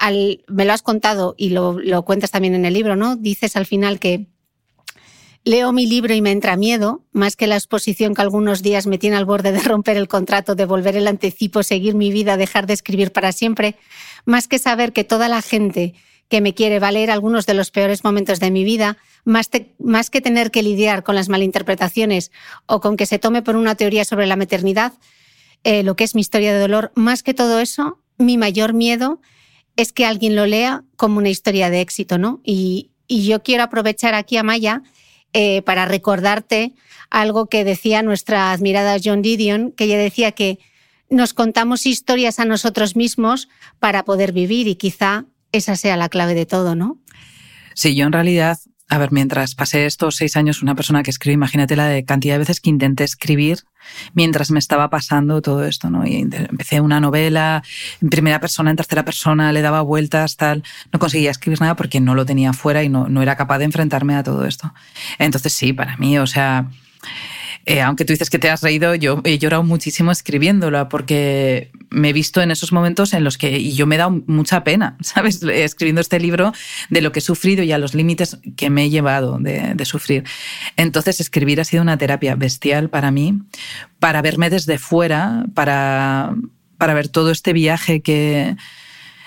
me 0.47 0.65
lo 0.65 0.73
has 0.73 0.81
contado 0.81 1.35
y 1.37 1.49
lo, 1.49 1.79
lo, 1.79 2.03
cuentas 2.03 2.31
también 2.31 2.55
en 2.55 2.65
el 2.65 2.73
libro, 2.73 2.95
¿no? 2.95 3.15
Dices 3.15 3.55
al 3.55 3.65
final 3.65 3.99
que 3.99 4.27
leo 5.43 5.71
mi 5.71 5.87
libro 5.87 6.13
y 6.13 6.21
me 6.21 6.31
entra 6.31 6.55
miedo, 6.55 7.05
más 7.11 7.35
que 7.35 7.47
la 7.47 7.55
exposición 7.55 8.13
que 8.13 8.21
algunos 8.21 8.61
días 8.61 8.85
me 8.85 8.97
tiene 8.97 9.17
al 9.17 9.25
borde 9.25 9.51
de 9.51 9.59
romper 9.59 9.97
el 9.97 10.07
contrato, 10.07 10.55
de 10.55 10.65
volver 10.65 10.95
el 10.95 11.07
anticipo, 11.07 11.63
seguir 11.63 11.95
mi 11.95 12.11
vida, 12.11 12.37
dejar 12.37 12.67
de 12.67 12.73
escribir 12.73 13.11
para 13.11 13.31
siempre, 13.31 13.75
más 14.25 14.47
que 14.47 14.59
saber 14.59 14.93
que 14.93 15.03
toda 15.03 15.29
la 15.29 15.41
gente 15.41 15.93
que 16.27 16.41
me 16.41 16.53
quiere 16.53 16.79
valer 16.79 17.11
algunos 17.11 17.45
de 17.45 17.53
los 17.53 17.71
peores 17.71 18.03
momentos 18.03 18.39
de 18.39 18.51
mi 18.51 18.63
vida, 18.63 18.97
más, 19.25 19.49
más 19.79 20.09
que 20.09 20.21
tener 20.21 20.49
que 20.49 20.63
lidiar 20.63 21.03
con 21.03 21.15
las 21.15 21.27
malinterpretaciones 21.27 22.31
o 22.67 22.79
con 22.79 22.95
que 22.95 23.05
se 23.05 23.19
tome 23.19 23.41
por 23.41 23.55
una 23.55 23.75
teoría 23.75 24.05
sobre 24.05 24.27
la 24.27 24.37
maternidad, 24.37 24.93
eh, 25.63 25.83
lo 25.83 25.95
que 25.95 26.05
es 26.05 26.15
mi 26.15 26.21
historia 26.21 26.53
de 26.53 26.59
dolor, 26.59 26.91
más 26.95 27.21
que 27.21 27.33
todo 27.33 27.59
eso, 27.59 27.99
mi 28.17 28.37
mayor 28.37 28.73
miedo 28.73 29.19
es 29.75 29.93
que 29.93 30.05
alguien 30.05 30.35
lo 30.35 30.45
lea 30.45 30.83
como 30.95 31.17
una 31.17 31.29
historia 31.29 31.69
de 31.69 31.81
éxito, 31.81 32.17
¿no? 32.17 32.41
Y, 32.43 32.87
yo 33.07 33.43
quiero 33.43 33.63
aprovechar 33.63 34.13
aquí 34.13 34.37
a 34.37 34.43
Maya 34.43 34.83
eh, 35.33 35.61
para 35.63 35.83
recordarte 35.83 36.71
algo 37.09 37.47
que 37.47 37.65
decía 37.65 38.03
nuestra 38.03 38.53
admirada 38.53 38.95
John 39.03 39.21
Didion, 39.21 39.73
que 39.73 39.83
ella 39.83 39.97
decía 39.97 40.31
que 40.31 40.59
nos 41.09 41.33
contamos 41.33 41.85
historias 41.85 42.39
a 42.39 42.45
nosotros 42.45 42.95
mismos 42.95 43.49
para 43.79 44.05
poder 44.05 44.31
vivir 44.31 44.69
y 44.69 44.75
quizá 44.75 45.25
esa 45.51 45.75
sea 45.75 45.97
la 45.97 46.07
clave 46.07 46.35
de 46.35 46.45
todo, 46.45 46.73
¿no? 46.73 46.99
Sí, 47.73 47.95
yo 47.95 48.05
en 48.05 48.13
realidad 48.13 48.57
a 48.91 48.97
ver, 48.97 49.13
mientras 49.13 49.55
pasé 49.55 49.85
estos 49.85 50.17
seis 50.17 50.35
años 50.35 50.61
una 50.61 50.75
persona 50.75 51.01
que 51.01 51.11
escribe, 51.11 51.35
imagínate 51.35 51.77
la 51.77 52.03
cantidad 52.03 52.33
de 52.33 52.39
veces 52.39 52.59
que 52.59 52.69
intenté 52.69 53.05
escribir 53.05 53.59
mientras 54.13 54.51
me 54.51 54.59
estaba 54.59 54.89
pasando 54.89 55.41
todo 55.41 55.63
esto, 55.63 55.89
¿no? 55.89 56.05
Y 56.05 56.17
empecé 56.17 56.81
una 56.81 56.99
novela 56.99 57.63
en 58.01 58.09
primera 58.09 58.41
persona, 58.41 58.69
en 58.69 58.75
tercera 58.75 59.05
persona, 59.05 59.53
le 59.53 59.61
daba 59.61 59.81
vueltas, 59.81 60.35
tal. 60.35 60.65
No 60.91 60.99
conseguía 60.99 61.31
escribir 61.31 61.61
nada 61.61 61.77
porque 61.77 62.01
no 62.01 62.15
lo 62.15 62.25
tenía 62.25 62.51
fuera 62.51 62.83
y 62.83 62.89
no, 62.89 63.07
no 63.07 63.21
era 63.21 63.37
capaz 63.37 63.59
de 63.59 63.63
enfrentarme 63.63 64.13
a 64.15 64.23
todo 64.23 64.45
esto. 64.45 64.73
Entonces 65.19 65.53
sí, 65.53 65.71
para 65.71 65.95
mí, 65.95 66.17
o 66.19 66.27
sea, 66.27 66.69
eh, 67.65 67.79
aunque 67.79 68.03
tú 68.03 68.11
dices 68.11 68.29
que 68.29 68.39
te 68.39 68.49
has 68.49 68.61
reído, 68.61 68.93
yo 68.95 69.21
he 69.23 69.37
llorado 69.37 69.63
muchísimo 69.63 70.11
escribiéndola 70.11 70.89
porque 70.89 71.71
me 71.91 72.09
he 72.09 72.13
visto 72.13 72.41
en 72.41 72.49
esos 72.49 72.71
momentos 72.71 73.13
en 73.13 73.23
los 73.23 73.37
que 73.37 73.71
yo 73.73 73.85
me 73.85 73.95
he 73.95 73.97
dado 73.97 74.23
mucha 74.25 74.63
pena, 74.63 74.97
¿sabes? 75.01 75.43
Escribiendo 75.43 76.01
este 76.01 76.19
libro 76.19 76.53
de 76.89 77.01
lo 77.01 77.11
que 77.11 77.19
he 77.19 77.21
sufrido 77.21 77.63
y 77.63 77.71
a 77.71 77.77
los 77.77 77.93
límites 77.93 78.39
que 78.55 78.69
me 78.69 78.85
he 78.85 78.89
llevado 78.89 79.37
de, 79.39 79.75
de 79.75 79.85
sufrir. 79.85 80.23
Entonces, 80.77 81.19
escribir 81.19 81.61
ha 81.61 81.65
sido 81.65 81.83
una 81.83 81.97
terapia 81.97 82.35
bestial 82.35 82.89
para 82.89 83.11
mí, 83.11 83.39
para 83.99 84.21
verme 84.21 84.49
desde 84.49 84.79
fuera, 84.79 85.45
para, 85.53 86.33
para 86.77 86.93
ver 86.93 87.09
todo 87.09 87.29
este 87.29 87.53
viaje 87.53 88.01
que, 88.01 88.55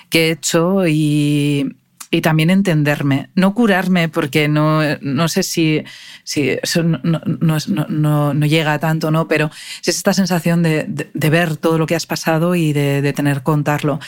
que 0.09 0.27
he 0.27 0.31
hecho 0.31 0.87
y, 0.87 1.75
y 2.11 2.21
también 2.21 2.49
entenderme, 2.49 3.29
no 3.35 3.53
curarme 3.53 4.09
porque 4.09 4.47
no, 4.47 4.81
no 5.01 5.27
sé 5.27 5.43
si, 5.43 5.83
si 6.23 6.49
eso 6.61 6.83
no, 6.83 6.99
no, 7.23 8.33
no, 8.33 8.45
llega 8.45 8.79
tanto, 8.79 9.11
¿no? 9.11 9.27
pero 9.27 9.49
es 9.81 9.95
esta 9.95 10.13
sensación 10.13 10.63
de, 10.63 10.85
de, 10.87 11.29
ver 11.29 11.57
todo 11.57 11.77
lo 11.77 11.87
que 11.87 11.95
has 11.95 12.05
pasado 12.05 12.55
y 12.55 12.73
de, 12.73 13.01
de, 13.01 13.13
tener 13.13 13.43
contarlo. 13.43 13.99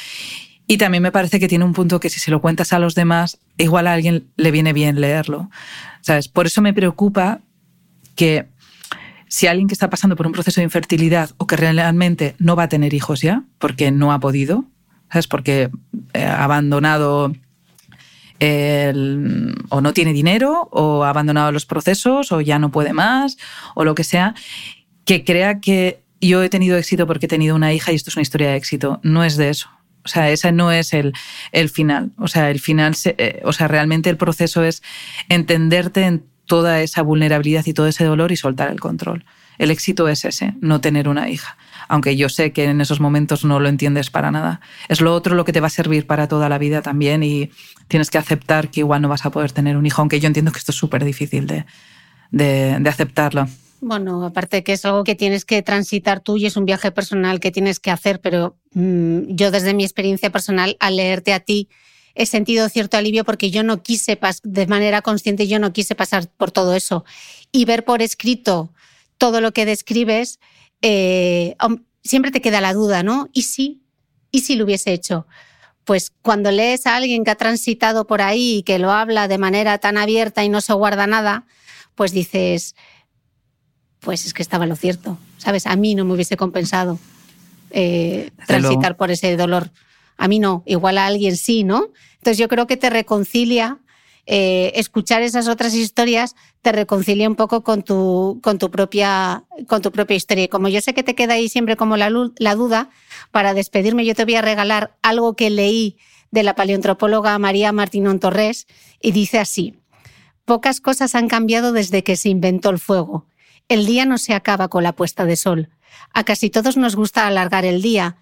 Y 0.67 0.77
también 0.77 1.01
me 1.01 1.11
parece 1.11 1.39
que 1.39 1.47
tiene 1.47 1.65
un 1.65 1.73
punto 1.73 1.99
que 1.99 2.09
si 2.09 2.19
se 2.19 2.29
lo 2.29 2.41
cuentas 2.41 2.73
a 2.73 2.79
los 2.79 2.93
demás, 2.93 3.39
igual 3.57 3.87
a 3.87 3.93
alguien 3.93 4.27
le 4.35 4.51
viene 4.51 4.73
bien 4.73 4.99
leerlo. 4.99 5.49
¿Sabes? 6.01 6.27
Por 6.27 6.45
eso 6.45 6.61
me 6.61 6.73
preocupa 6.73 7.39
que 8.15 8.47
si 9.29 9.47
alguien 9.47 9.67
que 9.67 9.73
está 9.73 9.89
pasando 9.89 10.15
por 10.15 10.27
un 10.27 10.33
proceso 10.33 10.59
de 10.59 10.65
infertilidad 10.65 11.31
o 11.37 11.47
que 11.47 11.55
realmente 11.55 12.35
no 12.37 12.55
va 12.55 12.63
a 12.63 12.69
tener 12.69 12.93
hijos 12.93 13.21
ya, 13.21 13.43
porque 13.59 13.91
no 13.91 14.11
ha 14.11 14.19
podido, 14.19 14.65
¿sabes? 15.09 15.27
Porque 15.27 15.69
ha 16.13 16.43
abandonado 16.43 17.33
o 18.39 19.81
no 19.81 19.93
tiene 19.93 20.13
dinero 20.13 20.69
o 20.71 21.03
ha 21.03 21.09
abandonado 21.09 21.51
los 21.51 21.65
procesos 21.65 22.31
o 22.31 22.41
ya 22.41 22.59
no 22.59 22.71
puede 22.71 22.93
más 22.93 23.38
o 23.75 23.83
lo 23.83 23.95
que 23.95 24.03
sea, 24.03 24.35
que 25.05 25.23
crea 25.23 25.59
que 25.59 26.01
yo 26.21 26.43
he 26.43 26.49
tenido 26.49 26.77
éxito 26.77 27.07
porque 27.07 27.25
he 27.25 27.29
tenido 27.29 27.55
una 27.55 27.73
hija 27.73 27.91
y 27.91 27.95
esto 27.95 28.09
es 28.09 28.15
una 28.15 28.23
historia 28.23 28.49
de 28.49 28.57
éxito. 28.57 28.99
No 29.03 29.23
es 29.23 29.38
de 29.38 29.49
eso. 29.49 29.69
O 30.03 30.07
sea, 30.07 30.29
ese 30.29 30.51
no 30.51 30.71
es 30.71 30.93
el, 30.93 31.13
el 31.51 31.69
final. 31.69 32.11
O 32.17 32.27
sea, 32.27 32.49
el 32.49 32.59
final, 32.59 32.95
eh, 33.05 33.41
o 33.43 33.53
sea, 33.53 33.67
realmente 33.67 34.09
el 34.09 34.17
proceso 34.17 34.63
es 34.63 34.81
entenderte 35.29 36.03
en 36.03 36.23
toda 36.45 36.81
esa 36.81 37.01
vulnerabilidad 37.01 37.65
y 37.65 37.73
todo 37.73 37.88
ese 37.88 38.05
dolor 38.05 38.31
y 38.31 38.38
soltar 38.38 38.71
el 38.71 38.79
control. 38.79 39.25
El 39.57 39.71
éxito 39.71 40.07
es 40.07 40.23
ese, 40.23 40.53
no 40.61 40.81
tener 40.81 41.09
una 41.09 41.29
hija 41.29 41.57
aunque 41.88 42.15
yo 42.15 42.29
sé 42.29 42.51
que 42.51 42.65
en 42.65 42.81
esos 42.81 42.99
momentos 42.99 43.45
no 43.45 43.59
lo 43.59 43.69
entiendes 43.69 44.09
para 44.09 44.31
nada. 44.31 44.61
Es 44.89 45.01
lo 45.01 45.13
otro 45.13 45.35
lo 45.35 45.45
que 45.45 45.53
te 45.53 45.59
va 45.59 45.67
a 45.67 45.71
servir 45.71 46.07
para 46.07 46.27
toda 46.27 46.49
la 46.49 46.57
vida 46.57 46.81
también 46.81 47.23
y 47.23 47.49
tienes 47.88 48.09
que 48.09 48.17
aceptar 48.17 48.69
que 48.69 48.81
igual 48.81 49.01
no 49.01 49.09
vas 49.09 49.25
a 49.25 49.31
poder 49.31 49.51
tener 49.51 49.77
un 49.77 49.85
hijo, 49.85 50.01
aunque 50.01 50.19
yo 50.19 50.27
entiendo 50.27 50.51
que 50.51 50.59
esto 50.59 50.71
es 50.71 50.77
súper 50.77 51.03
difícil 51.03 51.47
de, 51.47 51.65
de, 52.31 52.89
aceptarlo. 52.89 53.47
Bueno, 53.79 54.25
aparte 54.25 54.63
que 54.63 54.73
es 54.73 54.85
algo 54.85 55.03
que 55.03 55.15
tienes 55.15 55.45
que 55.45 55.61
transitar 55.61 56.19
tú 56.19 56.38
y 56.38 56.45
es 56.47 56.57
un 56.57 56.65
viaje 56.65 56.91
personal 56.91 57.39
que 57.39 57.51
tienes 57.51 57.79
que 57.79 57.91
hacer, 57.91 58.19
pero 58.21 58.57
mm, 58.73 59.35
yo 59.35 59.51
desde 59.51 59.73
mi 59.73 59.83
experiencia 59.83 60.31
personal, 60.31 60.75
al 60.79 60.95
leerte 60.95 61.33
a 61.33 61.39
ti, 61.39 61.69
he 62.15 62.25
sentido 62.25 62.67
cierto 62.69 62.97
alivio 62.97 63.23
porque 63.23 63.51
yo 63.51 63.63
no 63.63 63.83
quise, 63.83 64.19
de 64.43 64.67
manera 64.67 65.03
consciente, 65.03 65.47
yo 65.47 65.59
no 65.59 65.71
quise 65.71 65.93
pasar 65.93 66.27
por 66.27 66.51
todo 66.51 66.75
eso. 66.75 67.05
Y 67.51 67.65
ver 67.65 67.85
por 67.85 68.01
escrito 68.01 68.73
todo 69.19 69.39
lo 69.39 69.51
que 69.53 69.65
describes, 69.65 70.39
eh, 70.82 71.55
siempre 72.03 72.32
te 72.32 72.41
queda 72.41 72.61
la 72.61 72.73
duda, 72.73 73.03
¿no? 73.03 73.30
¿Y 73.34 73.43
si? 73.43 73.82
¿Y 74.32 74.41
si 74.41 74.55
lo 74.55 74.65
hubiese 74.65 74.93
hecho? 74.93 75.28
Pues 75.84 76.11
cuando 76.21 76.51
lees 76.51 76.86
a 76.86 76.95
alguien 76.95 77.23
que 77.23 77.32
ha 77.32 77.36
transitado 77.36 78.07
por 78.07 78.21
ahí 78.21 78.57
y 78.57 78.63
que 78.63 78.80
lo 78.80 78.91
habla 78.91 79.28
de 79.28 79.38
manera 79.38 79.78
tan 79.78 79.97
abierta 79.97 80.43
y 80.43 80.49
no 80.49 80.61
se 80.61 80.73
guarda 80.73 81.07
nada, 81.07 81.45
pues 81.95 82.11
dices, 82.11 82.75
pues 83.99 84.25
es 84.25 84.34
que 84.34 84.41
estaba 84.41 84.65
lo 84.65 84.75
cierto, 84.75 85.17
¿sabes? 85.38 85.65
A 85.65 85.75
mí 85.75 85.95
no 85.95 86.05
me 86.05 86.13
hubiese 86.13 86.38
compensado 86.38 86.99
eh, 87.71 88.32
transitar 88.45 88.97
por 88.97 89.11
ese 89.11 89.36
dolor. 89.38 89.71
A 90.17 90.28
mí 90.28 90.39
no, 90.39 90.63
igual 90.65 90.97
a 90.97 91.05
alguien 91.05 91.38
sí, 91.38 91.63
¿no? 91.63 91.91
Entonces 92.15 92.38
yo 92.38 92.47
creo 92.47 92.67
que 92.67 92.78
te 92.78 92.89
reconcilia 92.89 93.80
eh, 94.30 94.73
escuchar 94.75 95.21
esas 95.21 95.47
otras 95.47 95.73
historias 95.73 96.36
te 96.61 96.73
reconcilia 96.73 97.30
un 97.30 97.38
poco 97.38 97.63
con 97.63 97.84
tu, 97.84 98.41
propia, 98.69 99.45
historia. 100.09 100.49
Como 100.49 100.67
yo 100.67 100.82
sé 100.82 100.93
que 100.93 101.03
te 101.03 101.15
queda 101.15 101.36
ahí 101.36 101.47
siempre 101.47 101.78
como 101.78 101.95
la, 101.95 102.09
duda, 102.09 102.89
para 103.32 103.53
despedirme 103.53 104.05
yo 104.05 104.15
te 104.15 104.25
voy 104.25 104.36
a 104.36 104.41
regalar 104.41 104.97
algo 105.01 105.38
que 105.38 105.49
leí 105.49 105.97
de 106.30 106.43
la 106.43 106.55
paleontropóloga 106.55 107.39
María 107.39 107.71
Martínón 107.71 108.19
Torres 108.19 108.67
y 109.01 109.13
dice 109.13 109.39
así, 109.39 109.75
pocas 110.43 110.82
cosas 110.82 111.15
han 111.15 111.30
cambiado 111.30 111.71
desde 111.71 112.03
que 112.03 112.17
se 112.17 112.28
inventó 112.28 112.69
el 112.69 112.80
fuego. 112.80 113.28
El 113.69 113.86
día 113.86 114.05
no 114.05 114.17
se 114.17 114.34
acaba 114.34 114.67
con 114.67 114.84
la 114.84 114.91
puesta 114.91 115.23
de 115.23 115.38
sol. 115.38 115.69
A 116.13 116.25
casi 116.25 116.49
todos 116.49 116.75
nos 116.75 116.97
gusta 116.97 117.28
alargar 117.28 117.63
el 117.63 117.82
día, 117.82 118.17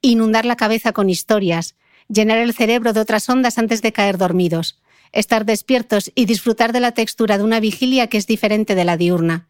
inundar 0.00 0.46
la 0.46 0.56
cabeza 0.56 0.92
con 0.92 1.10
historias, 1.10 1.74
llenar 2.08 2.38
el 2.38 2.54
cerebro 2.54 2.94
de 2.94 3.00
otras 3.00 3.28
ondas 3.28 3.58
antes 3.58 3.82
de 3.82 3.92
caer 3.92 4.16
dormidos 4.16 4.80
estar 5.12 5.44
despiertos 5.44 6.10
y 6.14 6.26
disfrutar 6.26 6.72
de 6.72 6.80
la 6.80 6.92
textura 6.92 7.38
de 7.38 7.44
una 7.44 7.60
vigilia 7.60 8.08
que 8.08 8.18
es 8.18 8.26
diferente 8.26 8.74
de 8.74 8.84
la 8.84 8.96
diurna. 8.96 9.48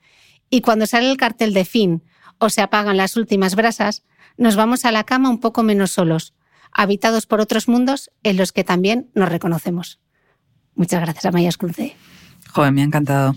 Y 0.48 0.60
cuando 0.62 0.86
sale 0.86 1.10
el 1.10 1.16
cartel 1.16 1.54
de 1.54 1.64
fin 1.64 2.02
o 2.38 2.50
se 2.50 2.62
apagan 2.62 2.96
las 2.96 3.16
últimas 3.16 3.54
brasas, 3.54 4.04
nos 4.36 4.56
vamos 4.56 4.84
a 4.84 4.92
la 4.92 5.04
cama 5.04 5.30
un 5.30 5.40
poco 5.40 5.62
menos 5.62 5.92
solos, 5.92 6.34
habitados 6.72 7.26
por 7.26 7.40
otros 7.40 7.68
mundos 7.68 8.10
en 8.22 8.36
los 8.36 8.52
que 8.52 8.64
también 8.64 9.10
nos 9.14 9.28
reconocemos. 9.28 10.00
Muchas 10.74 11.00
gracias, 11.00 11.24
Amaya 11.26 11.48
Escunce. 11.48 11.96
Joder, 12.52 12.72
me 12.72 12.80
ha 12.80 12.84
encantado. 12.84 13.36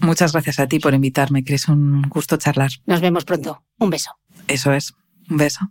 Muchas 0.00 0.32
gracias 0.32 0.58
a 0.58 0.66
ti 0.66 0.78
por 0.78 0.94
invitarme, 0.94 1.44
que 1.44 1.54
es 1.54 1.68
un 1.68 2.02
gusto 2.02 2.36
charlar. 2.36 2.70
Nos 2.86 3.00
vemos 3.00 3.24
pronto. 3.24 3.62
Un 3.78 3.90
beso. 3.90 4.12
Eso 4.48 4.72
es. 4.72 4.94
Un 5.28 5.36
beso. 5.36 5.70